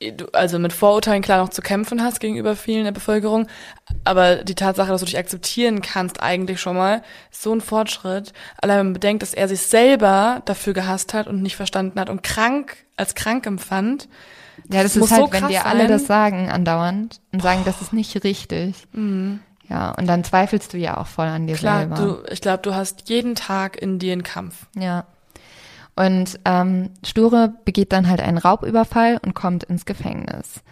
du 0.01 0.27
also 0.33 0.59
mit 0.59 0.73
Vorurteilen 0.73 1.23
klar 1.23 1.39
noch 1.39 1.49
zu 1.49 1.63
kämpfen 1.63 2.03
hast 2.03 2.21
gegenüber 2.21 2.57
vielen 2.57 2.85
der 2.85 2.93
Bevölkerung, 2.93 3.47
aber 4.05 4.37
die 4.37 4.55
Tatsache, 4.55 4.89
dass 4.89 5.01
du 5.01 5.07
dich 5.07 5.19
akzeptieren 5.19 5.83
kannst, 5.83 6.23
eigentlich 6.23 6.61
schon 6.61 6.77
mal, 6.77 7.03
ist 7.31 7.43
so 7.43 7.55
ein 7.55 7.61
Fortschritt. 7.61 8.33
Allein 8.61 8.79
wenn 8.79 8.87
man 8.87 8.93
bedenkt, 8.95 9.23
dass 9.23 9.35
er 9.35 9.49
sich 9.49 9.63
selber 9.63 10.43
dafür 10.45 10.73
gehasst 10.73 11.15
hat 11.15 11.27
und 11.27 11.43
nicht 11.43 11.57
verstanden 11.57 11.99
hat 12.01 12.11
und 12.11 12.23
krank 12.23 12.77
als 12.97 13.15
krank 13.15 13.47
empfand, 13.47 14.09
ja, 14.71 14.83
das, 14.83 14.95
das 14.95 15.05
ist 15.05 15.11
halt, 15.13 15.27
so 15.27 15.33
wenn 15.33 15.49
dir 15.49 15.67
alle 15.67 15.87
das 15.87 16.07
sagen 16.07 16.51
andauernd 16.51 17.21
und 17.33 17.43
sagen, 17.43 17.63
das 17.65 17.81
ist 17.83 17.93
nicht 17.93 18.23
richtig. 18.25 18.87
Mhm. 18.93 19.41
Ja, 19.69 19.93
und 19.93 20.07
dann 20.07 20.25
zweifelst 20.25 20.73
du 20.73 20.79
ja 20.79 20.99
auch 20.99 21.07
voll 21.07 21.27
an 21.27 21.47
dir 21.47 21.57
Klar, 21.57 21.81
selber. 21.81 21.95
Du, 21.97 22.33
ich 22.33 22.41
glaube, 22.41 22.63
du 22.63 22.75
hast 22.75 23.09
jeden 23.09 23.35
Tag 23.35 23.81
in 23.81 23.99
dir 23.99 24.13
einen 24.13 24.23
Kampf. 24.23 24.67
Ja. 24.77 25.07
Und 25.97 26.41
ähm, 26.45 26.91
Sture 27.05 27.55
begeht 27.65 27.93
dann 27.93 28.09
halt 28.09 28.21
einen 28.21 28.39
Raubüberfall 28.39 29.19
und 29.23 29.35
kommt 29.35 29.65
ins 29.65 29.87
Gefängnis. 29.87 30.63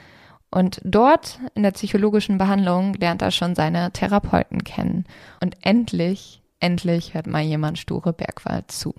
Und 0.50 0.80
dort 0.84 1.38
in 1.54 1.62
der 1.62 1.70
psychologischen 1.70 2.36
Behandlung 2.36 2.94
lernt 2.94 3.22
er 3.22 3.30
schon 3.30 3.54
seine 3.54 3.90
Therapeuten 3.92 4.64
kennen. 4.64 5.06
Und 5.40 5.56
endlich, 5.62 6.42
endlich 6.60 7.14
hört 7.14 7.26
mal 7.26 7.42
jemand 7.42 7.78
Sture 7.78 8.12
Bergwald 8.12 8.70
zu. 8.70 8.94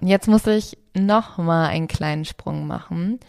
Und 0.00 0.08
jetzt 0.08 0.28
muss 0.28 0.46
ich 0.46 0.78
noch 0.94 1.38
mal 1.38 1.68
einen 1.68 1.88
kleinen 1.88 2.24
Sprung 2.24 2.66
machen. 2.66 3.20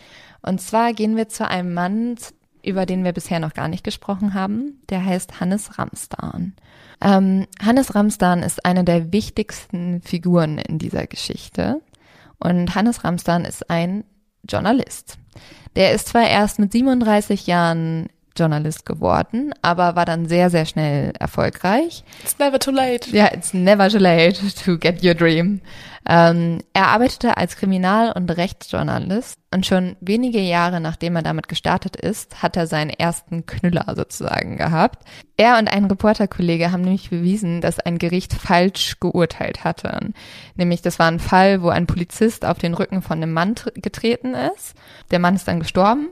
Und 0.41 0.61
zwar 0.61 0.93
gehen 0.93 1.16
wir 1.16 1.30
zu 1.30 1.47
einem 1.47 1.74
Mann, 1.74 2.16
über 2.64 2.86
den 2.86 3.03
wir 3.03 3.11
bisher 3.11 3.39
noch 3.39 3.53
gar 3.53 3.68
nicht 3.68 3.84
gesprochen 3.84 4.34
haben. 4.34 4.82
Der 4.89 5.05
heißt 5.05 5.39
Hannes 5.39 5.78
Ramstan. 5.78 6.53
Ähm, 7.01 7.47
Hannes 7.61 7.95
Ramstan 7.95 8.41
ist 8.41 8.66
eine 8.66 8.84
der 8.84 9.11
wichtigsten 9.11 10.01
Figuren 10.01 10.57
in 10.57 10.80
dieser 10.80 11.05
Geschichte. 11.07 11.82
Und 12.39 12.74
Hannes 12.76 13.03
Ramstan 13.03 13.45
ist 13.45 13.70
ein 13.70 14.03
Journalist. 14.47 15.18
Der 15.76 15.93
ist 15.93 16.09
zwar 16.09 16.28
erst 16.28 16.59
mit 16.59 16.72
37 16.72 17.47
Jahren 17.47 18.07
Journalist 18.38 18.86
geworden, 18.86 19.54
aber 19.62 19.96
war 19.96 20.06
dann 20.06 20.28
sehr, 20.28 20.50
sehr 20.50 20.66
schnell 20.66 21.14
erfolgreich. 21.20 22.04
It's 22.24 22.38
never 22.40 22.60
too 22.60 22.72
late. 22.72 23.10
Ja, 23.16 23.32
it's 23.34 23.54
never 23.54 23.90
too 23.90 24.00
late 24.00 24.42
to 24.66 24.78
get 24.78 25.04
your 25.04 25.14
dream. 25.14 25.62
Ähm, 26.06 26.60
er 26.74 26.88
arbeitete 26.88 27.38
als 27.38 27.56
Kriminal- 27.56 28.12
und 28.12 28.30
Rechtsjournalist 28.30 29.40
und 29.52 29.66
schon 29.66 29.96
wenige 30.02 30.40
Jahre 30.40 30.82
nachdem 30.82 31.16
er 31.16 31.22
damit 31.22 31.48
gestartet 31.48 31.96
ist, 31.96 32.44
hat 32.44 32.58
er 32.58 32.68
seinen 32.68 32.90
ersten 32.90 33.46
Knüller 33.46 33.94
sozusagen 33.96 34.58
gehabt. 34.58 35.06
Er 35.38 35.58
und 35.60 35.70
ein 35.70 35.86
Reporterkollege 35.86 36.72
haben 36.72 36.82
nämlich 36.82 37.10
bewiesen, 37.10 37.62
dass 37.62 37.80
ein 37.80 38.00
Gericht 38.00 38.34
falsch 38.34 38.98
geurteilt 39.00 39.64
hatte. 39.64 40.12
Nämlich, 40.56 40.82
das 40.82 41.00
war 41.00 41.08
ein 41.08 41.20
Fall, 41.20 41.62
wo 41.62 41.70
ein 41.70 41.88
Polizist 41.88 42.44
auf 42.44 42.58
den 42.58 42.74
Rücken 42.74 43.02
von 43.02 43.18
einem 43.18 43.32
Mann 43.32 43.56
getreten 43.76 44.34
ist. 44.34 44.76
Der 45.12 45.20
Mann 45.20 45.36
ist 45.36 45.48
dann 45.48 45.62
gestorben 45.62 46.10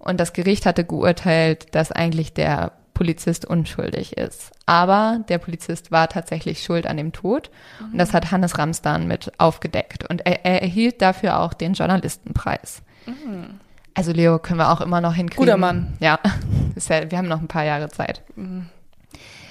und 0.00 0.18
das 0.18 0.32
Gericht 0.32 0.66
hatte 0.66 0.84
geurteilt, 0.84 1.74
dass 1.74 1.92
eigentlich 1.92 2.32
der 2.32 2.72
Polizist 2.94 3.46
unschuldig 3.46 4.16
ist. 4.16 4.50
Aber 4.66 5.20
der 5.28 5.38
Polizist 5.38 5.90
war 5.90 6.08
tatsächlich 6.08 6.62
schuld 6.62 6.86
an 6.86 6.96
dem 6.96 7.12
Tod. 7.12 7.50
Und 7.80 7.96
das 7.96 8.12
hat 8.12 8.30
Hannes 8.30 8.58
Ramsdan 8.58 9.06
mit 9.06 9.32
aufgedeckt. 9.38 10.08
Und 10.10 10.26
er, 10.26 10.44
er 10.44 10.60
erhielt 10.60 11.00
dafür 11.00 11.40
auch 11.40 11.54
den 11.54 11.72
Journalistenpreis. 11.72 12.82
Mhm. 13.06 13.60
Also 13.94 14.12
Leo 14.12 14.38
können 14.38 14.58
wir 14.58 14.70
auch 14.70 14.80
immer 14.80 15.00
noch 15.00 15.14
hinkriegen. 15.14 15.44
Guter 15.44 15.56
Mann. 15.56 15.96
Ja, 16.00 16.18
ja 16.88 17.10
wir 17.10 17.16
haben 17.16 17.28
noch 17.28 17.40
ein 17.40 17.48
paar 17.48 17.64
Jahre 17.64 17.88
Zeit. 17.88 18.22
Mhm. 18.36 18.66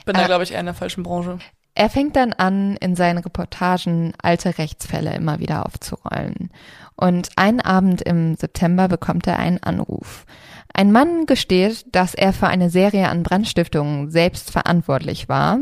Bin 0.05 0.15
da, 0.15 0.25
glaube 0.25 0.43
ich, 0.43 0.51
eher 0.51 0.59
in 0.59 0.65
der 0.65 0.75
falschen 0.75 1.03
Branche. 1.03 1.39
Er 1.75 1.89
fängt 1.89 2.15
dann 2.15 2.33
an, 2.33 2.75
in 2.77 2.95
seinen 2.95 3.19
Reportagen 3.19 4.13
alte 4.21 4.57
Rechtsfälle 4.57 5.13
immer 5.13 5.39
wieder 5.39 5.65
aufzurollen. 5.65 6.51
Und 6.99 7.29
einen 7.37 7.61
Abend 7.61 8.01
im 8.01 8.35
September 8.35 8.89
bekommt 8.89 9.25
er 9.25 9.39
einen 9.39 9.63
Anruf. 9.63 10.25
Ein 10.73 10.91
Mann 10.91 11.25
gesteht, 11.25 11.85
dass 11.93 12.13
er 12.13 12.33
für 12.33 12.47
eine 12.47 12.69
Serie 12.69 13.07
an 13.07 13.23
Brandstiftungen 13.23 14.11
selbst 14.11 14.51
verantwortlich 14.51 15.29
war, 15.29 15.59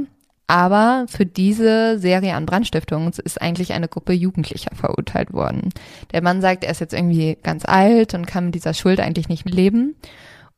aber 0.47 1.05
für 1.07 1.25
diese 1.25 1.99
Serie 1.99 2.33
an 2.33 2.45
Brandstiftungen 2.45 3.11
ist 3.23 3.41
eigentlich 3.41 3.73
eine 3.73 3.88
Gruppe 3.88 4.13
Jugendlicher 4.13 4.73
verurteilt 4.73 5.31
worden. 5.33 5.69
Der 6.11 6.23
Mann 6.23 6.41
sagt, 6.41 6.63
er 6.63 6.71
ist 6.71 6.79
jetzt 6.79 6.93
irgendwie 6.93 7.38
ganz 7.43 7.65
alt 7.65 8.13
und 8.13 8.25
kann 8.25 8.45
mit 8.45 8.55
dieser 8.55 8.73
Schuld 8.73 8.99
eigentlich 8.99 9.29
nicht 9.29 9.47
leben. 9.47 9.95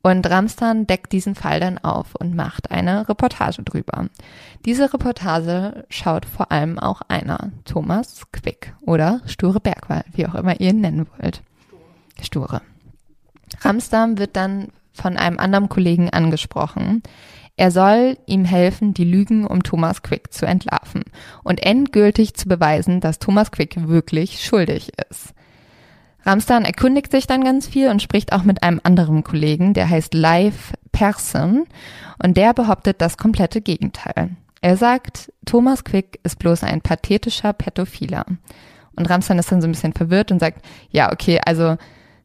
Und 0.01 0.29
Ramstan 0.29 0.87
deckt 0.87 1.11
diesen 1.11 1.35
Fall 1.35 1.59
dann 1.59 1.77
auf 1.77 2.15
und 2.15 2.33
macht 2.33 2.71
eine 2.71 3.09
Reportage 3.09 3.63
drüber. 3.63 4.07
Diese 4.65 4.93
Reportage 4.93 5.85
schaut 5.89 6.25
vor 6.25 6.51
allem 6.51 6.79
auch 6.79 7.01
einer, 7.09 7.51
Thomas 7.65 8.25
Quick 8.31 8.73
oder 8.81 9.21
Sture 9.25 9.59
Bergwall, 9.59 10.05
wie 10.13 10.25
auch 10.25 10.35
immer 10.35 10.59
ihr 10.59 10.69
ihn 10.69 10.81
nennen 10.81 11.07
wollt. 11.17 11.41
Sture. 12.21 12.61
Ramsdam 13.61 14.17
wird 14.17 14.35
dann 14.35 14.69
von 14.93 15.17
einem 15.17 15.37
anderen 15.37 15.69
Kollegen 15.69 16.09
angesprochen. 16.09 17.03
Er 17.57 17.71
soll 17.71 18.17
ihm 18.25 18.45
helfen, 18.45 18.93
die 18.93 19.03
Lügen 19.03 19.45
um 19.45 19.63
Thomas 19.63 20.01
Quick 20.01 20.31
zu 20.31 20.45
entlarven 20.45 21.03
und 21.43 21.61
endgültig 21.61 22.35
zu 22.35 22.47
beweisen, 22.47 23.01
dass 23.01 23.19
Thomas 23.19 23.51
Quick 23.51 23.87
wirklich 23.87 24.45
schuldig 24.45 24.93
ist. 25.09 25.33
Ramstan 26.23 26.65
erkundigt 26.65 27.11
sich 27.11 27.27
dann 27.27 27.43
ganz 27.43 27.67
viel 27.67 27.89
und 27.89 28.01
spricht 28.01 28.33
auch 28.33 28.43
mit 28.43 28.63
einem 28.63 28.81
anderen 28.83 29.23
Kollegen, 29.23 29.73
der 29.73 29.89
heißt 29.89 30.13
Live 30.13 30.73
Persson 30.91 31.65
und 32.21 32.35
der 32.37 32.53
behauptet 32.53 33.01
das 33.01 33.17
komplette 33.17 33.61
Gegenteil. 33.61 34.31
Er 34.61 34.75
sagt, 34.75 35.31
Thomas 35.45 35.83
Quick 35.83 36.19
ist 36.23 36.37
bloß 36.39 36.63
ein 36.63 36.81
pathetischer 36.81 37.53
Pädophiler. 37.53 38.25
Und 38.95 39.09
Ramstan 39.09 39.39
ist 39.39 39.51
dann 39.51 39.61
so 39.61 39.67
ein 39.67 39.71
bisschen 39.71 39.93
verwirrt 39.93 40.31
und 40.31 40.39
sagt, 40.39 40.65
ja, 40.89 41.13
okay, 41.13 41.39
also 41.45 41.77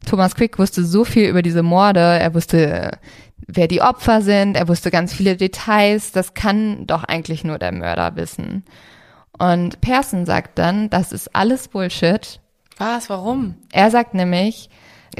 Thomas 0.05 0.35
Quick 0.35 0.59
wusste 0.59 0.83
so 0.83 1.05
viel 1.05 1.29
über 1.29 1.41
diese 1.41 1.63
Morde, 1.63 1.99
er 1.99 2.33
wusste, 2.33 2.99
wer 3.47 3.67
die 3.67 3.81
Opfer 3.81 4.21
sind, 4.21 4.57
er 4.57 4.67
wusste 4.67 4.91
ganz 4.91 5.13
viele 5.13 5.37
Details, 5.37 6.11
das 6.11 6.33
kann 6.33 6.85
doch 6.85 7.05
eigentlich 7.05 7.45
nur 7.45 7.57
der 7.57 7.71
Mörder 7.71 8.17
wissen. 8.17 8.65
Und 9.37 9.81
Persson 9.81 10.25
sagt 10.25 10.59
dann, 10.59 10.89
das 10.89 11.11
ist 11.11 11.35
alles 11.35 11.69
Bullshit. 11.69 12.39
Was? 12.77 13.09
Warum? 13.09 13.55
Er 13.71 13.91
sagt 13.91 14.13
nämlich, 14.13 14.69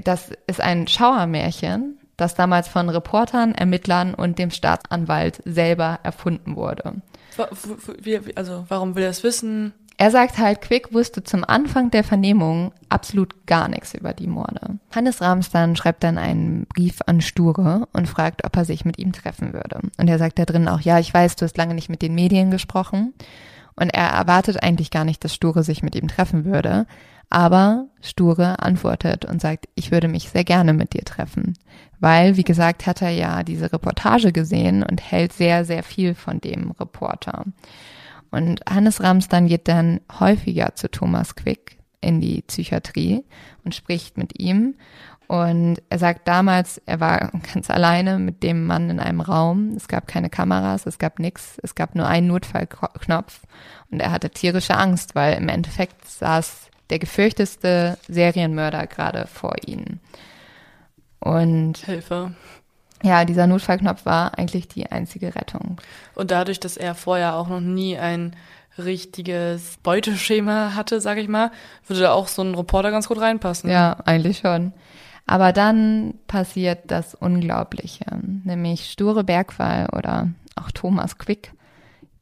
das 0.04 0.32
ist 0.48 0.62
ein 0.62 0.88
Schauermärchen, 0.88 1.98
das 2.18 2.36
damals 2.36 2.68
von 2.68 2.90
Reportern, 2.90 3.56
Ermittlern 3.56 4.14
und 4.14 4.40
dem 4.40 4.52
Staatsanwalt 4.52 5.42
selber 5.46 6.00
erfunden 6.04 6.56
wurde. 6.56 7.02
Also, 8.36 8.66
warum 8.70 8.96
will 8.96 9.04
er 9.04 9.10
es 9.10 9.24
wissen? 9.24 9.74
Er 9.98 10.12
sagt 10.12 10.38
halt, 10.38 10.62
Quick 10.62 10.94
wusste 10.94 11.24
zum 11.24 11.46
Anfang 11.46 11.90
der 11.90 12.04
Vernehmung 12.04 12.74
absolut 12.90 13.46
gar 13.46 13.70
nichts 13.70 13.94
über 13.94 14.14
die 14.14 14.28
Morde. 14.28 14.78
Hannes 14.94 15.22
Ramstan 15.22 15.78
schreibt 15.78 16.04
dann 16.04 16.18
einen 16.18 16.66
Brief 16.66 17.00
an 17.06 17.22
Sture 17.22 17.88
und 17.94 18.10
fragt, 18.10 18.44
ob 18.44 18.58
er 18.58 18.66
sich 18.66 18.84
mit 18.84 19.00
ihm 19.00 19.14
treffen 19.14 19.54
würde. 19.54 19.80
Und 19.98 20.10
er 20.10 20.18
sagt 20.18 20.38
da 20.38 20.44
drin 20.44 20.68
auch, 20.68 20.82
ja, 20.82 21.00
ich 21.00 21.14
weiß, 21.14 21.38
du 21.38 21.46
hast 21.46 21.56
lange 21.58 21.76
nicht 21.76 21.88
mit 21.90 22.02
den 22.02 22.14
Medien 22.14 22.52
gesprochen. 22.52 23.14
Und 23.78 23.94
er 23.94 24.10
erwartet 24.10 24.62
eigentlich 24.64 24.92
gar 24.92 25.06
nicht, 25.06 25.24
dass 25.24 25.34
Sture 25.34 25.64
sich 25.64 25.82
mit 25.82 25.96
ihm 25.96 26.10
treffen 26.10 26.44
würde. 26.44 26.88
Aber 27.30 27.88
Sture 28.02 28.60
antwortet 28.60 29.26
und 29.26 29.42
sagt, 29.42 29.68
ich 29.76 29.92
würde 29.92 30.08
mich 30.08 30.30
sehr 30.30 30.44
gerne 30.44 30.74
mit 30.74 30.94
dir 30.94 31.04
treffen. 31.04 31.54
Weil, 32.00 32.38
wie 32.38 32.44
gesagt, 32.44 32.86
hat 32.86 33.02
er 33.02 33.10
ja 33.10 33.44
diese 33.44 33.72
Reportage 33.72 34.32
gesehen 34.32 34.84
und 34.84 35.02
hält 35.02 35.34
sehr, 35.34 35.66
sehr 35.66 35.84
viel 35.84 36.14
von 36.14 36.40
dem 36.40 36.72
Reporter. 36.72 37.46
Und 38.32 38.62
Hannes 38.70 39.02
Ramsdan 39.02 39.48
geht 39.48 39.68
dann 39.68 40.02
häufiger 40.20 40.76
zu 40.76 40.90
Thomas 40.90 41.36
Quick 41.36 41.78
in 42.02 42.22
die 42.22 42.42
Psychiatrie 42.42 43.24
und 43.64 43.74
spricht 43.74 44.18
mit 44.18 44.40
ihm. 44.40 44.76
Und 45.28 45.82
er 45.90 45.98
sagt 45.98 46.28
damals, 46.28 46.80
er 46.86 47.00
war 47.00 47.32
ganz 47.54 47.70
alleine 47.70 48.20
mit 48.20 48.44
dem 48.44 48.66
Mann 48.66 48.90
in 48.90 49.00
einem 49.00 49.22
Raum. 49.22 49.74
Es 49.76 49.88
gab 49.88 50.08
keine 50.08 50.30
Kameras, 50.30 50.86
es 50.86 51.00
gab 51.00 51.20
nichts, 51.20 51.58
es 51.64 51.76
gab 51.76 51.96
nur 51.96 52.08
einen 52.08 52.28
Notfallknopf. 52.28 53.42
Und 53.90 54.00
er 54.00 54.12
hatte 54.12 54.30
tierische 54.30 54.78
Angst, 54.78 55.16
weil 55.16 55.38
im 55.38 55.50
Endeffekt 55.50 56.08
saß 56.08 56.70
der 56.90 57.00
gefürchteste 57.00 57.98
Serienmörder 58.08 58.88
gerade 58.88 59.28
vor 59.28 59.56
ihnen. 59.66 60.00
Und 61.20 61.78
Hilfe. 61.80 62.34
Ja, 63.04 63.26
dieser 63.26 63.48
Notfallknopf 63.48 64.06
war 64.06 64.38
eigentlich 64.38 64.68
die 64.68 64.92
einzige 64.92 65.36
Rettung. 65.36 65.78
Und 66.16 66.32
dadurch, 66.32 66.60
dass 66.60 66.78
er 66.78 66.96
vorher 66.96 67.36
auch 67.36 67.48
noch 67.48 67.60
nie 67.60 67.98
ein 67.98 68.36
richtiges 68.78 69.78
Beuteschema 69.84 70.76
hatte, 70.76 71.00
sag 71.02 71.18
ich 71.18 71.28
mal, 71.28 71.52
würde 71.88 72.02
da 72.04 72.12
auch 72.14 72.28
so 72.28 72.42
ein 72.42 72.56
Reporter 72.56 72.92
ganz 72.92 73.08
gut 73.08 73.20
reinpassen. 73.20 73.70
Ja, 73.70 73.98
eigentlich 74.06 74.40
schon. 74.40 74.74
Aber 75.28 75.54
dann 75.54 76.16
passiert 76.28 76.92
das 76.92 77.16
Unglaubliche, 77.16 78.06
nämlich 78.44 78.90
Sture 78.90 79.24
Bergwall 79.24 79.88
oder 79.96 80.30
auch 80.56 80.72
Thomas 80.72 81.18
Quick 81.18 81.52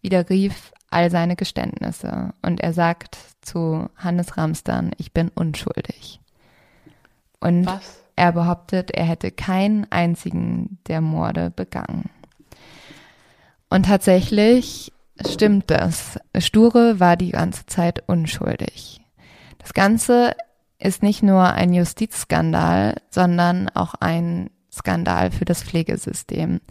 widerrief 0.01 0.72
all 0.93 1.09
seine 1.11 1.35
Geständnisse 1.35 2.33
und 2.41 2.61
er 2.61 2.73
sagt 2.73 3.17
zu 3.41 3.89
Hannes 3.95 4.37
Ramstan, 4.37 4.91
ich 4.97 5.11
bin 5.11 5.29
unschuldig. 5.29 6.19
Und 7.39 7.65
Was? 7.65 8.03
Er 8.15 8.31
behauptet, 8.31 8.91
er 8.91 9.05
hätte 9.05 9.31
keinen 9.31 9.91
einzigen 9.91 10.77
der 10.87 11.01
Morde 11.01 11.49
begangen. 11.49 12.09
Und 13.69 13.87
tatsächlich 13.87 14.93
stimmt 15.25 15.71
das. 15.71 16.19
Sture 16.37 16.99
war 16.99 17.17
die 17.17 17.31
ganze 17.31 17.65
Zeit 17.65 18.03
unschuldig. 18.07 19.01
Das 19.57 19.73
Ganze 19.73 20.35
ist 20.77 21.01
nicht 21.01 21.23
nur 21.23 21.53
ein 21.53 21.73
Justizskandal, 21.73 22.97
sondern 23.09 23.69
auch 23.69 23.95
ein 23.95 24.51
Skandal 24.71 25.31
für 25.31 25.45
das 25.45 25.63
Pflegesystem. 25.63 26.61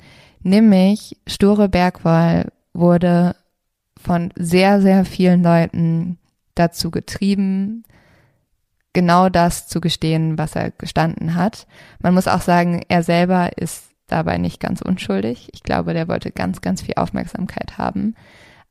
Nämlich 0.43 1.17
Sture 1.27 1.69
Bergwall 1.69 2.53
wurde 2.73 3.35
von 4.03 4.33
sehr, 4.37 4.81
sehr 4.81 5.05
vielen 5.05 5.43
Leuten 5.43 6.19
dazu 6.55 6.91
getrieben, 6.91 7.85
genau 8.93 9.29
das 9.29 9.69
zu 9.69 9.81
gestehen, 9.81 10.39
was 10.39 10.55
er 10.55 10.71
gestanden 10.71 11.35
hat. 11.35 11.67
Man 12.01 12.15
muss 12.15 12.29
auch 12.29 12.43
sagen, 12.43 12.83
er 12.89 13.03
selber 13.03 13.57
ist 13.57 13.85
dabei 14.07 14.39
nicht 14.39 14.61
ganz 14.61 14.83
unschuldig. 14.83 15.49
Ich 15.53 15.63
glaube, 15.63 15.95
der 15.95 16.09
wollte 16.09 16.31
ganz, 16.31 16.61
ganz 16.61 16.83
viel 16.83 16.95
Aufmerksamkeit 16.97 17.79
haben. 17.79 18.15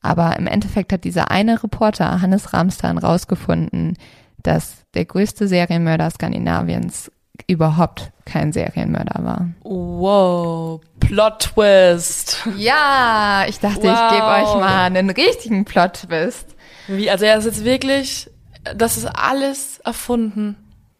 Aber 0.02 0.38
im 0.38 0.48
Endeffekt 0.48 0.94
hat 0.94 1.04
dieser 1.04 1.32
eine 1.32 1.64
Reporter, 1.64 2.22
Hannes 2.22 2.54
Ramstan, 2.54 2.98
rausgefunden, 2.98 3.98
dass 4.42 4.86
der 4.94 5.06
größte 5.06 5.48
Serienmörder 5.48 6.10
Skandinaviens 6.10 7.12
überhaupt 7.48 8.12
kein 8.26 8.52
Serienmörder 8.52 9.24
war. 9.24 9.50
Wow, 9.64 10.82
Plot 11.00 11.39
Twist. 11.39 12.48
Ja, 12.58 13.46
ich 13.48 13.60
dachte, 13.60 13.84
wow. 13.84 13.94
ich 13.94 14.16
gebe 14.16 14.28
euch 14.28 14.60
mal 14.60 14.86
einen 14.86 15.10
richtigen 15.10 15.66
Plot 15.66 16.06
Twist. 16.08 16.56
Wie, 16.88 17.10
also 17.10 17.26
er 17.26 17.38
ist 17.38 17.46
jetzt 17.46 17.64
wirklich 17.64 18.30
das 18.76 18.98
ist 18.98 19.06
alles 19.06 19.80
erfunden. 19.80 20.56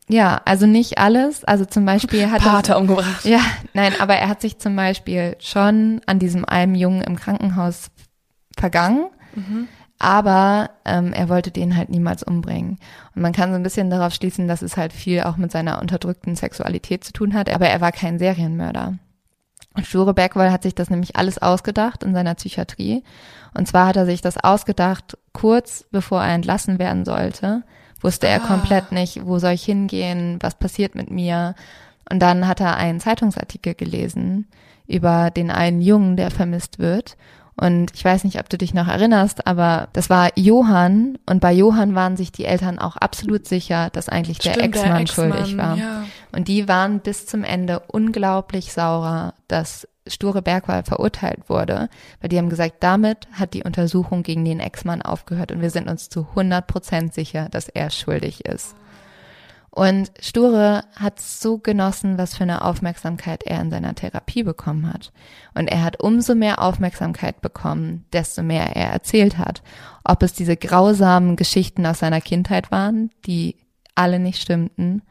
Ja, 0.08 0.42
also 0.46 0.66
nicht 0.66 0.98
alles. 0.98 1.44
Also 1.46 1.66
zum 1.66 1.86
Beispiel 1.86 2.30
hat 2.30 2.42
Pater 2.42 2.74
er, 2.74 2.80
umgebracht. 2.80 3.24
Ja, 3.24 3.42
nein, 3.74 3.94
aber 4.00 4.16
er 4.16 4.28
hat 4.28 4.42
sich 4.42 4.58
zum 4.58 4.76
Beispiel 4.76 5.38
schon 5.40 6.02
an 6.06 6.20
diesem 6.20 6.44
einen 6.44 6.76
Jungen 6.76 7.02
im 7.02 7.16
Krankenhaus 7.16 7.92
vergangen. 8.58 9.06
Mhm. 9.36 9.68
Aber 10.04 10.72
ähm, 10.84 11.14
er 11.14 11.30
wollte 11.30 11.52
den 11.52 11.78
halt 11.78 11.90
niemals 11.90 12.24
umbringen. 12.24 12.80
Und 13.16 13.22
man 13.22 13.34
kann 13.34 13.52
so 13.52 13.56
ein 13.56 13.62
bisschen 13.62 13.92
darauf 13.92 14.14
schließen, 14.16 14.48
dass 14.48 14.64
es 14.64 14.76
halt 14.76 14.94
viel 14.94 15.22
auch 15.22 15.38
mit 15.38 15.52
seiner 15.52 15.80
unterdrückten 15.80 16.36
Sexualität 16.36 17.04
zu 17.04 17.14
tun 17.14 17.36
hat. 17.36 17.54
Aber 17.54 17.68
er 17.68 17.82
war 17.82 17.92
kein 17.92 18.18
Serienmörder. 18.18 18.98
Und 19.76 19.86
Sture 19.86 20.16
Bergwall 20.16 20.52
hat 20.52 20.64
sich 20.64 20.74
das 20.74 20.90
nämlich 20.90 21.18
alles 21.18 21.38
ausgedacht 21.40 22.02
in 22.04 22.14
seiner 22.16 22.34
Psychiatrie. 22.34 23.04
Und 23.54 23.68
zwar 23.68 23.88
hat 23.88 23.96
er 23.96 24.08
sich 24.08 24.22
das 24.22 24.38
ausgedacht, 24.44 25.20
kurz 25.34 25.86
bevor 25.92 26.24
er 26.24 26.34
entlassen 26.34 26.80
werden 26.80 27.06
sollte. 27.06 27.62
Wusste 28.02 28.28
er 28.28 28.44
Ah. 28.44 28.48
komplett 28.48 28.92
nicht, 28.92 29.26
wo 29.28 29.38
soll 29.38 29.52
ich 29.52 29.64
hingehen, 29.64 30.40
was 30.42 30.56
passiert 30.56 30.96
mit 30.96 31.12
mir. 31.12 31.54
Und 32.10 32.20
dann 32.20 32.48
hat 32.48 32.60
er 32.60 32.76
einen 32.76 33.00
Zeitungsartikel 33.00 33.76
gelesen 33.76 34.48
über 34.88 35.30
den 35.30 35.52
einen 35.52 35.80
Jungen, 35.80 36.18
der 36.18 36.32
vermisst 36.32 36.80
wird. 36.80 37.16
Und 37.62 37.92
ich 37.94 38.04
weiß 38.04 38.24
nicht, 38.24 38.40
ob 38.40 38.50
du 38.50 38.58
dich 38.58 38.74
noch 38.74 38.88
erinnerst, 38.88 39.46
aber 39.46 39.88
das 39.94 40.10
war 40.10 40.32
Johann. 40.36 41.20
Und 41.28 41.42
bei 41.42 41.54
Johann 41.54 41.94
waren 41.94 42.18
sich 42.18 42.32
die 42.32 42.46
Eltern 42.46 42.80
auch 42.80 42.98
absolut 42.98 43.48
sicher, 43.48 43.92
dass 43.92 44.10
eigentlich 44.10 44.40
der 44.40 44.60
Ex-Mann 44.60 45.06
schuldig 45.06 45.42
Ex-Mann, 45.42 45.58
war. 45.58 45.78
Ja. 45.78 46.04
Und 46.32 46.48
die 46.48 46.68
waren 46.68 47.02
bis 47.02 47.28
zum 47.28 47.44
Ende 47.44 47.80
unglaublich 47.82 48.74
saurer, 48.74 49.36
dass 49.48 49.88
Sture 50.08 50.42
Bergwall 50.42 50.82
verurteilt 50.82 51.50
wurde, 51.50 51.88
weil 52.20 52.30
die 52.30 52.40
haben 52.40 52.50
gesagt, 52.50 52.78
damit 52.80 53.28
hat 53.32 53.54
die 53.54 53.64
Untersuchung 53.64 54.24
gegen 54.24 54.44
den 54.44 54.60
Ex-Mann 54.60 55.04
aufgehört 55.04 55.52
und 55.52 55.62
wir 55.62 55.70
sind 55.70 55.88
uns 55.88 56.10
zu 56.10 56.26
100 56.32 56.66
Prozent 56.66 57.14
sicher, 57.14 57.48
dass 57.52 57.70
er 57.70 57.92
schuldig 57.92 58.44
ist. 58.44 58.76
Und 59.74 60.12
Sture 60.20 60.84
hat 60.98 61.22
so 61.22 61.58
genossen, 61.58 62.18
was 62.18 62.36
für 62.36 62.44
eine 62.44 62.66
Aufmerksamkeit 62.66 63.44
er 63.44 63.62
in 63.62 63.72
seiner 63.72 63.96
Therapie 63.96 64.44
bekommen 64.44 64.92
hat. 64.94 65.14
Und 65.54 65.68
er 65.68 65.82
hat 65.82 66.02
umso 66.02 66.36
mehr 66.36 66.62
Aufmerksamkeit 66.62 67.40
bekommen, 67.40 68.06
desto 68.12 68.44
mehr 68.44 68.76
er 68.76 68.92
erzählt 68.92 69.38
hat. 69.38 69.64
Ob 70.04 70.24
es 70.24 70.34
diese 70.34 70.58
grausamen 70.58 71.38
Geschichten 71.38 71.86
aus 71.86 72.00
seiner 72.00 72.20
Kindheit 72.20 72.70
waren, 72.70 73.12
die 73.26 73.56
alle 73.96 74.20
nicht 74.20 74.42
stimmten. 74.42 75.04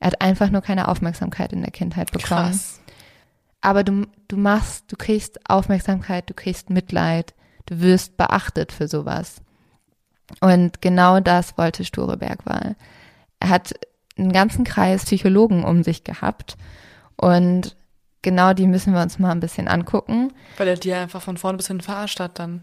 Er 0.00 0.08
hat 0.08 0.22
einfach 0.22 0.48
nur 0.48 0.62
keine 0.62 0.88
Aufmerksamkeit 0.88 1.52
in 1.52 1.60
der 1.60 1.70
Kindheit 1.70 2.10
bekommen. 2.10 2.50
Krass. 2.50 2.80
Aber 3.60 3.84
du, 3.84 4.06
du 4.28 4.38
machst, 4.38 4.90
du 4.90 4.96
kriegst 4.96 5.50
Aufmerksamkeit, 5.50 6.30
du 6.30 6.34
kriegst 6.34 6.70
Mitleid, 6.70 7.34
du 7.66 7.80
wirst 7.80 8.16
beachtet 8.16 8.72
für 8.72 8.88
sowas. 8.88 9.42
Und 10.40 10.80
genau 10.80 11.20
das 11.20 11.58
wollte 11.58 11.84
Sture 11.84 12.16
Bergwall. 12.16 12.76
Er 13.40 13.50
hat 13.50 13.74
einen 14.18 14.32
ganzen 14.32 14.64
Kreis 14.64 15.04
Psychologen 15.04 15.64
um 15.64 15.82
sich 15.82 16.04
gehabt 16.04 16.56
und 17.16 17.76
genau 18.22 18.52
die 18.52 18.66
müssen 18.66 18.92
wir 18.92 19.02
uns 19.02 19.18
mal 19.18 19.30
ein 19.30 19.40
bisschen 19.40 19.68
angucken. 19.68 20.32
Weil 20.56 20.68
er 20.68 20.76
dir 20.76 20.98
einfach 20.98 21.22
von 21.22 21.36
vorne 21.36 21.56
bis 21.56 21.68
hinten 21.68 21.82
verarscht 21.82 22.20
hat 22.20 22.38
dann. 22.38 22.62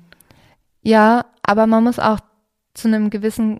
Ja, 0.81 1.25
aber 1.43 1.67
man 1.67 1.83
muss 1.83 1.99
auch 1.99 2.19
zu 2.73 2.87
einem 2.87 3.09
gewissen 3.09 3.59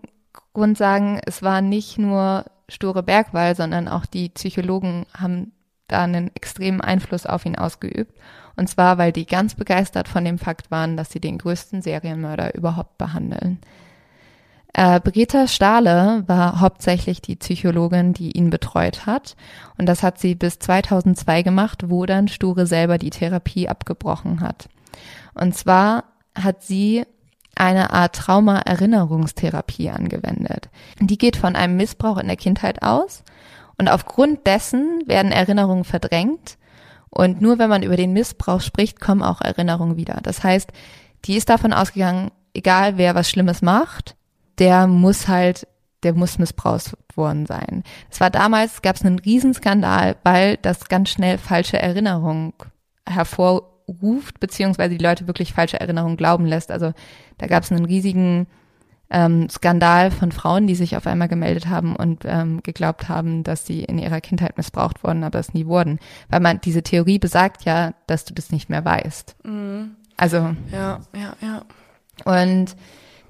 Grund 0.52 0.78
sagen, 0.78 1.20
es 1.26 1.42
war 1.42 1.60
nicht 1.60 1.98
nur 1.98 2.44
Sture 2.68 3.02
Bergwall, 3.02 3.56
sondern 3.56 3.88
auch 3.88 4.06
die 4.06 4.28
Psychologen 4.28 5.06
haben 5.16 5.52
da 5.88 6.02
einen 6.04 6.34
extremen 6.34 6.80
Einfluss 6.80 7.26
auf 7.26 7.46
ihn 7.46 7.56
ausgeübt. 7.56 8.18
Und 8.56 8.68
zwar, 8.68 8.98
weil 8.98 9.12
die 9.12 9.26
ganz 9.26 9.54
begeistert 9.54 10.08
von 10.08 10.24
dem 10.24 10.38
Fakt 10.38 10.70
waren, 10.70 10.96
dass 10.96 11.10
sie 11.10 11.20
den 11.20 11.38
größten 11.38 11.82
Serienmörder 11.82 12.54
überhaupt 12.54 12.98
behandeln. 12.98 13.58
Äh, 14.78 15.00
Britta 15.00 15.48
Stahle 15.48 16.24
war 16.26 16.60
hauptsächlich 16.60 17.22
die 17.22 17.36
Psychologin, 17.36 18.12
die 18.12 18.32
ihn 18.32 18.50
betreut 18.50 19.06
hat. 19.06 19.34
Und 19.78 19.86
das 19.86 20.02
hat 20.02 20.18
sie 20.18 20.34
bis 20.34 20.58
2002 20.58 21.42
gemacht, 21.42 21.84
wo 21.88 22.04
dann 22.04 22.28
Sture 22.28 22.66
selber 22.66 22.98
die 22.98 23.08
Therapie 23.08 23.70
abgebrochen 23.70 24.40
hat. 24.40 24.68
Und 25.32 25.56
zwar 25.56 26.04
hat 26.34 26.62
sie 26.62 27.06
eine 27.54 27.90
Art 27.94 28.16
Trauma-Erinnerungstherapie 28.16 29.88
angewendet. 29.88 30.68
Die 31.00 31.16
geht 31.16 31.38
von 31.38 31.56
einem 31.56 31.78
Missbrauch 31.78 32.18
in 32.18 32.26
der 32.26 32.36
Kindheit 32.36 32.82
aus 32.82 33.24
und 33.78 33.88
aufgrund 33.88 34.46
dessen 34.46 35.04
werden 35.06 35.32
Erinnerungen 35.32 35.84
verdrängt 35.84 36.58
und 37.08 37.40
nur 37.40 37.58
wenn 37.58 37.70
man 37.70 37.82
über 37.82 37.96
den 37.96 38.12
Missbrauch 38.12 38.60
spricht, 38.60 39.00
kommen 39.00 39.22
auch 39.22 39.40
Erinnerungen 39.40 39.96
wieder. 39.96 40.18
Das 40.22 40.44
heißt, 40.44 40.70
die 41.24 41.36
ist 41.36 41.48
davon 41.48 41.72
ausgegangen, 41.72 42.30
egal 42.52 42.98
wer 42.98 43.14
was 43.14 43.30
Schlimmes 43.30 43.62
macht, 43.62 44.16
der 44.58 44.86
muss 44.86 45.28
halt, 45.28 45.66
der 46.02 46.14
muss 46.14 46.38
missbraucht 46.38 46.96
worden 47.14 47.46
sein. 47.46 47.82
Es 48.10 48.20
war 48.20 48.30
damals, 48.30 48.82
gab 48.82 48.96
es 48.96 49.04
einen 49.04 49.18
Riesenskandal, 49.18 50.16
weil 50.24 50.56
das 50.58 50.88
ganz 50.88 51.10
schnell 51.10 51.38
falsche 51.38 51.78
Erinnerungen 51.78 52.52
hervorruft, 53.08 54.40
beziehungsweise 54.40 54.96
die 54.96 55.02
Leute 55.02 55.26
wirklich 55.26 55.52
falsche 55.52 55.80
Erinnerungen 55.80 56.16
glauben 56.16 56.46
lässt. 56.46 56.70
Also 56.70 56.92
da 57.38 57.46
gab 57.46 57.62
es 57.62 57.72
einen 57.72 57.84
riesigen 57.84 58.46
ähm, 59.10 59.48
Skandal 59.48 60.10
von 60.10 60.32
Frauen, 60.32 60.66
die 60.66 60.74
sich 60.74 60.96
auf 60.96 61.06
einmal 61.06 61.28
gemeldet 61.28 61.68
haben 61.68 61.94
und 61.94 62.24
ähm, 62.24 62.62
geglaubt 62.62 63.08
haben, 63.08 63.44
dass 63.44 63.64
sie 63.64 63.84
in 63.84 63.98
ihrer 63.98 64.20
Kindheit 64.20 64.56
missbraucht 64.56 65.04
wurden, 65.04 65.22
aber 65.22 65.38
es 65.38 65.54
nie 65.54 65.66
wurden. 65.66 66.00
Weil 66.28 66.40
man, 66.40 66.60
diese 66.60 66.82
Theorie 66.82 67.18
besagt 67.18 67.64
ja, 67.64 67.94
dass 68.06 68.24
du 68.24 68.34
das 68.34 68.50
nicht 68.50 68.68
mehr 68.68 68.84
weißt. 68.84 69.36
Also, 70.16 70.56
Ja, 70.72 71.00
ja, 71.14 71.36
ja. 71.40 71.62
und 72.24 72.74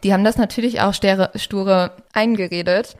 die 0.06 0.12
haben 0.12 0.22
das 0.22 0.38
natürlich 0.38 0.80
auch 0.80 0.94
stere, 0.94 1.32
sture 1.34 1.90
eingeredet. 2.12 2.96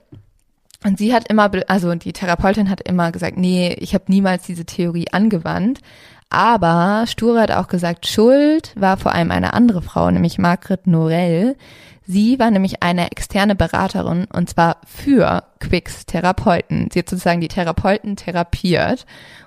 Und 0.84 0.98
sie 0.98 1.14
hat 1.14 1.30
immer, 1.30 1.48
also 1.68 1.94
die 1.94 2.12
Therapeutin 2.12 2.68
hat 2.68 2.80
immer 2.80 3.12
gesagt, 3.12 3.36
nee, 3.36 3.76
ich 3.78 3.94
habe 3.94 4.06
niemals 4.08 4.42
diese 4.42 4.64
Theorie 4.64 5.06
angewandt. 5.12 5.78
Aber 6.30 7.04
Sture 7.06 7.40
hat 7.40 7.52
auch 7.52 7.68
gesagt, 7.68 8.08
Schuld 8.08 8.72
war 8.74 8.96
vor 8.96 9.12
allem 9.12 9.30
eine 9.30 9.54
andere 9.54 9.82
Frau, 9.82 10.10
nämlich 10.10 10.38
Margret 10.38 10.88
Norell. 10.88 11.54
Sie 12.04 12.40
war 12.40 12.50
nämlich 12.50 12.82
eine 12.82 13.08
externe 13.12 13.54
Beraterin 13.54 14.26
und 14.32 14.50
zwar 14.50 14.78
für 14.84 15.44
Quicks 15.60 16.06
Therapeuten. 16.06 16.88
Sie 16.92 16.98
hat 16.98 17.08
sozusagen 17.08 17.40
die 17.40 17.48
Therapeuten 17.48 18.16
therapiert 18.16 19.06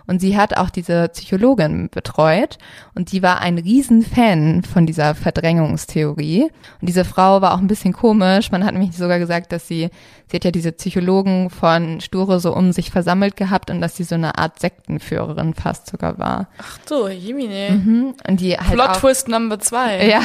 und 0.10 0.20
sie 0.20 0.36
hat 0.36 0.57
auch 0.57 0.72
diese 0.72 1.07
Psychologin 1.10 1.89
betreut 1.89 2.57
und 2.95 3.12
die 3.12 3.22
war 3.22 3.41
ein 3.41 3.60
Riesenfan 3.60 4.64
von 4.64 4.88
dieser 4.88 5.14
Verdrängungstheorie. 5.14 6.45
Und 6.82 6.89
diese 6.89 7.05
Frau 7.05 7.43
war 7.43 7.53
auch 7.53 7.60
ein 7.60 7.68
bisschen 7.68 7.93
komisch. 7.93 8.51
Man 8.51 8.66
hat 8.66 8.74
nämlich 8.74 8.97
sogar 8.97 9.20
gesagt, 9.20 9.51
dass 9.51 9.68
sie, 9.68 9.91
sie 10.28 10.36
hat 10.36 10.45
ja 10.45 10.49
diese 10.49 10.72
Psychologen 10.72 11.51
von 11.51 12.01
Sture 12.01 12.39
so 12.39 12.55
um 12.55 12.72
sich 12.72 12.89
versammelt 12.89 13.38
gehabt 13.38 13.70
und 13.70 13.82
dass 13.82 13.97
sie 13.97 14.03
so 14.03 14.16
eine 14.16 14.39
Art 14.39 14.60
Sektenführerin 14.60 15.53
fast 15.53 15.86
sogar 15.86 16.18
war. 16.18 16.47
Ach 16.57 16.80
du, 16.88 17.07
Jimine. 17.07 17.70
Mhm. 17.70 18.16
Und 18.28 18.39
die 18.41 18.57
halt 18.57 18.74
Plot 18.74 18.89
auch, 18.89 18.97
Twist 18.97 19.28
Number 19.28 19.60
zwei. 19.60 20.07
ja, 20.10 20.22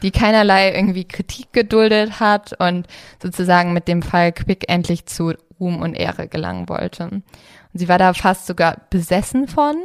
die 0.00 0.10
keinerlei 0.10 0.74
irgendwie 0.74 1.04
Kritik 1.04 1.52
geduldet 1.52 2.18
hat 2.18 2.58
und 2.58 2.86
sozusagen 3.22 3.74
mit 3.74 3.88
dem 3.88 4.00
Fall 4.00 4.32
Quick 4.32 4.70
endlich 4.70 5.04
zu 5.04 5.27
Ruhm 5.60 5.80
und 5.80 5.94
Ehre 5.94 6.28
gelangen 6.28 6.68
wollte. 6.68 7.04
Und 7.04 7.24
sie 7.72 7.88
war 7.88 7.98
da 7.98 8.14
fast 8.14 8.46
sogar 8.46 8.76
besessen 8.90 9.48
von. 9.48 9.76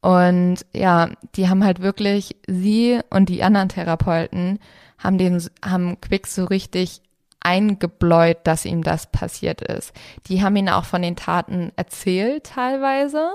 Und 0.00 0.64
ja, 0.72 1.10
die 1.34 1.48
haben 1.48 1.64
halt 1.64 1.80
wirklich, 1.80 2.36
sie 2.46 3.00
und 3.10 3.28
die 3.28 3.42
anderen 3.42 3.68
Therapeuten 3.68 4.58
haben 4.98 5.18
den, 5.18 5.42
haben 5.64 6.00
Quick 6.00 6.26
so 6.26 6.44
richtig 6.44 7.02
eingebläut, 7.40 8.38
dass 8.44 8.64
ihm 8.64 8.82
das 8.82 9.10
passiert 9.10 9.62
ist. 9.62 9.92
Die 10.26 10.42
haben 10.42 10.56
ihn 10.56 10.68
auch 10.68 10.84
von 10.84 11.02
den 11.02 11.16
Taten 11.16 11.72
erzählt 11.76 12.44
teilweise. 12.44 13.30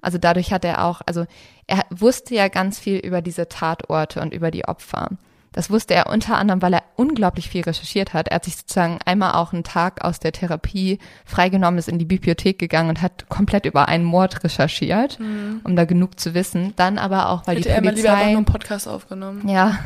Also 0.00 0.18
dadurch 0.18 0.52
hat 0.52 0.64
er 0.64 0.84
auch, 0.84 1.02
also 1.04 1.26
er 1.66 1.84
wusste 1.90 2.34
ja 2.34 2.48
ganz 2.48 2.78
viel 2.78 2.96
über 2.96 3.20
diese 3.20 3.48
Tatorte 3.48 4.20
und 4.22 4.32
über 4.32 4.50
die 4.50 4.64
Opfer. 4.64 5.10
Das 5.52 5.70
wusste 5.70 5.94
er 5.94 6.08
unter 6.08 6.36
anderem, 6.36 6.62
weil 6.62 6.74
er 6.74 6.84
unglaublich 6.96 7.48
viel 7.48 7.62
recherchiert 7.62 8.14
hat. 8.14 8.28
Er 8.28 8.36
hat 8.36 8.44
sich 8.44 8.56
sozusagen 8.56 8.98
einmal 9.04 9.32
auch 9.32 9.52
einen 9.52 9.64
Tag 9.64 10.04
aus 10.04 10.20
der 10.20 10.32
Therapie 10.32 10.98
freigenommen, 11.24 11.78
ist 11.78 11.88
in 11.88 11.98
die 11.98 12.04
Bibliothek 12.04 12.58
gegangen 12.58 12.88
und 12.90 13.02
hat 13.02 13.28
komplett 13.28 13.66
über 13.66 13.88
einen 13.88 14.04
Mord 14.04 14.44
recherchiert, 14.44 15.18
um 15.64 15.74
da 15.76 15.84
genug 15.84 16.20
zu 16.20 16.34
wissen. 16.34 16.72
Dann 16.76 16.98
aber 16.98 17.30
auch, 17.30 17.46
weil 17.46 17.56
Hätte 17.56 17.68
die 17.68 17.74
er 17.74 17.82
mal 17.82 17.94
lieber 17.94 18.08
Polizei, 18.08 18.26
nur 18.30 18.36
einen 18.36 18.44
Podcast 18.44 18.88
aufgenommen. 18.88 19.48
ja, 19.48 19.78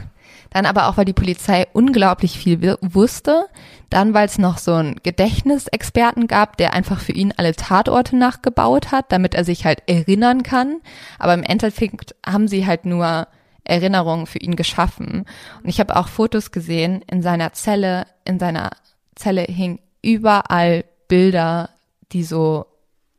dann 0.51 0.67
aber 0.67 0.89
auch, 0.89 0.97
weil 0.97 1.05
die 1.05 1.13
Polizei 1.13 1.67
unglaublich 1.73 2.39
viel 2.39 2.77
wusste. 2.81 3.47
Dann, 3.91 4.15
weil 4.15 4.27
es 4.27 4.39
noch 4.39 4.59
so 4.59 4.75
einen 4.75 4.97
Gedächtnisexperten 5.03 6.27
gab, 6.27 6.57
der 6.57 6.75
einfach 6.75 7.01
für 7.01 7.13
ihn 7.13 7.33
alle 7.37 7.55
Tatorte 7.55 8.17
nachgebaut 8.17 8.93
hat, 8.93 9.11
damit 9.11 9.35
er 9.35 9.45
sich 9.45 9.65
halt 9.65 9.83
erinnern 9.87 10.43
kann. 10.43 10.81
Aber 11.19 11.35
im 11.35 11.43
Endeffekt 11.43 12.15
haben 12.25 12.49
sie 12.49 12.67
halt 12.67 12.87
nur 12.87 13.27
Erinnerungen 13.65 14.27
für 14.27 14.39
ihn 14.39 14.57
geschaffen. 14.57 15.25
Und 15.63 15.69
ich 15.69 15.81
habe 15.81 15.97
auch 15.97 16.09
Fotos 16.09 16.53
gesehen 16.53 17.03
in 17.11 17.23
seiner 17.23 17.53
Zelle. 17.53 18.07
In 18.25 18.39
seiner 18.39 18.71
Zelle 19.15 19.43
hingen 19.43 19.81
überall 20.03 20.85
Bilder, 21.09 21.71
die 22.13 22.25
so 22.25 22.67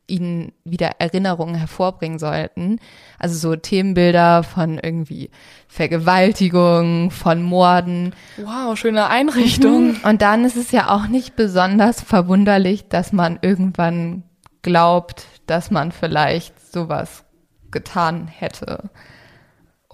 ihnen 0.08 0.54
wieder 0.64 0.92
Erinnerungen 1.00 1.56
hervorbringen 1.56 2.20
sollten. 2.20 2.80
Also 3.18 3.38
so 3.38 3.56
Themenbilder 3.56 4.44
von 4.44 4.78
irgendwie 4.78 5.32
Vergewaltigung, 5.68 7.12
von 7.12 7.42
Morden. 7.42 8.14
Wow, 8.38 8.78
schöne 8.78 9.08
Einrichtung. 9.08 9.98
Und 10.04 10.22
dann 10.22 10.46
ist 10.46 10.58
es 10.58 10.72
ja 10.72 10.90
auch 10.90 11.08
nicht 11.08 11.36
besonders 11.36 12.02
verwunderlich, 12.02 12.88
dass 12.88 13.14
man 13.14 13.40
irgendwann 13.42 14.24
glaubt, 14.62 15.26
dass 15.48 15.72
man 15.72 15.92
vielleicht 15.92 16.72
sowas 16.72 17.24
getan 17.72 18.28
hätte. 18.28 18.90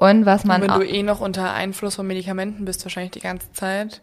Und 0.02 0.26
was 0.26 0.46
man 0.46 0.64
Wenn 0.64 0.72
auch, 0.72 0.80
du 0.80 0.88
eh 0.88 1.04
noch 1.04 1.22
unter 1.22 1.54
Einfluss 1.54 1.94
von 1.94 2.08
Medikamenten 2.08 2.66
bist, 2.66 2.84
wahrscheinlich 2.84 3.12
die 3.12 3.20
ganze 3.20 3.52
Zeit. 3.52 4.02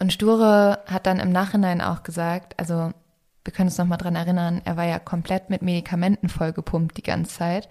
Und 0.00 0.12
Sture 0.12 0.80
hat 0.86 1.06
dann 1.06 1.20
im 1.20 1.30
Nachhinein 1.30 1.80
auch 1.80 2.02
gesagt, 2.02 2.58
also 2.58 2.90
wir 3.44 3.52
können 3.52 3.68
uns 3.68 3.78
noch 3.78 3.86
mal 3.86 3.96
dran 3.96 4.16
erinnern, 4.16 4.60
er 4.64 4.76
war 4.76 4.84
ja 4.84 4.98
komplett 4.98 5.50
mit 5.50 5.62
Medikamenten 5.62 6.28
vollgepumpt 6.28 6.96
die 6.96 7.04
ganze 7.04 7.32
Zeit. 7.32 7.68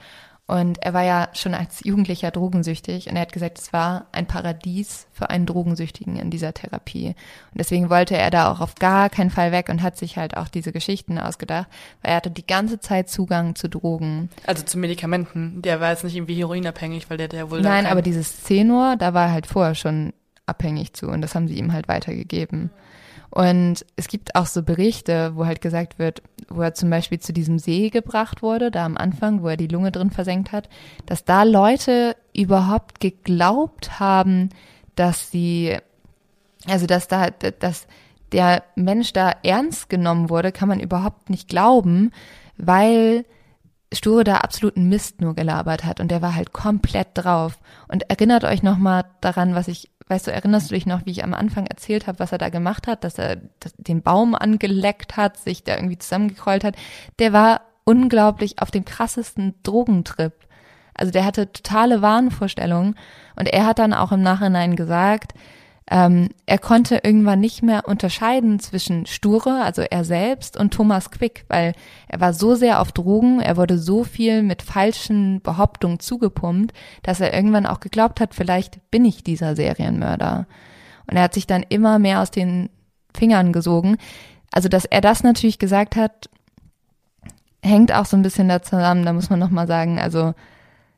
Und 0.51 0.83
er 0.83 0.93
war 0.93 1.03
ja 1.03 1.29
schon 1.31 1.53
als 1.53 1.81
Jugendlicher 1.81 2.29
drogensüchtig 2.29 3.07
und 3.07 3.15
er 3.15 3.21
hat 3.21 3.31
gesagt, 3.31 3.57
es 3.57 3.71
war 3.71 4.07
ein 4.11 4.27
Paradies 4.27 5.07
für 5.13 5.29
einen 5.29 5.45
Drogensüchtigen 5.45 6.17
in 6.17 6.29
dieser 6.29 6.53
Therapie. 6.53 7.07
Und 7.07 7.15
deswegen 7.55 7.89
wollte 7.89 8.17
er 8.17 8.31
da 8.31 8.51
auch 8.51 8.59
auf 8.59 8.75
gar 8.75 9.09
keinen 9.09 9.29
Fall 9.29 9.53
weg 9.53 9.69
und 9.69 9.81
hat 9.81 9.95
sich 9.95 10.17
halt 10.17 10.35
auch 10.35 10.49
diese 10.49 10.73
Geschichten 10.73 11.17
ausgedacht, 11.17 11.67
weil 12.01 12.11
er 12.11 12.17
hatte 12.17 12.31
die 12.31 12.45
ganze 12.45 12.81
Zeit 12.81 13.09
Zugang 13.09 13.55
zu 13.55 13.69
Drogen. 13.69 14.29
Also 14.45 14.63
zu 14.63 14.77
Medikamenten. 14.77 15.61
Der 15.61 15.79
war 15.79 15.91
jetzt 15.91 16.03
nicht 16.03 16.17
irgendwie 16.17 16.35
heroinabhängig, 16.35 17.09
weil 17.09 17.15
der 17.15 17.29
der 17.29 17.49
wohl. 17.49 17.61
Nein, 17.61 17.85
aber 17.85 18.01
dieses 18.01 18.43
Zenor, 18.43 18.97
da 18.97 19.13
war 19.13 19.27
er 19.27 19.31
halt 19.31 19.47
vorher 19.47 19.73
schon 19.73 20.11
abhängig 20.47 20.91
zu 20.91 21.07
und 21.07 21.21
das 21.21 21.33
haben 21.33 21.47
sie 21.47 21.55
ihm 21.55 21.71
halt 21.71 21.87
weitergegeben. 21.87 22.71
Und 23.31 23.85
es 23.95 24.09
gibt 24.09 24.35
auch 24.35 24.45
so 24.45 24.61
Berichte, 24.61 25.35
wo 25.35 25.45
halt 25.45 25.61
gesagt 25.61 25.99
wird, 25.99 26.21
wo 26.49 26.61
er 26.61 26.73
zum 26.73 26.89
Beispiel 26.89 27.19
zu 27.19 27.31
diesem 27.31 27.59
See 27.59 27.89
gebracht 27.89 28.41
wurde, 28.41 28.71
da 28.71 28.85
am 28.85 28.97
Anfang, 28.97 29.41
wo 29.41 29.47
er 29.47 29.57
die 29.57 29.67
Lunge 29.67 29.91
drin 29.91 30.11
versenkt 30.11 30.51
hat, 30.51 30.67
dass 31.05 31.23
da 31.23 31.43
Leute 31.43 32.17
überhaupt 32.33 32.99
geglaubt 32.99 34.01
haben, 34.01 34.49
dass 34.95 35.31
sie, 35.31 35.77
also 36.67 36.85
dass 36.87 37.07
da, 37.07 37.29
dass 37.29 37.87
der 38.33 38.63
Mensch 38.75 39.13
da 39.13 39.33
ernst 39.43 39.89
genommen 39.89 40.29
wurde, 40.29 40.51
kann 40.51 40.67
man 40.67 40.81
überhaupt 40.81 41.29
nicht 41.29 41.47
glauben, 41.47 42.11
weil 42.57 43.25
Sture 43.93 44.23
da 44.23 44.37
absoluten 44.37 44.89
Mist 44.89 45.21
nur 45.21 45.35
gelabert 45.35 45.85
hat 45.85 45.99
und 45.99 46.11
der 46.11 46.21
war 46.21 46.35
halt 46.35 46.53
komplett 46.53 47.09
drauf. 47.13 47.59
Und 47.87 48.09
erinnert 48.09 48.43
euch 48.43 48.63
nochmal 48.63 49.05
daran, 49.19 49.55
was 49.55 49.67
ich 49.67 49.89
Weißt 50.11 50.27
du, 50.27 50.31
erinnerst 50.33 50.69
du 50.69 50.75
dich 50.75 50.85
noch, 50.85 51.05
wie 51.05 51.11
ich 51.11 51.23
am 51.23 51.33
Anfang 51.33 51.67
erzählt 51.67 52.05
habe, 52.05 52.19
was 52.19 52.33
er 52.33 52.37
da 52.37 52.49
gemacht 52.49 52.85
hat, 52.85 53.05
dass 53.05 53.17
er 53.17 53.37
den 53.77 54.01
Baum 54.01 54.35
angeleckt 54.35 55.15
hat, 55.15 55.37
sich 55.37 55.63
da 55.63 55.75
irgendwie 55.77 55.99
zusammengekrollt 55.99 56.65
hat? 56.65 56.75
Der 57.19 57.31
war 57.31 57.61
unglaublich 57.85 58.59
auf 58.59 58.71
dem 58.71 58.83
krassesten 58.83 59.53
Drogentrip. 59.63 60.33
Also 60.93 61.13
der 61.13 61.23
hatte 61.23 61.53
totale 61.53 62.01
Wahnvorstellungen 62.01 62.95
und 63.37 63.47
er 63.47 63.65
hat 63.65 63.79
dann 63.79 63.93
auch 63.93 64.11
im 64.11 64.21
Nachhinein 64.21 64.75
gesagt, 64.75 65.33
ähm, 65.91 66.29
er 66.45 66.57
konnte 66.57 67.01
irgendwann 67.03 67.41
nicht 67.41 67.63
mehr 67.63 67.85
unterscheiden 67.85 68.61
zwischen 68.61 69.05
Sture, 69.05 69.61
also 69.61 69.81
er 69.81 70.05
selbst, 70.05 70.55
und 70.55 70.73
Thomas 70.73 71.11
Quick, 71.11 71.43
weil 71.49 71.73
er 72.07 72.21
war 72.21 72.33
so 72.33 72.55
sehr 72.55 72.79
auf 72.79 72.93
Drogen, 72.93 73.41
er 73.41 73.57
wurde 73.57 73.77
so 73.77 74.05
viel 74.05 74.41
mit 74.41 74.61
falschen 74.61 75.41
Behauptungen 75.41 75.99
zugepumpt, 75.99 76.73
dass 77.03 77.19
er 77.19 77.33
irgendwann 77.33 77.65
auch 77.65 77.81
geglaubt 77.81 78.21
hat, 78.21 78.33
vielleicht 78.33 78.89
bin 78.89 79.03
ich 79.03 79.25
dieser 79.25 79.53
Serienmörder. 79.53 80.47
Und 81.07 81.17
er 81.17 81.23
hat 81.23 81.33
sich 81.33 81.45
dann 81.45 81.65
immer 81.67 81.99
mehr 81.99 82.21
aus 82.21 82.31
den 82.31 82.69
Fingern 83.13 83.51
gesogen. 83.51 83.97
Also, 84.49 84.69
dass 84.69 84.85
er 84.85 85.01
das 85.01 85.23
natürlich 85.23 85.59
gesagt 85.59 85.97
hat, 85.97 86.29
hängt 87.61 87.93
auch 87.93 88.05
so 88.05 88.15
ein 88.15 88.23
bisschen 88.23 88.47
da 88.47 88.61
zusammen, 88.61 89.03
da 89.03 89.11
muss 89.11 89.29
man 89.29 89.39
nochmal 89.39 89.67
sagen, 89.67 89.99
also 89.99 90.35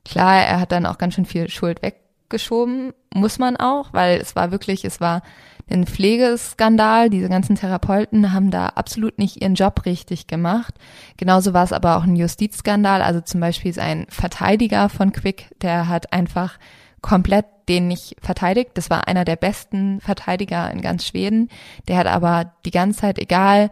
klar, 0.06 0.44
er 0.44 0.60
hat 0.60 0.72
dann 0.72 0.86
auch 0.86 1.00
ganz 1.00 1.16
schön 1.16 1.26
viel 1.26 1.50
Schuld 1.50 1.82
weg 1.82 2.03
geschoben, 2.34 2.92
muss 3.14 3.40
man 3.40 3.56
auch, 3.56 3.94
weil 3.94 4.20
es 4.20 4.36
war 4.36 4.52
wirklich, 4.52 4.84
es 4.84 5.00
war 5.00 5.22
ein 5.70 5.86
Pflegeskandal. 5.86 7.10
Diese 7.10 7.30
ganzen 7.30 7.56
Therapeuten 7.56 8.34
haben 8.34 8.52
da 8.52 8.68
absolut 8.70 9.18
nicht 9.18 9.42
ihren 9.42 9.56
Job 9.56 9.86
richtig 9.86 10.28
gemacht. 10.28 10.74
Genauso 11.16 11.54
war 11.54 11.64
es 11.64 11.72
aber 11.72 11.96
auch 11.96 12.04
ein 12.04 12.16
Justizskandal. 12.16 13.02
Also 13.02 13.22
zum 13.22 13.40
Beispiel 13.40 13.72
ist 13.72 13.80
ein 13.80 14.06
Verteidiger 14.10 14.90
von 14.90 15.14
Quick, 15.14 15.50
der 15.62 15.88
hat 15.88 16.12
einfach 16.12 16.58
komplett 17.02 17.46
den 17.70 17.88
nicht 17.88 18.16
verteidigt. 18.22 18.72
Das 18.74 18.90
war 18.90 19.08
einer 19.08 19.26
der 19.26 19.36
besten 19.36 20.02
Verteidiger 20.02 20.70
in 20.72 20.82
ganz 20.82 21.06
Schweden. 21.06 21.50
Der 21.88 21.98
hat 21.98 22.08
aber 22.08 22.52
die 22.66 22.72
ganze 22.72 23.02
Zeit, 23.02 23.20
egal 23.20 23.70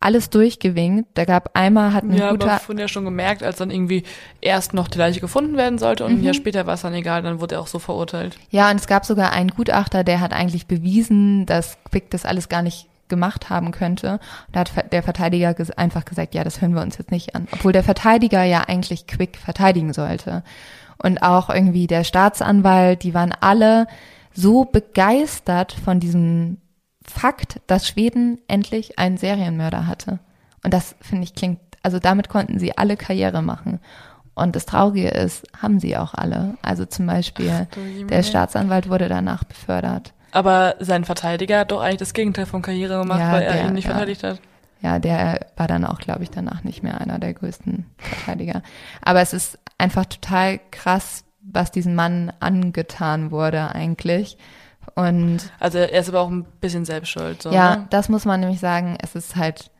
alles 0.00 0.30
durchgewinkt. 0.30 1.10
Da 1.14 1.26
gab 1.26 1.50
einmal 1.54 1.92
hat 1.92 2.04
ein 2.04 2.14
ja, 2.14 2.30
guter. 2.30 2.60
aber 2.66 2.80
ja 2.80 2.88
schon 2.88 3.04
gemerkt, 3.04 3.42
als 3.42 3.58
dann 3.58 3.70
irgendwie 3.70 4.02
erst 4.40 4.72
noch 4.72 4.88
die 4.88 4.98
Leiche 4.98 5.20
gefunden 5.20 5.56
werden 5.56 5.78
sollte 5.78 6.04
und 6.04 6.12
mhm. 6.12 6.18
ein 6.18 6.24
Jahr 6.24 6.34
später 6.34 6.66
war 6.66 6.74
es 6.74 6.82
dann 6.82 6.94
egal, 6.94 7.22
dann 7.22 7.40
wurde 7.40 7.56
er 7.56 7.60
auch 7.60 7.66
so 7.66 7.78
verurteilt. 7.78 8.36
Ja, 8.50 8.70
und 8.70 8.76
es 8.76 8.86
gab 8.86 9.04
sogar 9.04 9.32
einen 9.32 9.50
Gutachter, 9.50 10.02
der 10.02 10.20
hat 10.20 10.32
eigentlich 10.32 10.66
bewiesen, 10.66 11.44
dass 11.44 11.76
Quick 11.90 12.10
das 12.10 12.24
alles 12.24 12.48
gar 12.48 12.62
nicht 12.62 12.86
gemacht 13.10 13.50
haben 13.50 13.72
könnte. 13.72 14.20
Da 14.52 14.60
hat 14.60 14.92
der 14.92 15.02
Verteidiger 15.02 15.54
einfach 15.76 16.06
gesagt, 16.06 16.34
ja, 16.34 16.44
das 16.44 16.62
hören 16.62 16.74
wir 16.74 16.80
uns 16.80 16.96
jetzt 16.96 17.10
nicht 17.10 17.34
an. 17.34 17.46
Obwohl 17.52 17.72
der 17.72 17.82
Verteidiger 17.82 18.42
ja 18.44 18.62
eigentlich 18.62 19.06
Quick 19.06 19.36
verteidigen 19.36 19.92
sollte. 19.92 20.42
Und 20.96 21.22
auch 21.22 21.50
irgendwie 21.50 21.86
der 21.86 22.04
Staatsanwalt, 22.04 23.02
die 23.02 23.12
waren 23.12 23.34
alle 23.38 23.86
so 24.32 24.64
begeistert 24.64 25.72
von 25.72 26.00
diesem 26.00 26.58
Fakt, 27.10 27.60
dass 27.66 27.88
Schweden 27.88 28.38
endlich 28.48 28.98
einen 28.98 29.16
Serienmörder 29.16 29.86
hatte. 29.86 30.18
Und 30.64 30.72
das, 30.74 30.94
finde 31.00 31.24
ich, 31.24 31.34
klingt, 31.34 31.60
also 31.82 31.98
damit 31.98 32.28
konnten 32.28 32.58
sie 32.58 32.76
alle 32.76 32.96
Karriere 32.96 33.42
machen. 33.42 33.80
Und 34.34 34.56
das 34.56 34.66
Traurige 34.66 35.08
ist, 35.08 35.46
haben 35.60 35.80
sie 35.80 35.96
auch 35.96 36.14
alle. 36.14 36.56
Also 36.62 36.86
zum 36.86 37.06
Beispiel, 37.06 37.68
Ach, 37.70 38.06
der 38.06 38.22
Staatsanwalt 38.22 38.88
wurde 38.88 39.08
danach 39.08 39.44
befördert. 39.44 40.12
Aber 40.32 40.76
sein 40.78 41.04
Verteidiger 41.04 41.60
hat 41.60 41.72
doch 41.72 41.80
eigentlich 41.80 41.98
das 41.98 42.14
Gegenteil 42.14 42.46
von 42.46 42.62
Karriere 42.62 43.00
gemacht, 43.00 43.20
ja, 43.20 43.32
weil 43.32 43.42
er 43.42 43.66
ihn 43.66 43.74
nicht 43.74 43.84
ja. 43.84 43.90
verteidigt 43.90 44.22
hat. 44.22 44.40
Ja, 44.82 44.98
der 44.98 45.46
war 45.56 45.66
dann 45.66 45.84
auch, 45.84 45.98
glaube 45.98 46.22
ich, 46.22 46.30
danach 46.30 46.64
nicht 46.64 46.82
mehr 46.82 47.00
einer 47.00 47.18
der 47.18 47.34
größten 47.34 47.84
Verteidiger. 47.98 48.62
Aber 49.02 49.20
es 49.20 49.32
ist 49.32 49.58
einfach 49.76 50.06
total 50.06 50.60
krass, 50.70 51.24
was 51.42 51.70
diesem 51.70 51.94
Mann 51.94 52.32
angetan 52.40 53.30
wurde 53.30 53.74
eigentlich. 53.74 54.38
Und 54.94 55.52
also 55.58 55.78
er 55.78 55.92
ist 55.92 56.08
aber 56.08 56.20
auch 56.20 56.30
ein 56.30 56.44
bisschen 56.60 56.84
selbst 56.84 57.10
schuld. 57.10 57.42
So, 57.42 57.50
ja, 57.50 57.76
ne? 57.76 57.86
das 57.90 58.08
muss 58.08 58.24
man 58.24 58.40
nämlich 58.40 58.60
sagen. 58.60 58.96
Es 59.02 59.14
ist 59.14 59.36
halt, 59.36 59.70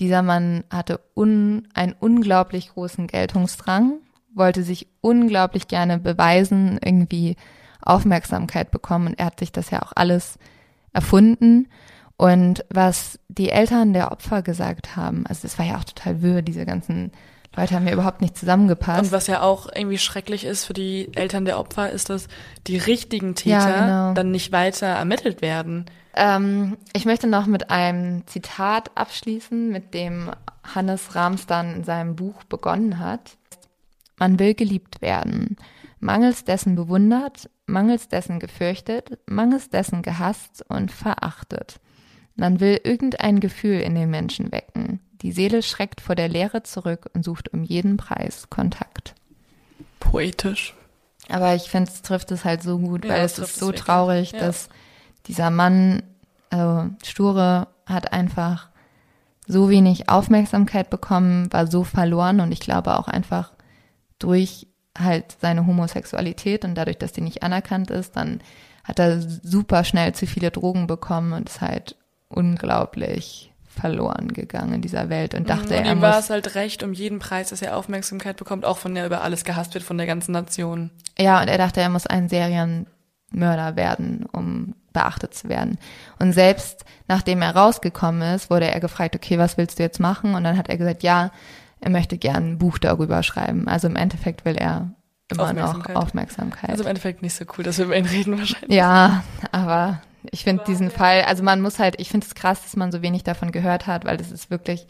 dieser 0.00 0.22
Mann 0.22 0.64
hatte 0.70 1.00
un, 1.14 1.68
einen 1.74 1.94
unglaublich 1.98 2.70
großen 2.70 3.06
Geltungsdrang, 3.06 3.98
wollte 4.34 4.62
sich 4.62 4.88
unglaublich 5.00 5.68
gerne 5.68 5.98
beweisen, 5.98 6.78
irgendwie 6.82 7.36
Aufmerksamkeit 7.82 8.70
bekommen. 8.70 9.08
Und 9.08 9.18
er 9.18 9.26
hat 9.26 9.38
sich 9.38 9.52
das 9.52 9.70
ja 9.70 9.82
auch 9.82 9.92
alles 9.94 10.38
erfunden. 10.92 11.68
Und 12.16 12.64
was 12.70 13.18
die 13.28 13.50
Eltern 13.50 13.92
der 13.92 14.10
Opfer 14.10 14.42
gesagt 14.42 14.96
haben, 14.96 15.24
also 15.26 15.42
das 15.42 15.58
war 15.58 15.66
ja 15.66 15.78
auch 15.78 15.84
total 15.84 16.20
wirr, 16.20 16.42
diese 16.42 16.66
ganzen 16.66 17.12
Leute 17.58 17.74
haben 17.74 17.86
ja 17.86 17.92
überhaupt 17.92 18.20
nicht 18.20 18.36
zusammengepasst. 18.36 19.04
Und 19.04 19.12
was 19.12 19.26
ja 19.26 19.42
auch 19.42 19.68
irgendwie 19.74 19.98
schrecklich 19.98 20.44
ist 20.44 20.64
für 20.64 20.74
die 20.74 21.10
Eltern 21.16 21.44
der 21.44 21.58
Opfer, 21.58 21.90
ist, 21.90 22.08
dass 22.08 22.28
die 22.66 22.76
richtigen 22.76 23.34
Täter 23.34 23.68
ja, 23.68 23.80
genau. 23.80 24.14
dann 24.14 24.30
nicht 24.30 24.52
weiter 24.52 24.86
ermittelt 24.86 25.42
werden. 25.42 25.86
Ähm, 26.14 26.76
ich 26.92 27.04
möchte 27.04 27.26
noch 27.26 27.46
mit 27.46 27.70
einem 27.70 28.26
Zitat 28.26 28.92
abschließen, 28.96 29.70
mit 29.70 29.92
dem 29.92 30.30
Hannes 30.62 31.14
Rams 31.16 31.46
dann 31.46 31.74
in 31.74 31.84
seinem 31.84 32.14
Buch 32.14 32.44
begonnen 32.44 33.00
hat. 33.00 33.36
Man 34.18 34.38
will 34.38 34.54
geliebt 34.54 35.00
werden, 35.00 35.56
mangels 35.98 36.44
dessen 36.44 36.76
bewundert, 36.76 37.50
mangels 37.66 38.08
dessen 38.08 38.38
gefürchtet, 38.38 39.18
mangels 39.26 39.68
dessen 39.68 40.02
gehasst 40.02 40.64
und 40.68 40.92
verachtet. 40.92 41.80
Man 42.38 42.60
will 42.60 42.80
irgendein 42.84 43.40
Gefühl 43.40 43.80
in 43.80 43.96
den 43.96 44.10
Menschen 44.10 44.52
wecken, 44.52 45.00
die 45.22 45.32
Seele 45.32 45.62
schreckt 45.62 46.00
vor 46.00 46.14
der 46.14 46.28
Leere 46.28 46.62
zurück 46.62 47.10
und 47.12 47.24
sucht 47.24 47.52
um 47.52 47.64
jeden 47.64 47.96
Preis 47.96 48.48
Kontakt. 48.48 49.16
Poetisch. 49.98 50.76
Aber 51.28 51.56
ich 51.56 51.64
finde, 51.64 51.90
es 51.90 52.02
trifft 52.02 52.30
es 52.30 52.44
halt 52.44 52.62
so 52.62 52.78
gut, 52.78 53.04
ja, 53.04 53.10
weil 53.10 53.24
es 53.24 53.40
ist 53.40 53.56
so 53.56 53.72
traurig, 53.72 54.32
ja. 54.32 54.38
dass 54.38 54.68
dieser 55.26 55.50
Mann, 55.50 56.04
also 56.50 56.90
Sture, 57.04 57.66
hat 57.86 58.12
einfach 58.12 58.68
so 59.48 59.68
wenig 59.68 60.08
Aufmerksamkeit 60.08 60.90
bekommen, 60.90 61.52
war 61.52 61.66
so 61.66 61.82
verloren 61.82 62.40
und 62.40 62.52
ich 62.52 62.60
glaube 62.60 62.98
auch 62.98 63.08
einfach 63.08 63.52
durch 64.20 64.68
halt 64.96 65.36
seine 65.40 65.66
Homosexualität 65.66 66.64
und 66.64 66.76
dadurch, 66.76 66.98
dass 66.98 67.12
die 67.12 67.20
nicht 67.20 67.42
anerkannt 67.42 67.90
ist, 67.90 68.16
dann 68.16 68.40
hat 68.84 69.00
er 69.00 69.20
super 69.20 69.82
schnell 69.84 70.14
zu 70.14 70.26
viele 70.26 70.50
Drogen 70.50 70.86
bekommen 70.86 71.32
und 71.32 71.48
ist 71.48 71.60
halt 71.60 71.96
unglaublich 72.28 73.52
verloren 73.78 74.32
gegangen 74.32 74.74
in 74.74 74.80
dieser 74.80 75.08
Welt 75.08 75.34
und 75.34 75.48
dachte, 75.48 75.78
und 75.78 75.84
er 75.84 75.92
ihm 75.92 76.00
war 76.00 76.18
es 76.18 76.30
halt 76.30 76.54
recht 76.56 76.82
um 76.82 76.92
jeden 76.92 77.20
Preis, 77.20 77.50
dass 77.50 77.62
er 77.62 77.76
Aufmerksamkeit 77.76 78.36
bekommt, 78.36 78.64
auch 78.64 78.78
von 78.78 78.94
der 78.94 79.06
über 79.06 79.22
alles 79.22 79.44
gehasst 79.44 79.74
wird 79.74 79.84
von 79.84 79.98
der 79.98 80.06
ganzen 80.06 80.32
Nation. 80.32 80.90
Ja, 81.16 81.40
und 81.40 81.48
er 81.48 81.58
dachte, 81.58 81.80
er 81.80 81.88
muss 81.88 82.06
ein 82.06 82.28
Serienmörder 82.28 83.76
werden, 83.76 84.26
um 84.32 84.74
beachtet 84.92 85.34
zu 85.34 85.48
werden. 85.48 85.78
Und 86.18 86.32
selbst 86.32 86.84
nachdem 87.06 87.40
er 87.40 87.54
rausgekommen 87.54 88.34
ist, 88.34 88.50
wurde 88.50 88.70
er 88.70 88.80
gefragt, 88.80 89.14
okay, 89.14 89.38
was 89.38 89.56
willst 89.56 89.78
du 89.78 89.82
jetzt 89.84 90.00
machen? 90.00 90.34
Und 90.34 90.44
dann 90.44 90.56
hat 90.56 90.68
er 90.68 90.76
gesagt, 90.76 91.02
ja, 91.02 91.30
er 91.80 91.90
möchte 91.90 92.18
gern 92.18 92.52
ein 92.52 92.58
Buch 92.58 92.78
darüber 92.78 93.22
schreiben. 93.22 93.68
Also 93.68 93.86
im 93.86 93.96
Endeffekt 93.96 94.44
will 94.44 94.56
er 94.56 94.90
immer 95.30 95.44
Aufmerksamkeit. 95.44 95.94
noch 95.94 96.02
Aufmerksamkeit. 96.02 96.70
Also 96.70 96.82
im 96.82 96.88
Endeffekt 96.88 97.22
nicht 97.22 97.34
so 97.34 97.44
cool, 97.56 97.62
dass 97.64 97.78
wir 97.78 97.84
über 97.84 97.96
ihn 97.96 98.06
reden 98.06 98.36
wahrscheinlich. 98.38 98.76
Ja, 98.76 99.22
aber 99.52 100.00
ich 100.30 100.44
finde 100.44 100.64
diesen 100.64 100.90
Fall, 100.90 101.22
also 101.22 101.42
man 101.42 101.60
muss 101.60 101.78
halt, 101.78 102.00
ich 102.00 102.10
finde 102.10 102.26
es 102.26 102.34
krass, 102.34 102.62
dass 102.62 102.76
man 102.76 102.92
so 102.92 103.02
wenig 103.02 103.24
davon 103.24 103.52
gehört 103.52 103.86
hat, 103.86 104.04
weil 104.04 104.16
das 104.16 104.30
ist 104.30 104.50
wirklich 104.50 104.86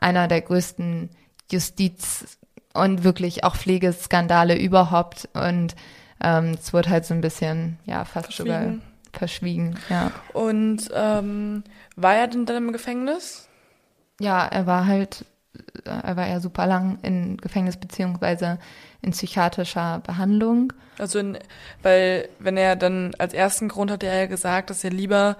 einer 0.00 0.28
der 0.28 0.40
größten 0.40 1.10
Justiz- 1.50 2.38
und 2.74 3.04
wirklich 3.04 3.44
auch 3.44 3.56
Pflegeskandale 3.56 4.58
überhaupt. 4.58 5.28
Und 5.34 5.74
ähm, 6.22 6.56
es 6.58 6.72
wurde 6.72 6.90
halt 6.90 7.04
so 7.04 7.14
ein 7.14 7.20
bisschen, 7.20 7.78
ja, 7.84 8.04
fast 8.04 8.26
verschwiegen. 8.26 8.48
sogar 8.48 8.74
verschwiegen. 9.12 9.78
Ja. 9.88 10.10
Und 10.32 10.88
ähm, 10.94 11.64
war 11.96 12.14
er 12.14 12.28
denn 12.28 12.46
dann 12.46 12.56
im 12.56 12.72
Gefängnis? 12.72 13.48
Ja, 14.20 14.46
er 14.46 14.66
war 14.66 14.86
halt 14.86 15.24
äh, 15.84 15.90
er 15.90 16.16
war 16.16 16.26
ja 16.28 16.40
super 16.40 16.66
lang 16.66 16.98
in 17.02 17.36
Gefängnis 17.36 17.76
beziehungsweise 17.76 18.58
in 19.02 19.12
psychiatrischer 19.12 20.00
Behandlung. 20.04 20.72
Also, 21.02 21.18
in, 21.18 21.36
weil, 21.82 22.28
wenn 22.38 22.56
er 22.56 22.76
dann 22.76 23.12
als 23.18 23.34
ersten 23.34 23.66
Grund 23.68 23.90
hat 23.90 24.04
er 24.04 24.14
ja 24.14 24.26
gesagt, 24.26 24.70
dass 24.70 24.84
er 24.84 24.90
lieber 24.90 25.36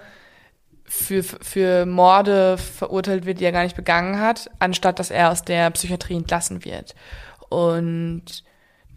für, 0.83 1.23
für 1.23 1.85
Morde 1.85 2.57
verurteilt 2.57 3.25
wird, 3.25 3.39
die 3.39 3.45
er 3.45 3.53
gar 3.53 3.63
nicht 3.63 3.77
begangen 3.77 4.19
hat, 4.19 4.51
anstatt 4.59 4.99
dass 4.99 5.09
er 5.09 5.31
aus 5.31 5.43
der 5.43 5.71
Psychiatrie 5.71 6.17
entlassen 6.17 6.65
wird. 6.65 6.95
Und 7.47 8.43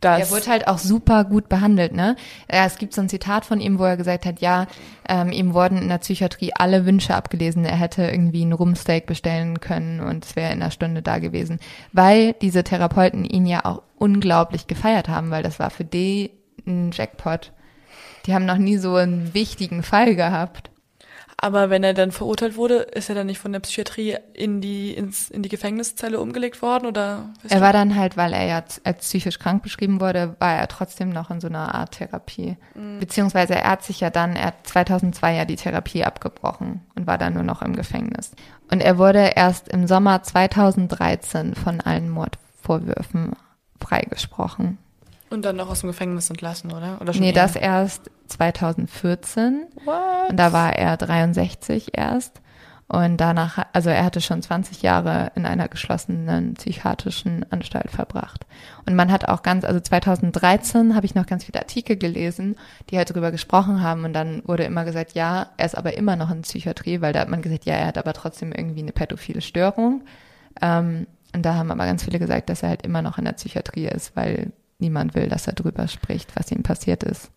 das 0.00 0.18
er 0.18 0.30
wurde 0.30 0.50
halt 0.50 0.66
auch 0.66 0.78
super 0.78 1.24
gut 1.24 1.48
behandelt, 1.48 1.92
ne? 1.92 2.16
Ja, 2.50 2.66
es 2.66 2.78
gibt 2.78 2.94
so 2.94 3.00
ein 3.00 3.08
Zitat 3.08 3.44
von 3.44 3.60
ihm, 3.60 3.78
wo 3.78 3.84
er 3.84 3.96
gesagt 3.96 4.26
hat, 4.26 4.40
ja, 4.40 4.66
ähm, 5.08 5.30
ihm 5.30 5.54
wurden 5.54 5.78
in 5.78 5.88
der 5.88 5.98
Psychiatrie 5.98 6.50
alle 6.52 6.84
Wünsche 6.84 7.14
abgelesen. 7.14 7.64
Er 7.64 7.76
hätte 7.76 8.02
irgendwie 8.02 8.42
einen 8.42 8.54
Rumsteak 8.54 9.06
bestellen 9.06 9.60
können 9.60 10.00
und 10.00 10.24
es 10.24 10.34
wäre 10.34 10.52
in 10.52 10.62
einer 10.62 10.72
Stunde 10.72 11.00
da 11.00 11.20
gewesen. 11.20 11.60
Weil 11.92 12.32
diese 12.42 12.64
Therapeuten 12.64 13.24
ihn 13.24 13.46
ja 13.46 13.64
auch 13.64 13.82
unglaublich 13.98 14.66
gefeiert 14.66 15.08
haben, 15.08 15.30
weil 15.30 15.44
das 15.44 15.60
war 15.60 15.70
für 15.70 15.84
die 15.84 16.30
ein 16.66 16.90
Jackpot. 16.92 17.52
Die 18.26 18.34
haben 18.34 18.46
noch 18.46 18.58
nie 18.58 18.76
so 18.76 18.96
einen 18.96 19.34
wichtigen 19.34 19.82
Fall 19.82 20.16
gehabt. 20.16 20.70
Aber 21.38 21.68
wenn 21.68 21.84
er 21.84 21.92
dann 21.92 22.12
verurteilt 22.12 22.56
wurde, 22.56 22.76
ist 22.76 23.10
er 23.10 23.14
dann 23.14 23.26
nicht 23.26 23.38
von 23.38 23.52
der 23.52 23.60
Psychiatrie 23.60 24.16
in 24.32 24.62
die, 24.62 24.94
ins, 24.94 25.30
in 25.30 25.42
die 25.42 25.50
Gefängniszelle 25.50 26.18
umgelegt 26.18 26.62
worden 26.62 26.86
oder? 26.86 27.28
Er 27.48 27.60
war 27.60 27.74
dann 27.74 27.94
halt, 27.94 28.16
weil 28.16 28.32
er 28.32 28.46
ja 28.46 28.64
als 28.84 28.98
psychisch 29.00 29.38
krank 29.38 29.62
beschrieben 29.62 30.00
wurde, 30.00 30.34
war 30.38 30.54
er 30.54 30.66
trotzdem 30.68 31.10
noch 31.10 31.30
in 31.30 31.40
so 31.40 31.48
einer 31.48 31.74
Art 31.74 31.92
Therapie. 31.92 32.56
Mhm. 32.74 33.00
Beziehungsweise 33.00 33.54
er 33.54 33.70
hat 33.70 33.84
sich 33.84 34.00
ja 34.00 34.08
dann, 34.08 34.34
er 34.34 34.46
hat 34.46 34.66
2002 34.66 35.34
ja 35.34 35.44
die 35.44 35.56
Therapie 35.56 36.04
abgebrochen 36.04 36.80
und 36.94 37.06
war 37.06 37.18
dann 37.18 37.34
nur 37.34 37.42
noch 37.42 37.60
im 37.60 37.76
Gefängnis. 37.76 38.32
Und 38.70 38.80
er 38.80 38.96
wurde 38.96 39.32
erst 39.36 39.68
im 39.68 39.86
Sommer 39.86 40.22
2013 40.22 41.54
von 41.54 41.82
allen 41.82 42.08
Mordvorwürfen 42.08 43.36
freigesprochen. 43.78 44.78
Und 45.30 45.44
dann 45.44 45.56
noch 45.56 45.68
aus 45.68 45.80
dem 45.80 45.88
Gefängnis 45.88 46.30
entlassen, 46.30 46.72
oder? 46.72 47.00
oder 47.00 47.12
schon 47.12 47.22
nee, 47.22 47.28
eher? 47.28 47.34
das 47.34 47.56
erst 47.56 48.10
2014. 48.28 49.66
What? 49.84 50.30
Und 50.30 50.36
da 50.36 50.52
war 50.52 50.74
er 50.74 50.96
63 50.96 51.96
erst. 51.96 52.40
Und 52.88 53.16
danach, 53.16 53.66
also 53.72 53.90
er 53.90 54.04
hatte 54.04 54.20
schon 54.20 54.42
20 54.42 54.82
Jahre 54.82 55.32
in 55.34 55.44
einer 55.44 55.66
geschlossenen 55.66 56.54
psychiatrischen 56.54 57.44
Anstalt 57.50 57.90
verbracht. 57.90 58.46
Und 58.86 58.94
man 58.94 59.10
hat 59.10 59.28
auch 59.28 59.42
ganz, 59.42 59.64
also 59.64 59.80
2013 59.80 60.94
habe 60.94 61.04
ich 61.04 61.16
noch 61.16 61.26
ganz 61.26 61.44
viele 61.44 61.58
Artikel 61.58 61.96
gelesen, 61.96 62.54
die 62.88 62.96
halt 62.96 63.10
darüber 63.10 63.32
gesprochen 63.32 63.82
haben. 63.82 64.04
Und 64.04 64.12
dann 64.12 64.42
wurde 64.46 64.62
immer 64.62 64.84
gesagt, 64.84 65.14
ja, 65.14 65.48
er 65.56 65.66
ist 65.66 65.76
aber 65.76 65.96
immer 65.96 66.14
noch 66.14 66.30
in 66.30 66.42
Psychiatrie, 66.42 67.00
weil 67.00 67.12
da 67.12 67.20
hat 67.20 67.28
man 67.28 67.42
gesagt, 67.42 67.64
ja, 67.64 67.74
er 67.74 67.86
hat 67.88 67.98
aber 67.98 68.12
trotzdem 68.12 68.52
irgendwie 68.52 68.82
eine 68.82 68.92
pädophile 68.92 69.40
Störung. 69.40 70.04
Ähm, 70.62 71.08
und 71.34 71.42
da 71.42 71.54
haben 71.54 71.72
aber 71.72 71.86
ganz 71.86 72.04
viele 72.04 72.20
gesagt, 72.20 72.48
dass 72.48 72.62
er 72.62 72.68
halt 72.68 72.82
immer 72.82 73.02
noch 73.02 73.18
in 73.18 73.24
der 73.24 73.32
Psychiatrie 73.32 73.88
ist, 73.88 74.14
weil 74.14 74.52
niemand 74.78 75.14
will, 75.14 75.28
dass 75.28 75.46
er 75.46 75.54
drüber 75.54 75.88
spricht, 75.88 76.36
was 76.36 76.52
ihm 76.52 76.62
passiert 76.62 77.02
ist. 77.02 77.30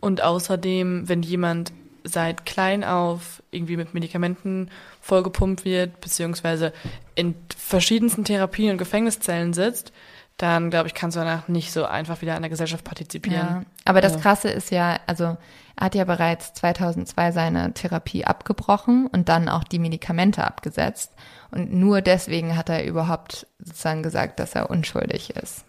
Und 0.00 0.22
außerdem, 0.22 1.08
wenn 1.08 1.22
jemand 1.22 1.72
seit 2.04 2.44
klein 2.44 2.82
auf 2.82 3.42
irgendwie 3.50 3.76
mit 3.76 3.94
Medikamenten 3.94 4.68
vollgepumpt 5.00 5.64
wird, 5.64 6.00
beziehungsweise 6.00 6.72
in 7.14 7.34
verschiedensten 7.56 8.24
Therapien 8.24 8.72
und 8.72 8.78
Gefängniszellen 8.78 9.52
sitzt, 9.52 9.92
dann 10.36 10.70
glaube 10.70 10.88
ich, 10.88 10.94
kannst 10.94 11.16
du 11.16 11.20
danach 11.20 11.46
nicht 11.48 11.72
so 11.72 11.84
einfach 11.84 12.20
wieder 12.22 12.34
an 12.34 12.42
der 12.42 12.50
Gesellschaft 12.50 12.84
partizipieren. 12.84 13.46
Ja, 13.46 13.62
aber 13.84 14.00
das 14.00 14.18
Krasse 14.20 14.48
ist 14.48 14.70
ja, 14.70 14.98
also 15.06 15.36
er 15.76 15.86
hat 15.86 15.94
ja 15.94 16.04
bereits 16.04 16.52
2002 16.54 17.32
seine 17.32 17.72
Therapie 17.74 18.24
abgebrochen 18.24 19.06
und 19.06 19.28
dann 19.28 19.48
auch 19.48 19.64
die 19.64 19.78
Medikamente 19.78 20.44
abgesetzt. 20.44 21.12
Und 21.50 21.72
nur 21.72 22.00
deswegen 22.00 22.56
hat 22.56 22.70
er 22.70 22.84
überhaupt 22.84 23.46
sozusagen 23.58 24.02
gesagt, 24.02 24.40
dass 24.40 24.54
er 24.54 24.70
unschuldig 24.70 25.30
ist. 25.30 25.64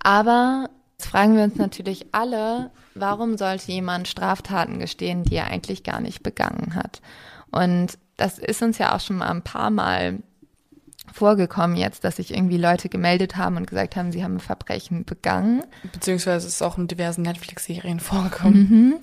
Aber 0.00 0.68
jetzt 0.92 1.08
fragen 1.08 1.36
wir 1.36 1.44
uns 1.44 1.56
natürlich 1.56 2.06
alle, 2.12 2.70
warum 2.94 3.36
sollte 3.36 3.72
jemand 3.72 4.08
Straftaten 4.08 4.78
gestehen, 4.78 5.24
die 5.24 5.36
er 5.36 5.46
eigentlich 5.46 5.82
gar 5.82 6.00
nicht 6.00 6.22
begangen 6.22 6.74
hat? 6.74 7.00
Und 7.50 7.98
das 8.16 8.38
ist 8.38 8.62
uns 8.62 8.78
ja 8.78 8.94
auch 8.94 9.00
schon 9.00 9.16
mal 9.16 9.30
ein 9.30 9.42
paar 9.42 9.70
Mal 9.70 10.18
vorgekommen 11.12 11.76
jetzt, 11.76 12.04
dass 12.04 12.16
sich 12.16 12.34
irgendwie 12.34 12.56
Leute 12.56 12.88
gemeldet 12.88 13.36
haben 13.36 13.56
und 13.56 13.66
gesagt 13.66 13.96
haben, 13.96 14.12
sie 14.12 14.24
haben 14.24 14.36
ein 14.36 14.40
Verbrechen 14.40 15.04
begangen. 15.04 15.62
Beziehungsweise 15.92 16.46
ist 16.46 16.54
es 16.54 16.62
auch 16.62 16.78
in 16.78 16.88
diversen 16.88 17.22
Netflix-Serien 17.22 18.00
vorgekommen. 18.00 18.68
Mhm. 18.70 18.94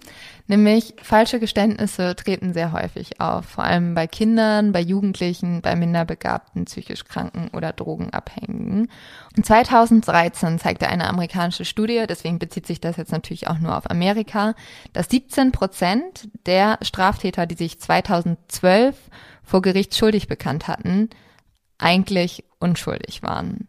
Nämlich 0.48 0.94
falsche 1.02 1.40
Geständnisse 1.40 2.16
treten 2.16 2.54
sehr 2.54 2.72
häufig 2.72 3.20
auf, 3.20 3.46
vor 3.46 3.64
allem 3.64 3.96
bei 3.96 4.06
Kindern, 4.06 4.74
bei 4.74 4.80
Jugendlichen, 4.80 5.62
bei 5.62 5.76
minderbegabten, 5.76 6.66
psychisch 6.66 7.04
Kranken 7.04 7.50
oder 7.52 7.74
Drogenabhängigen. 7.74 8.90
Und 9.36 9.46
2013 9.46 10.60
zeigte 10.60 10.88
eine 10.88 11.10
amerikanische 11.10 11.66
Studie, 11.66 12.06
deswegen 12.08 12.38
bezieht 12.38 12.68
sich 12.68 12.80
das 12.80 12.98
jetzt 12.98 13.12
natürlich 13.12 13.48
auch 13.48 13.58
nur 13.58 13.76
auf 13.76 13.90
Amerika, 13.90 14.54
dass 14.94 15.10
17 15.10 15.52
Prozent 15.52 16.30
der 16.46 16.78
Straftäter, 16.84 17.48
die 17.48 17.56
sich 17.56 17.80
2012 17.80 18.96
vor 19.44 19.64
Gericht 19.64 19.96
schuldig 19.96 20.28
bekannt 20.28 20.68
hatten, 20.68 21.10
eigentlich 21.78 22.44
unschuldig 22.60 23.24
waren. 23.24 23.68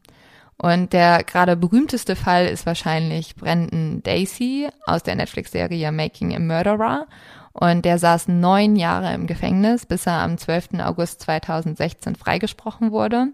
Und 0.59 0.93
der 0.93 1.23
gerade 1.23 1.57
berühmteste 1.57 2.17
Fall 2.17 2.47
ist 2.47 2.65
wahrscheinlich 2.65 3.37
Brandon 3.37 4.03
Daisy 4.03 4.69
aus 4.87 5.03
der 5.03 5.15
Netflix-Serie 5.17 5.93
Making 5.93 6.35
a 6.35 6.39
Murderer. 6.39 7.07
Und 7.53 7.85
der 7.85 7.99
saß 7.99 8.29
neun 8.29 8.77
Jahre 8.77 9.15
im 9.15 9.27
Gefängnis, 9.27 9.87
bis 9.87 10.07
er 10.07 10.21
am 10.21 10.39
12. 10.39 10.81
August 10.81 11.23
2016 11.23 12.17
freigesprochen 12.17 12.91
wurde. 12.91 13.29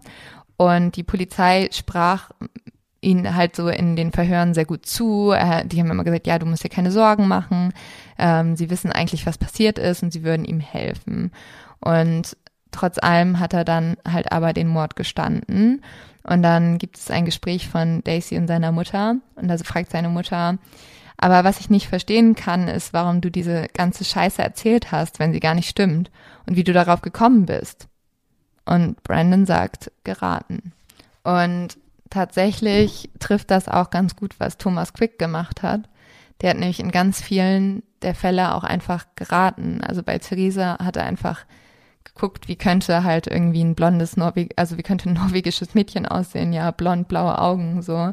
Und 0.57 0.97
die 0.97 1.03
Polizei 1.03 1.69
sprach 1.73 2.31
ihn 3.01 3.35
halt 3.35 3.57
so 3.57 3.69
in 3.69 3.97
den 3.97 4.13
Verhören 4.13 4.55
sehr 4.55 4.65
gut 4.65 4.87
zu. 4.87 5.33
Die 5.65 5.81
haben 5.81 5.91
immer 5.91 6.05
gesagt, 6.05 6.27
ja, 6.27 6.39
du 6.39 6.47
musst 6.47 6.63
dir 6.63 6.69
keine 6.69 6.93
Sorgen 6.93 7.27
machen. 7.27 7.73
Ähm, 8.17 8.57
sie 8.57 8.71
wissen 8.71 8.93
eigentlich, 8.93 9.27
was 9.27 9.39
passiert 9.39 9.79
ist 9.79 10.05
und 10.05 10.13
sie 10.13 10.23
würden 10.23 10.45
ihm 10.45 10.61
helfen. 10.61 11.33
Und 11.81 12.37
trotz 12.73 12.99
allem 12.99 13.39
hat 13.39 13.55
er 13.55 13.65
dann 13.65 13.97
halt 14.07 14.33
aber 14.33 14.53
den 14.53 14.69
Mord 14.69 14.97
gestanden. 14.97 15.83
Und 16.25 16.43
dann 16.43 16.79
gibt 16.79 16.99
es 16.99 17.11
ein 17.11 17.25
Gespräch 17.25 17.69
von 17.69 18.03
Daisy 18.05 18.37
und 18.37 18.47
seiner 18.47 18.73
Mutter. 18.73 19.17
Und 19.37 19.51
also 19.51 19.65
fragt 19.65 19.91
seine 19.91 20.09
Mutter, 20.09 20.59
aber 21.23 21.45
was 21.45 21.61
ich 21.61 21.71
nicht 21.71 21.87
verstehen 21.87 22.35
kann, 22.35 22.67
ist, 22.67 22.93
warum 22.93 23.21
du 23.21 23.31
diese 23.31 23.69
ganze 23.75 24.05
Scheiße 24.05 24.43
erzählt 24.43 24.91
hast, 24.91 25.21
wenn 25.21 25.33
sie 25.33 25.39
gar 25.39 25.55
nicht 25.55 25.69
stimmt. 25.69 26.11
Und 26.47 26.57
wie 26.57 26.65
du 26.65 26.73
darauf 26.73 27.01
gekommen 27.01 27.47
bist. 27.47 27.87
Und 28.65 29.01
Brandon 29.05 29.47
sagt, 29.47 29.93
geraten. 30.03 30.73
Und 31.23 31.79
tatsächlich 32.11 33.09
trifft 33.21 33.53
das 33.53 33.69
auch 33.69 33.91
ganz 33.91 34.17
gut, 34.17 34.35
was 34.39 34.59
Thomas 34.59 34.93
Quick 34.95 35.17
gemacht 35.19 35.63
hat. 35.63 35.89
Der 36.41 36.51
hat 36.51 36.59
nämlich 36.59 36.81
in 36.81 36.91
ganz 36.91 37.23
vielen 37.23 37.85
der 38.03 38.17
Fälle 38.17 38.55
auch 38.55 38.65
einfach 38.65 39.07
geraten. 39.15 39.81
Also 39.81 40.03
bei 40.03 40.19
Theresa 40.19 40.79
hat 40.85 40.97
er 40.97 41.05
einfach 41.05 41.45
geguckt, 42.05 42.49
wie 42.49 42.57
könnte 42.57 43.05
halt 43.05 43.27
irgendwie 43.27 43.63
ein 43.63 43.75
blondes 43.75 44.17
Norweg, 44.17 44.53
also 44.57 44.79
wie 44.79 44.83
könnte 44.83 45.09
ein 45.11 45.15
norwegisches 45.23 45.75
Mädchen 45.75 46.07
aussehen, 46.07 46.53
ja, 46.53 46.71
blond, 46.71 47.09
blaue 47.09 47.39
Augen, 47.39 47.83
so. 47.83 48.13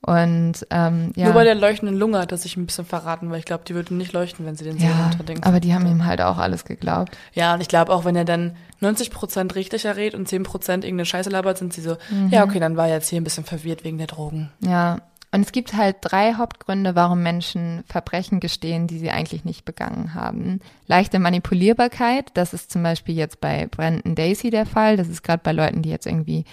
Und 0.00 0.66
ähm, 0.70 1.12
ja. 1.16 1.24
Nur 1.24 1.34
bei 1.34 1.44
der 1.44 1.56
leuchtenden 1.56 1.98
Lunge 1.98 2.18
hat 2.18 2.30
er 2.30 2.38
sich 2.38 2.56
ein 2.56 2.66
bisschen 2.66 2.84
verraten, 2.84 3.30
weil 3.30 3.40
ich 3.40 3.44
glaube, 3.44 3.64
die 3.66 3.74
würde 3.74 3.94
nicht 3.94 4.12
leuchten, 4.12 4.46
wenn 4.46 4.54
sie 4.54 4.64
den 4.64 4.78
ja, 4.78 5.08
runterdenkt. 5.08 5.44
Aber 5.44 5.58
die 5.58 5.74
haben 5.74 5.86
ihm 5.86 6.06
halt 6.06 6.20
auch 6.20 6.38
alles 6.38 6.64
geglaubt. 6.64 7.18
Ja, 7.34 7.54
und 7.54 7.60
ich 7.60 7.68
glaube 7.68 7.92
auch, 7.92 8.04
wenn 8.04 8.14
er 8.14 8.24
dann 8.24 8.56
90 8.80 9.10
Prozent 9.10 9.54
richtig 9.56 9.84
errät 9.84 10.14
und 10.14 10.28
10 10.28 10.44
Prozent 10.44 10.84
irgendeine 10.84 11.06
Scheiße 11.06 11.30
labert, 11.30 11.58
sind 11.58 11.72
sie 11.72 11.80
so, 11.80 11.96
mhm. 12.10 12.28
ja, 12.30 12.44
okay, 12.44 12.60
dann 12.60 12.76
war 12.76 12.86
er 12.86 12.94
jetzt 12.94 13.08
hier 13.08 13.20
ein 13.20 13.24
bisschen 13.24 13.44
verwirrt 13.44 13.82
wegen 13.82 13.98
der 13.98 14.06
Drogen. 14.06 14.52
Ja, 14.60 15.00
und 15.30 15.42
es 15.42 15.52
gibt 15.52 15.74
halt 15.74 15.96
drei 16.00 16.34
Hauptgründe, 16.34 16.94
warum 16.94 17.22
Menschen 17.22 17.84
Verbrechen 17.86 18.40
gestehen, 18.40 18.86
die 18.86 18.98
sie 18.98 19.10
eigentlich 19.10 19.44
nicht 19.44 19.64
begangen 19.64 20.14
haben. 20.14 20.60
Leichte 20.86 21.18
Manipulierbarkeit, 21.18 22.30
das 22.34 22.54
ist 22.54 22.70
zum 22.70 22.82
Beispiel 22.82 23.14
jetzt 23.14 23.40
bei 23.40 23.66
Brandon 23.66 24.14
Daisy 24.14 24.48
der 24.50 24.64
Fall. 24.64 24.96
Das 24.96 25.08
ist 25.08 25.22
gerade 25.22 25.42
bei 25.42 25.52
Leuten, 25.52 25.82
die 25.82 25.90
jetzt 25.90 26.06
irgendwie 26.06 26.44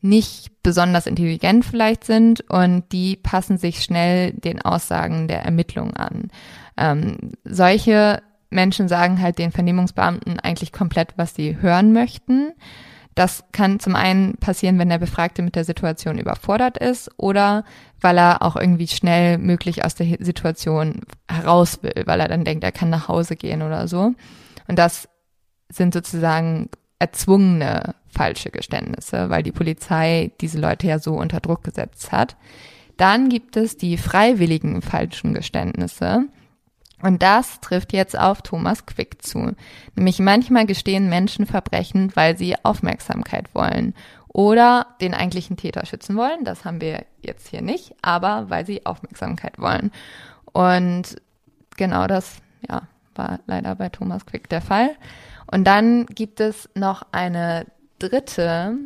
nicht 0.00 0.62
besonders 0.62 1.06
intelligent 1.06 1.64
vielleicht 1.64 2.04
sind 2.04 2.40
und 2.42 2.84
die 2.92 3.16
passen 3.16 3.58
sich 3.58 3.82
schnell 3.82 4.32
den 4.32 4.62
Aussagen 4.62 5.28
der 5.28 5.42
Ermittlung 5.42 5.94
an. 5.94 6.30
Ähm, 6.76 7.32
solche 7.44 8.22
Menschen 8.50 8.88
sagen 8.88 9.20
halt 9.20 9.38
den 9.38 9.52
Vernehmungsbeamten 9.52 10.40
eigentlich 10.40 10.72
komplett, 10.72 11.14
was 11.16 11.34
sie 11.34 11.60
hören 11.60 11.92
möchten. 11.92 12.52
Das 13.18 13.42
kann 13.50 13.80
zum 13.80 13.96
einen 13.96 14.36
passieren, 14.36 14.78
wenn 14.78 14.90
der 14.90 14.98
Befragte 14.98 15.42
mit 15.42 15.56
der 15.56 15.64
Situation 15.64 16.18
überfordert 16.18 16.78
ist 16.78 17.10
oder 17.16 17.64
weil 18.00 18.16
er 18.16 18.42
auch 18.42 18.54
irgendwie 18.54 18.86
schnell 18.86 19.38
möglich 19.38 19.84
aus 19.84 19.96
der 19.96 20.18
Situation 20.20 21.00
heraus 21.28 21.82
will, 21.82 22.04
weil 22.06 22.20
er 22.20 22.28
dann 22.28 22.44
denkt, 22.44 22.62
er 22.62 22.70
kann 22.70 22.90
nach 22.90 23.08
Hause 23.08 23.34
gehen 23.34 23.62
oder 23.62 23.88
so. 23.88 24.14
Und 24.68 24.78
das 24.78 25.08
sind 25.68 25.94
sozusagen 25.94 26.68
erzwungene 27.00 27.96
falsche 28.06 28.50
Geständnisse, 28.50 29.28
weil 29.30 29.42
die 29.42 29.50
Polizei 29.50 30.30
diese 30.40 30.60
Leute 30.60 30.86
ja 30.86 31.00
so 31.00 31.14
unter 31.14 31.40
Druck 31.40 31.64
gesetzt 31.64 32.12
hat. 32.12 32.36
Dann 32.98 33.30
gibt 33.30 33.56
es 33.56 33.76
die 33.76 33.96
freiwilligen 33.96 34.80
falschen 34.80 35.34
Geständnisse. 35.34 36.26
Und 37.02 37.22
das 37.22 37.60
trifft 37.60 37.92
jetzt 37.92 38.18
auf 38.18 38.42
Thomas 38.42 38.86
Quick 38.86 39.22
zu. 39.22 39.54
Nämlich 39.94 40.18
manchmal 40.18 40.66
gestehen 40.66 41.08
Menschen 41.08 41.46
Verbrechen, 41.46 42.10
weil 42.14 42.36
sie 42.36 42.56
Aufmerksamkeit 42.64 43.54
wollen 43.54 43.94
oder 44.28 44.86
den 45.00 45.14
eigentlichen 45.14 45.56
Täter 45.56 45.86
schützen 45.86 46.16
wollen. 46.16 46.44
Das 46.44 46.64
haben 46.64 46.80
wir 46.80 47.04
jetzt 47.22 47.48
hier 47.48 47.62
nicht, 47.62 47.94
aber 48.02 48.50
weil 48.50 48.66
sie 48.66 48.84
Aufmerksamkeit 48.84 49.58
wollen. 49.58 49.92
Und 50.52 51.16
genau 51.76 52.06
das, 52.06 52.38
ja, 52.68 52.82
war 53.14 53.40
leider 53.46 53.74
bei 53.74 53.88
Thomas 53.88 54.26
Quick 54.26 54.48
der 54.48 54.60
Fall. 54.60 54.90
Und 55.50 55.64
dann 55.64 56.06
gibt 56.06 56.40
es 56.40 56.68
noch 56.74 57.02
eine 57.12 57.66
dritte 57.98 58.76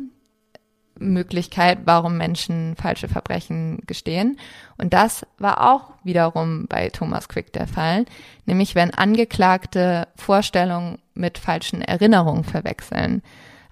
Möglichkeit, 0.99 1.79
warum 1.85 2.17
Menschen 2.17 2.75
falsche 2.75 3.07
Verbrechen 3.07 3.81
gestehen. 3.87 4.37
Und 4.77 4.93
das 4.93 5.25
war 5.37 5.73
auch 5.73 5.91
wiederum 6.03 6.67
bei 6.67 6.89
Thomas 6.89 7.27
Quick 7.29 7.53
der 7.53 7.67
Fall, 7.67 8.05
nämlich 8.45 8.75
wenn 8.75 8.93
Angeklagte 8.93 10.07
Vorstellungen 10.15 10.99
mit 11.13 11.37
falschen 11.37 11.81
Erinnerungen 11.81 12.43
verwechseln. 12.43 13.21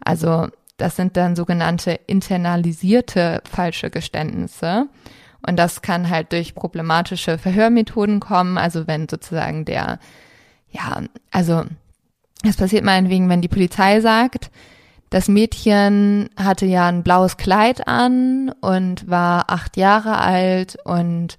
Also 0.04 0.48
das 0.78 0.96
sind 0.96 1.16
dann 1.16 1.36
sogenannte 1.36 2.00
internalisierte 2.08 3.42
falsche 3.50 3.90
Geständnisse. 3.90 4.88
Und 5.46 5.58
das 5.58 5.82
kann 5.82 6.10
halt 6.10 6.32
durch 6.32 6.56
problematische 6.56 7.38
Verhörmethoden 7.38 8.20
kommen. 8.20 8.58
Also 8.58 8.88
wenn 8.88 9.08
sozusagen 9.10 9.66
der, 9.66 10.00
ja, 10.70 11.02
also 11.32 11.64
es 12.44 12.58
passiert 12.58 12.84
meinetwegen, 12.84 13.30
wenn 13.30 13.42
die 13.42 13.48
Polizei 13.48 14.02
sagt, 14.02 14.50
das 15.12 15.28
Mädchen 15.28 16.30
hatte 16.38 16.66
ja 16.66 16.88
ein 16.88 17.04
blaues 17.04 17.38
Kleid 17.38 17.88
an 17.88 18.52
und 18.62 19.08
war 19.10 19.46
acht 19.52 19.78
Jahre 19.78 20.18
alt 20.18 20.78
und 20.84 21.38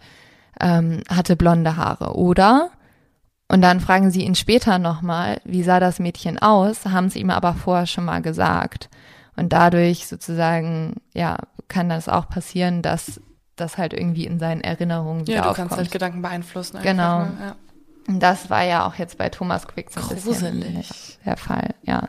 ähm, 0.61 1.03
hatte 1.11 1.35
blonde 1.37 1.77
Haare, 1.77 2.15
oder? 2.15 2.71
Und 3.49 3.61
dann 3.63 3.81
fragen 3.81 4.11
sie 4.11 4.23
ihn 4.25 4.35
später 4.35 4.79
nochmal, 4.79 5.41
wie 5.45 5.63
sah 5.63 5.81
das 5.81 5.99
Mädchen 5.99 6.39
aus, 6.39 6.87
haben 6.87 7.11
sie 7.11 7.19
ihm 7.21 7.31
aber 7.31 7.55
vorher 7.55 7.87
schon 7.87 8.05
mal 8.05 8.23
gesagt. 8.23 8.89
Und 9.37 9.53
dadurch 9.53 10.07
sozusagen, 10.07 10.97
ja, 11.15 11.39
kann 11.69 11.89
das 11.89 12.09
auch 12.09 12.29
passieren, 12.29 12.83
dass 12.83 13.21
das 13.57 13.79
halt 13.79 13.95
irgendwie 13.95 14.27
in 14.27 14.39
seinen 14.39 14.61
Erinnerungen 14.61 15.23
wieder 15.27 15.37
Ja, 15.37 15.43
du 15.43 15.49
aufkommt. 15.51 15.69
kannst 15.71 15.79
halt 15.81 15.91
Gedanken 15.91 16.23
beeinflussen. 16.23 16.77
Einfach, 16.77 16.91
Genau. 16.91 17.19
Ne? 17.21 17.33
Ja. 17.41 17.57
Und 18.09 18.21
das 18.23 18.51
war 18.51 18.63
ja 18.65 18.87
auch 18.87 18.95
jetzt 18.97 19.17
bei 19.19 19.29
Thomas 19.31 19.67
Quick 19.67 19.91
so 19.91 20.01
ein 20.01 20.09
bisschen 20.09 20.61
Gruselig. 20.61 21.19
der 21.25 21.37
Fall, 21.37 21.75
ja. 21.83 22.09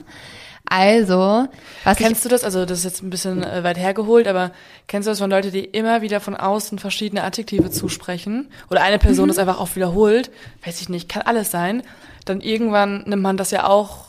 Also, 0.65 1.47
was 1.83 1.97
Kennst 1.97 2.23
du 2.25 2.29
das? 2.29 2.43
Also 2.43 2.65
das 2.65 2.79
ist 2.79 2.85
jetzt 2.85 3.03
ein 3.03 3.09
bisschen 3.09 3.43
äh, 3.43 3.63
weit 3.63 3.77
hergeholt, 3.77 4.27
aber 4.27 4.51
kennst 4.87 5.07
du 5.07 5.11
das 5.11 5.19
von 5.19 5.29
Leuten, 5.29 5.51
die 5.51 5.63
immer 5.65 6.01
wieder 6.01 6.19
von 6.19 6.35
außen 6.35 6.79
verschiedene 6.79 7.23
Adjektive 7.23 7.69
zusprechen? 7.69 8.49
Oder 8.71 8.81
eine 8.81 8.97
Person 8.97 9.27
das 9.27 9.37
einfach 9.37 9.59
oft 9.59 9.75
wiederholt? 9.75 10.31
Weiß 10.65 10.81
ich 10.81 10.89
nicht, 10.89 11.09
kann 11.09 11.21
alles 11.23 11.51
sein. 11.51 11.83
Dann 12.25 12.41
irgendwann 12.41 13.03
nimmt 13.05 13.21
man 13.21 13.37
das 13.37 13.51
ja 13.51 13.67
auch 13.67 14.05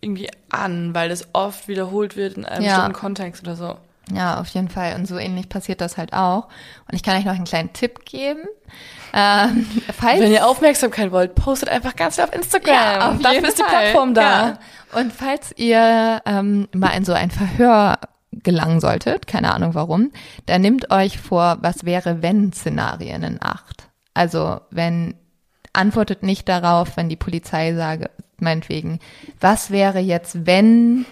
irgendwie 0.00 0.30
an, 0.48 0.94
weil 0.94 1.08
das 1.08 1.26
oft 1.34 1.66
wiederholt 1.66 2.16
wird 2.16 2.36
in 2.36 2.44
einem 2.44 2.64
Ja. 2.64 2.76
bestimmten 2.76 2.98
Kontext 3.00 3.42
oder 3.42 3.56
so. 3.56 3.76
ja, 4.14 4.40
auf 4.40 4.48
jeden 4.50 4.68
Fall. 4.70 4.94
Und 4.94 5.06
so 5.06 5.18
ähnlich 5.18 5.48
passiert 5.48 5.80
das 5.80 5.96
halt 5.98 6.12
auch. 6.12 6.44
Und 6.88 6.94
ich 6.94 7.02
kann 7.02 7.18
euch 7.18 7.24
noch 7.24 7.34
einen 7.34 7.44
kleinen 7.44 7.72
Tipp 7.72 8.04
geben. 8.06 8.44
Ähm, 9.14 9.66
falls 9.96 10.20
Wenn 10.20 10.32
ihr 10.32 10.46
Aufmerksamkeit 10.46 11.10
wollt, 11.12 11.34
postet 11.34 11.68
einfach 11.68 11.96
ganz 11.96 12.16
viel 12.16 12.24
auf 12.24 12.34
Instagram. 12.34 13.00
auf 13.16 13.22
Dafür 13.22 13.48
ist 13.48 13.58
die. 13.58 13.62
Plattform 13.62 14.14
da. 14.14 14.48
Ja. 14.48 14.58
Und 15.00 15.12
falls 15.12 15.52
ihr 15.56 16.20
ähm, 16.26 16.68
mal 16.74 16.90
in 16.90 17.04
so 17.04 17.12
ein 17.12 17.30
Verhör 17.30 17.98
gelangen 18.32 18.80
solltet, 18.80 19.26
keine 19.26 19.52
Ahnung 19.54 19.74
warum, 19.74 20.12
dann 20.46 20.60
nehmt 20.62 20.90
euch 20.90 21.18
vor, 21.18 21.58
was 21.60 21.84
wäre, 21.84 22.22
wenn 22.22 22.52
Szenarien 22.52 23.22
in 23.22 23.38
Acht. 23.42 23.88
Also 24.14 24.60
wenn 24.70 25.14
antwortet 25.72 26.22
nicht 26.22 26.48
darauf, 26.48 26.96
wenn 26.96 27.08
die 27.08 27.16
Polizei 27.16 27.74
sage, 27.74 28.10
meinetwegen, 28.38 29.00
was 29.40 29.70
wäre 29.70 29.98
jetzt, 29.98 30.46
wenn 30.46 31.04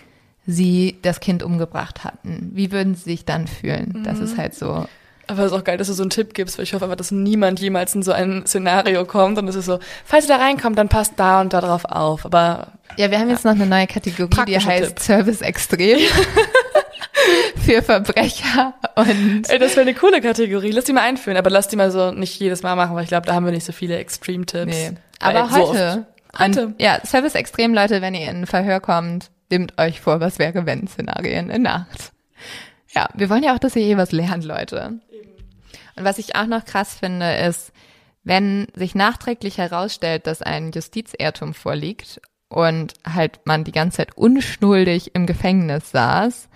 sie 0.47 0.99
das 1.03 1.20
Kind 1.20 1.42
umgebracht 1.42 2.05
hatten? 2.05 2.51
Wie 2.55 2.70
würden 2.72 2.94
sie 2.94 3.03
sich 3.11 3.24
dann 3.24 3.47
fühlen? 3.47 4.03
Das 4.05 4.18
Mhm. 4.18 4.24
ist 4.24 4.38
halt 4.38 4.55
so. 4.55 4.86
Aber 5.29 5.41
es 5.45 5.53
ist 5.53 5.59
auch 5.59 5.64
geil, 5.64 5.77
dass 5.77 5.89
du 5.89 5.93
so 5.93 6.03
einen 6.03 6.11
Tipp 6.11 6.35
gibst, 6.35 6.57
weil 6.57 6.62
ich 6.64 6.72
hoffe 6.74 6.85
einfach, 6.85 6.97
dass 6.97 7.11
niemand 7.11 7.59
jemals 7.61 7.95
in 7.95 8.03
so 8.03 8.12
ein 8.12 8.45
Szenario 8.47 9.05
kommt 9.05 9.39
und 9.39 9.49
es 9.49 9.57
ist 9.57 9.66
so, 9.66 9.81
falls 10.05 10.27
ihr 10.27 10.29
da 10.29 10.37
reinkommt, 10.37 10.79
dann 10.79 10.89
passt 10.89 11.14
da 11.16 11.41
und 11.41 11.53
da 11.53 11.61
drauf 11.61 11.85
auf. 11.85 12.24
Aber 12.24 12.68
Ja, 12.97 13.11
wir 13.11 13.18
haben 13.18 13.29
jetzt 13.29 13.45
noch 13.45 13.53
eine 13.53 13.66
neue 13.66 13.87
Kategorie, 13.89 14.45
die 14.47 14.59
heißt 14.59 14.89
Tipp. 14.89 14.99
Service 15.01 15.41
Extrem 15.41 15.99
für 17.64 17.83
Verbrecher 17.83 18.74
und 18.95 19.49
ey, 19.49 19.59
das 19.59 19.72
wäre 19.72 19.83
eine 19.83 19.95
coole 19.95 20.20
Kategorie. 20.20 20.70
Lass 20.70 20.85
die 20.85 20.93
mal 20.93 21.03
einführen, 21.03 21.37
aber 21.37 21.51
lass 21.51 21.68
die 21.68 21.77
mal 21.77 21.91
so 21.91 22.12
nicht 22.12 22.39
jedes 22.39 22.62
Mal 22.62 22.77
machen, 22.77 22.95
weil 22.95 23.03
ich 23.03 23.09
glaube, 23.09 23.27
da 23.27 23.35
haben 23.35 23.45
wir 23.45 23.53
nicht 23.53 23.66
so 23.66 23.72
viele 23.72 23.97
Extreme-Tipps. 23.99 24.66
nee. 24.66 24.93
Aber 25.20 25.49
so 25.49 25.68
heute, 25.72 26.07
Heute. 26.39 26.62
An, 26.62 26.74
ja, 26.79 27.01
Service 27.05 27.35
Extrem, 27.35 27.72
Leute, 27.74 28.03
wenn 28.03 28.14
ihr 28.14 28.29
in 28.31 28.43
ein 28.43 28.47
Verhör 28.47 28.81
kommt, 28.81 29.31
nehmt 29.51 29.79
euch 29.79 30.01
vor, 30.01 30.20
was 30.20 30.39
wäre, 30.39 30.66
wenn 30.66 30.87
Szenarien 30.87 31.51
in 31.51 31.62
Nacht. 31.62 32.12
Ja, 32.95 33.09
wir 33.14 33.31
wollen 33.31 33.43
ja 33.43 33.55
auch, 33.55 33.59
dass 33.59 33.77
ihr 33.77 33.85
hier 33.85 33.97
was 33.97 34.12
lernt, 34.12 34.45
Leute. 34.45 35.01
Und 35.97 36.05
was 36.05 36.18
ich 36.18 36.36
auch 36.36 36.47
noch 36.47 36.64
krass 36.64 36.94
finde, 36.94 37.34
ist, 37.36 37.72
wenn 38.24 38.66
sich 38.74 38.94
nachträglich 38.94 39.59
herausstellt, 39.59 40.26
dass 40.26 40.42
ein 40.42 40.72
Justizirrtum 40.72 41.55
vorliegt 41.55 42.20
und 42.49 42.94
halt 43.09 43.40
man 43.44 43.64
die 43.64 43.72
ganze 43.72 43.99
Zeit 43.99 44.16
unschuldig 44.16 45.14
im 45.14 45.26
Gefängnis 45.26 45.90
saß, 45.90 46.49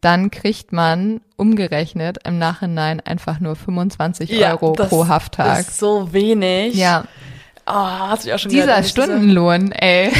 dann 0.00 0.30
kriegt 0.30 0.72
man 0.72 1.20
umgerechnet 1.36 2.18
im 2.24 2.38
Nachhinein 2.38 3.00
einfach 3.00 3.40
nur 3.40 3.56
25 3.56 4.30
Euro 4.44 4.74
das 4.76 4.88
pro 4.88 5.08
Hafttag. 5.08 5.60
ist 5.60 5.78
so 5.78 6.12
wenig. 6.12 6.74
Ja, 6.74 7.04
Oh, 7.70 7.74
hast 7.74 8.24
du 8.24 8.30
ja 8.30 8.36
auch 8.36 8.38
schon 8.38 8.50
dieser 8.50 8.66
gehört, 8.66 8.86
Stundenlohn, 8.86 9.72
ey. 9.72 10.10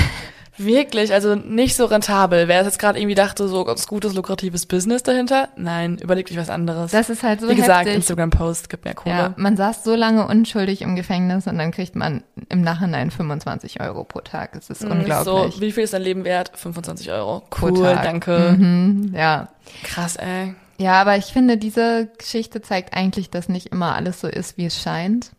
Wirklich, 0.58 1.12
also 1.12 1.34
nicht 1.36 1.76
so 1.76 1.84
rentabel. 1.86 2.48
Wer 2.48 2.60
es 2.60 2.66
jetzt 2.66 2.78
gerade 2.78 2.98
irgendwie 2.98 3.14
dachte, 3.14 3.48
so 3.48 3.64
ganz 3.64 3.86
gutes, 3.86 4.14
lukratives 4.14 4.66
Business 4.66 5.02
dahinter, 5.02 5.48
nein, 5.56 5.98
überleg 6.02 6.26
dich 6.26 6.36
was 6.36 6.50
anderes. 6.50 6.90
Das 6.90 7.08
ist 7.10 7.22
halt 7.22 7.40
so 7.40 7.48
Wie 7.48 7.54
gesagt. 7.54 7.86
Instagram-Post 7.88 8.68
gibt 8.68 8.84
mehr 8.84 8.94
Kohle. 8.94 9.14
Ja, 9.14 9.34
man 9.36 9.56
saß 9.56 9.84
so 9.84 9.94
lange 9.94 10.26
unschuldig 10.26 10.82
im 10.82 10.96
Gefängnis 10.96 11.46
und 11.46 11.58
dann 11.58 11.70
kriegt 11.70 11.94
man 11.96 12.24
im 12.48 12.60
Nachhinein 12.62 13.10
25 13.10 13.80
Euro 13.80 14.04
pro 14.04 14.20
Tag. 14.20 14.56
Es 14.56 14.68
ist 14.68 14.82
Mm, 14.84 14.90
unglaublich. 14.92 15.54
So, 15.54 15.60
wie 15.60 15.72
viel 15.72 15.84
ist 15.84 15.92
dein 15.94 16.02
Leben 16.02 16.24
wert? 16.24 16.50
25 16.54 17.10
Euro. 17.12 17.42
Pro 17.50 17.66
Cool, 17.68 17.82
Tag. 17.94 18.02
danke. 18.02 18.56
Mhm, 18.58 19.14
ja. 19.16 19.48
Krass, 19.84 20.16
ey. 20.16 20.54
Ja, 20.78 20.92
aber 21.00 21.16
ich 21.16 21.26
finde, 21.26 21.56
diese 21.56 22.08
Geschichte 22.18 22.62
zeigt 22.62 22.94
eigentlich, 22.94 23.30
dass 23.30 23.48
nicht 23.48 23.66
immer 23.68 23.94
alles 23.96 24.20
so 24.20 24.28
ist, 24.28 24.56
wie 24.56 24.66
es 24.66 24.80
scheint. 24.80 25.30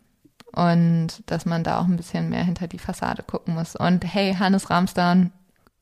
Und 0.53 1.23
dass 1.27 1.45
man 1.45 1.63
da 1.63 1.79
auch 1.79 1.85
ein 1.85 1.97
bisschen 1.97 2.29
mehr 2.29 2.43
hinter 2.43 2.67
die 2.67 2.79
Fassade 2.79 3.23
gucken 3.23 3.55
muss. 3.55 3.75
Und 3.75 4.03
hey, 4.03 4.33
Hannes 4.33 4.69
Ramsdan, 4.69 5.31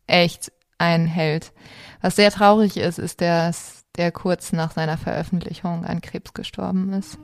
echt 0.07 0.51
ein 0.77 1.05
Held. 1.05 1.53
Was 2.01 2.15
sehr 2.15 2.31
traurig 2.31 2.77
ist, 2.77 2.99
ist, 2.99 3.21
dass 3.21 3.85
der 3.97 4.11
kurz 4.11 4.53
nach 4.53 4.71
seiner 4.71 4.97
Veröffentlichung 4.97 5.85
an 5.85 6.01
Krebs 6.01 6.33
gestorben 6.33 6.93
ist. 6.93 7.17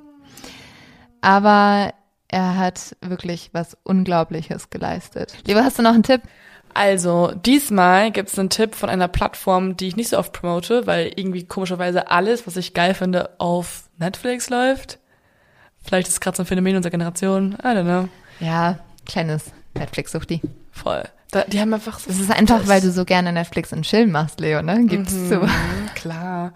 Aber 1.22 1.94
er 2.28 2.58
hat 2.58 2.96
wirklich 3.02 3.52
was 3.54 3.78
Unglaubliches 3.84 4.70
geleistet. 4.70 5.38
Lieber, 5.46 5.64
hast 5.64 5.78
du 5.78 5.84
noch 5.84 5.94
einen 5.94 6.04
Tipp? 6.04 6.22
Also, 6.74 7.32
diesmal 7.46 8.12
gibt's 8.12 8.40
einen 8.40 8.50
Tipp 8.50 8.74
von 8.74 8.90
einer 8.90 9.08
Plattform, 9.08 9.78
die 9.78 9.88
ich 9.88 9.96
nicht 9.96 10.10
so 10.10 10.18
oft 10.18 10.34
promote, 10.34 10.88
weil 10.88 11.12
irgendwie 11.16 11.46
komischerweise 11.46 12.10
alles, 12.10 12.48
was 12.48 12.58
ich 12.58 12.74
geil 12.74 12.96
finde, 12.96 13.40
auf 13.40 13.90
Netflix 14.00 14.50
läuft. 14.50 14.98
Vielleicht 15.84 16.08
ist 16.08 16.16
es 16.16 16.20
gerade 16.22 16.38
so 16.38 16.44
ein 16.44 16.46
Phänomen 16.46 16.76
unserer 16.76 16.92
Generation. 16.92 17.58
I 17.62 17.68
don't 17.68 17.84
know. 17.84 18.10
Ja, 18.40 18.80
kleines 19.06 19.52
Netflix-Suchti. 19.76 20.42
Voll. 20.72 21.04
Da, 21.34 21.46
die 21.46 21.60
haben 21.60 21.74
einfach 21.74 21.98
so. 21.98 22.12
Das 22.12 22.20
ist 22.20 22.32
einfach, 22.32 22.68
weil 22.68 22.80
du 22.80 22.92
so 22.92 23.06
gerne 23.06 23.34
Netflix 23.34 23.74
und 23.74 23.82
Chill 23.82 24.06
machst, 24.06 24.40
Leo, 24.40 24.62
ne? 24.62 24.86
Gibt's 24.86 25.14
zu. 25.30 25.40
Mhm, 25.40 25.50
klar. 25.96 26.54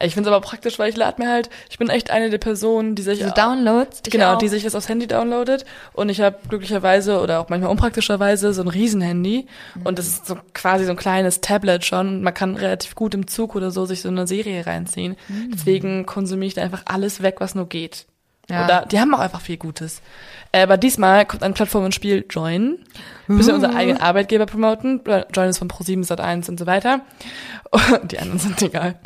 Ich 0.00 0.14
finde 0.14 0.30
es 0.30 0.34
aber 0.34 0.44
praktisch, 0.44 0.78
weil 0.78 0.88
ich 0.88 0.96
lade 0.96 1.20
mir 1.20 1.28
halt, 1.28 1.50
ich 1.68 1.78
bin 1.78 1.88
echt 1.88 2.12
eine 2.12 2.30
der 2.30 2.38
Personen, 2.38 2.94
die 2.94 3.02
sich 3.02 3.22
So 3.22 3.30
Downloads? 3.30 4.02
Genau, 4.04 4.36
die 4.36 4.46
sich 4.46 4.62
das 4.62 4.76
aufs 4.76 4.88
Handy 4.88 5.08
downloadet 5.08 5.64
und 5.94 6.08
ich 6.10 6.20
habe 6.20 6.38
glücklicherweise 6.48 7.20
oder 7.20 7.40
auch 7.40 7.48
manchmal 7.48 7.72
unpraktischerweise 7.72 8.54
so 8.54 8.62
ein 8.62 8.68
Riesenhandy 8.68 9.46
und 9.82 9.98
das 9.98 10.06
ist 10.06 10.26
so 10.26 10.38
quasi 10.54 10.84
so 10.84 10.92
ein 10.92 10.96
kleines 10.96 11.40
Tablet 11.40 11.84
schon 11.84 12.22
man 12.22 12.32
kann 12.32 12.54
relativ 12.54 12.94
gut 12.94 13.14
im 13.14 13.26
Zug 13.26 13.56
oder 13.56 13.70
so 13.72 13.84
sich 13.84 14.00
so 14.00 14.08
eine 14.08 14.26
Serie 14.28 14.64
reinziehen. 14.64 15.16
Deswegen 15.52 16.06
konsumiere 16.06 16.46
ich 16.46 16.54
da 16.54 16.62
einfach 16.62 16.82
alles 16.86 17.20
weg, 17.20 17.36
was 17.40 17.54
nur 17.54 17.68
geht. 17.68 18.06
Ja. 18.50 18.64
Oder 18.64 18.86
die 18.86 19.00
haben 19.00 19.14
auch 19.14 19.20
einfach 19.20 19.40
viel 19.40 19.56
Gutes. 19.56 20.02
Äh, 20.52 20.62
Aber 20.62 20.76
diesmal 20.76 21.26
kommt 21.26 21.42
eine 21.42 21.54
Plattform 21.54 21.86
ins 21.86 21.94
Spiel, 21.94 22.24
Join. 22.28 22.78
Wir 23.26 23.36
müssen 23.36 23.54
unseren 23.54 23.76
eigenen 23.76 24.00
Arbeitgeber 24.00 24.46
promoten. 24.46 25.00
Join 25.32 25.48
ist 25.48 25.58
von 25.58 25.68
Pro7 25.68 26.04
Sat1 26.04 26.48
und 26.48 26.58
so 26.58 26.66
weiter. 26.66 27.00
Und 28.02 28.10
die 28.10 28.18
anderen 28.18 28.40
sind 28.40 28.60
egal. 28.62 28.96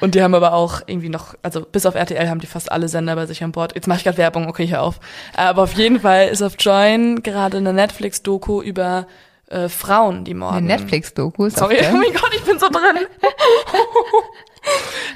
Und 0.00 0.14
die 0.14 0.22
haben 0.22 0.36
aber 0.36 0.52
auch 0.52 0.82
irgendwie 0.86 1.08
noch, 1.08 1.34
also 1.42 1.62
bis 1.62 1.86
auf 1.86 1.96
RTL 1.96 2.28
haben 2.28 2.38
die 2.38 2.46
fast 2.46 2.70
alle 2.70 2.88
Sender 2.88 3.16
bei 3.16 3.26
sich 3.26 3.42
an 3.42 3.50
Bord. 3.50 3.74
Jetzt 3.74 3.88
mache 3.88 3.98
ich 3.98 4.04
gerade 4.04 4.18
Werbung, 4.18 4.46
okay, 4.46 4.68
hör 4.68 4.82
auf. 4.82 5.00
Aber 5.34 5.62
auf 5.62 5.72
jeden 5.72 5.98
Fall 5.98 6.28
ist 6.28 6.40
auf 6.40 6.54
Join 6.56 7.24
gerade 7.24 7.56
eine 7.56 7.72
Netflix-Doku 7.72 8.62
über 8.62 9.08
äh, 9.48 9.68
Frauen, 9.68 10.24
die 10.24 10.34
morden. 10.34 10.58
Eine 10.58 10.66
Netflix-Doku 10.68 11.46
ist 11.46 11.58
Sorry, 11.58 11.78
oh 11.92 11.96
mein 11.96 12.12
Gott, 12.12 12.30
ich 12.34 12.42
bin 12.42 12.60
so 12.60 12.68
drin. 12.68 12.82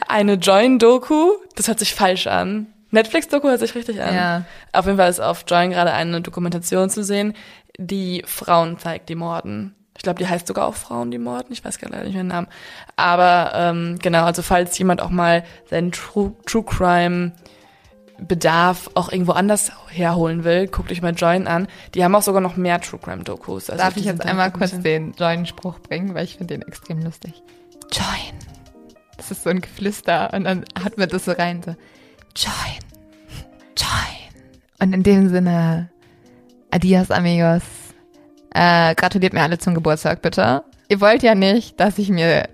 Eine 0.09 0.35
Join-Doku, 0.35 1.35
das 1.55 1.69
hört 1.69 1.79
sich 1.79 1.95
falsch 1.95 2.27
an. 2.27 2.67
Netflix-Doku 2.91 3.49
hört 3.49 3.61
sich 3.61 3.75
richtig 3.75 4.01
an. 4.03 4.15
Ja. 4.15 4.45
Auf 4.73 4.87
jeden 4.87 4.99
Fall 4.99 5.11
ist 5.11 5.21
auf 5.21 5.45
Join 5.47 5.71
gerade 5.71 5.93
eine 5.93 6.21
Dokumentation 6.21 6.89
zu 6.91 7.05
sehen, 7.05 7.35
die 7.79 8.23
Frauen 8.27 8.79
zeigt, 8.79 9.09
die 9.09 9.15
morden. 9.15 9.75
Ich 9.97 10.03
glaube, 10.03 10.19
die 10.19 10.29
heißt 10.29 10.47
sogar 10.47 10.67
auch 10.67 10.75
Frauen, 10.75 11.11
die 11.11 11.19
morden. 11.19 11.53
Ich 11.53 11.65
weiß 11.65 11.79
gar 11.79 11.91
nicht 11.91 12.03
mehr 12.03 12.13
den 12.13 12.29
Namen. 12.29 12.49
Aber 12.97 13.53
ähm, 13.55 13.99
genau, 14.01 14.25
also 14.25 14.43
falls 14.43 14.77
jemand 14.79 15.01
auch 15.01 15.11
mal 15.11 15.43
seinen 15.71 15.91
True, 15.91 16.35
True 16.45 16.65
Crime 16.65 17.33
Bedarf 18.19 18.91
auch 18.95 19.11
irgendwo 19.13 19.33
anders 19.33 19.73
herholen 19.89 20.45
will, 20.45 20.69
guckt 20.69 20.91
euch 20.91 21.03
mal 21.03 21.15
Join 21.15 21.47
an. 21.47 21.69
Die 21.95 22.03
haben 22.03 22.15
auch 22.15 22.23
sogar 22.23 22.41
noch 22.41 22.57
mehr 22.57 22.81
True 22.81 23.01
Crime 23.03 23.25
Dokus. 23.25 23.69
Also 23.69 23.83
Darf 23.83 23.97
ich 23.97 24.05
jetzt 24.05 24.25
einmal 24.25 24.51
kurz 24.51 24.79
den 24.79 25.13
Join-Spruch 25.13 25.81
bringen, 25.81 26.15
weil 26.15 26.25
ich 26.25 26.37
finde 26.37 26.55
den 26.55 26.63
extrem 26.67 27.03
lustig. 27.03 27.43
Join. 27.93 28.39
Das 29.17 29.31
ist 29.31 29.45
so 29.45 29.51
ein 29.51 29.61
Geflüster 29.61 30.33
und 30.33 30.45
dann 30.45 30.65
hat 30.83 30.99
man 30.99 31.09
das 31.09 31.25
so 31.25 31.33
rein 31.33 31.63
so. 31.63 31.75
Join. 32.37 32.79
Join. 33.79 34.83
Und 34.83 34.95
in 34.95 35.03
dem 35.03 35.29
Sinne, 35.31 35.89
adios 36.71 37.11
amigos. 37.11 37.63
Äh, 38.55 38.95
gratuliert 38.95 39.33
mir 39.33 39.43
alle 39.43 39.59
zum 39.59 39.75
Geburtstag, 39.75 40.21
bitte. 40.21 40.63
Ihr 40.89 41.01
wollt 41.01 41.23
ja 41.23 41.35
nicht, 41.35 41.81
dass 41.81 41.99
ich 41.99 42.11
mir 42.11 42.49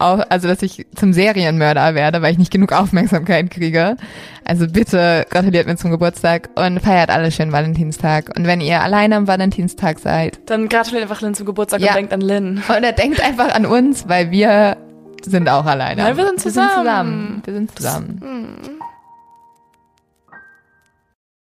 also 0.00 0.48
dass 0.48 0.62
ich 0.62 0.86
zum 0.94 1.12
Serienmörder 1.12 1.94
werde, 1.94 2.22
weil 2.22 2.32
ich 2.32 2.38
nicht 2.38 2.50
genug 2.50 2.72
Aufmerksamkeit 2.72 3.50
kriege. 3.50 3.96
Also 4.44 4.66
bitte 4.66 5.26
gratuliert 5.28 5.66
mir 5.66 5.76
zum 5.76 5.90
Geburtstag 5.90 6.48
und 6.54 6.80
feiert 6.80 7.10
alle 7.10 7.30
schön 7.30 7.52
Valentinstag. 7.52 8.30
Und 8.34 8.46
wenn 8.46 8.62
ihr 8.62 8.80
alleine 8.80 9.16
am 9.16 9.28
Valentinstag 9.28 9.98
seid, 9.98 10.40
dann 10.46 10.68
gratuliert 10.68 11.02
einfach 11.02 11.20
Lynn 11.20 11.34
zum 11.34 11.46
Geburtstag 11.46 11.82
ja. 11.82 11.88
und 11.88 11.96
denkt 11.96 12.12
an 12.14 12.22
Lynn. 12.22 12.62
Oder 12.68 12.92
denkt 12.92 13.22
einfach 13.22 13.54
an 13.54 13.66
uns, 13.66 14.08
weil 14.08 14.30
wir 14.30 14.78
sind 15.22 15.50
auch 15.50 15.66
alleine. 15.66 16.02
Weil 16.02 16.16
wir 16.16 16.26
sind 16.26 16.40
zusammen. 16.40 16.70
Wir 16.70 16.72
sind 16.72 16.80
zusammen. 16.80 17.42
Wir 17.44 17.54
sind 17.54 17.76
zusammen. 17.76 18.79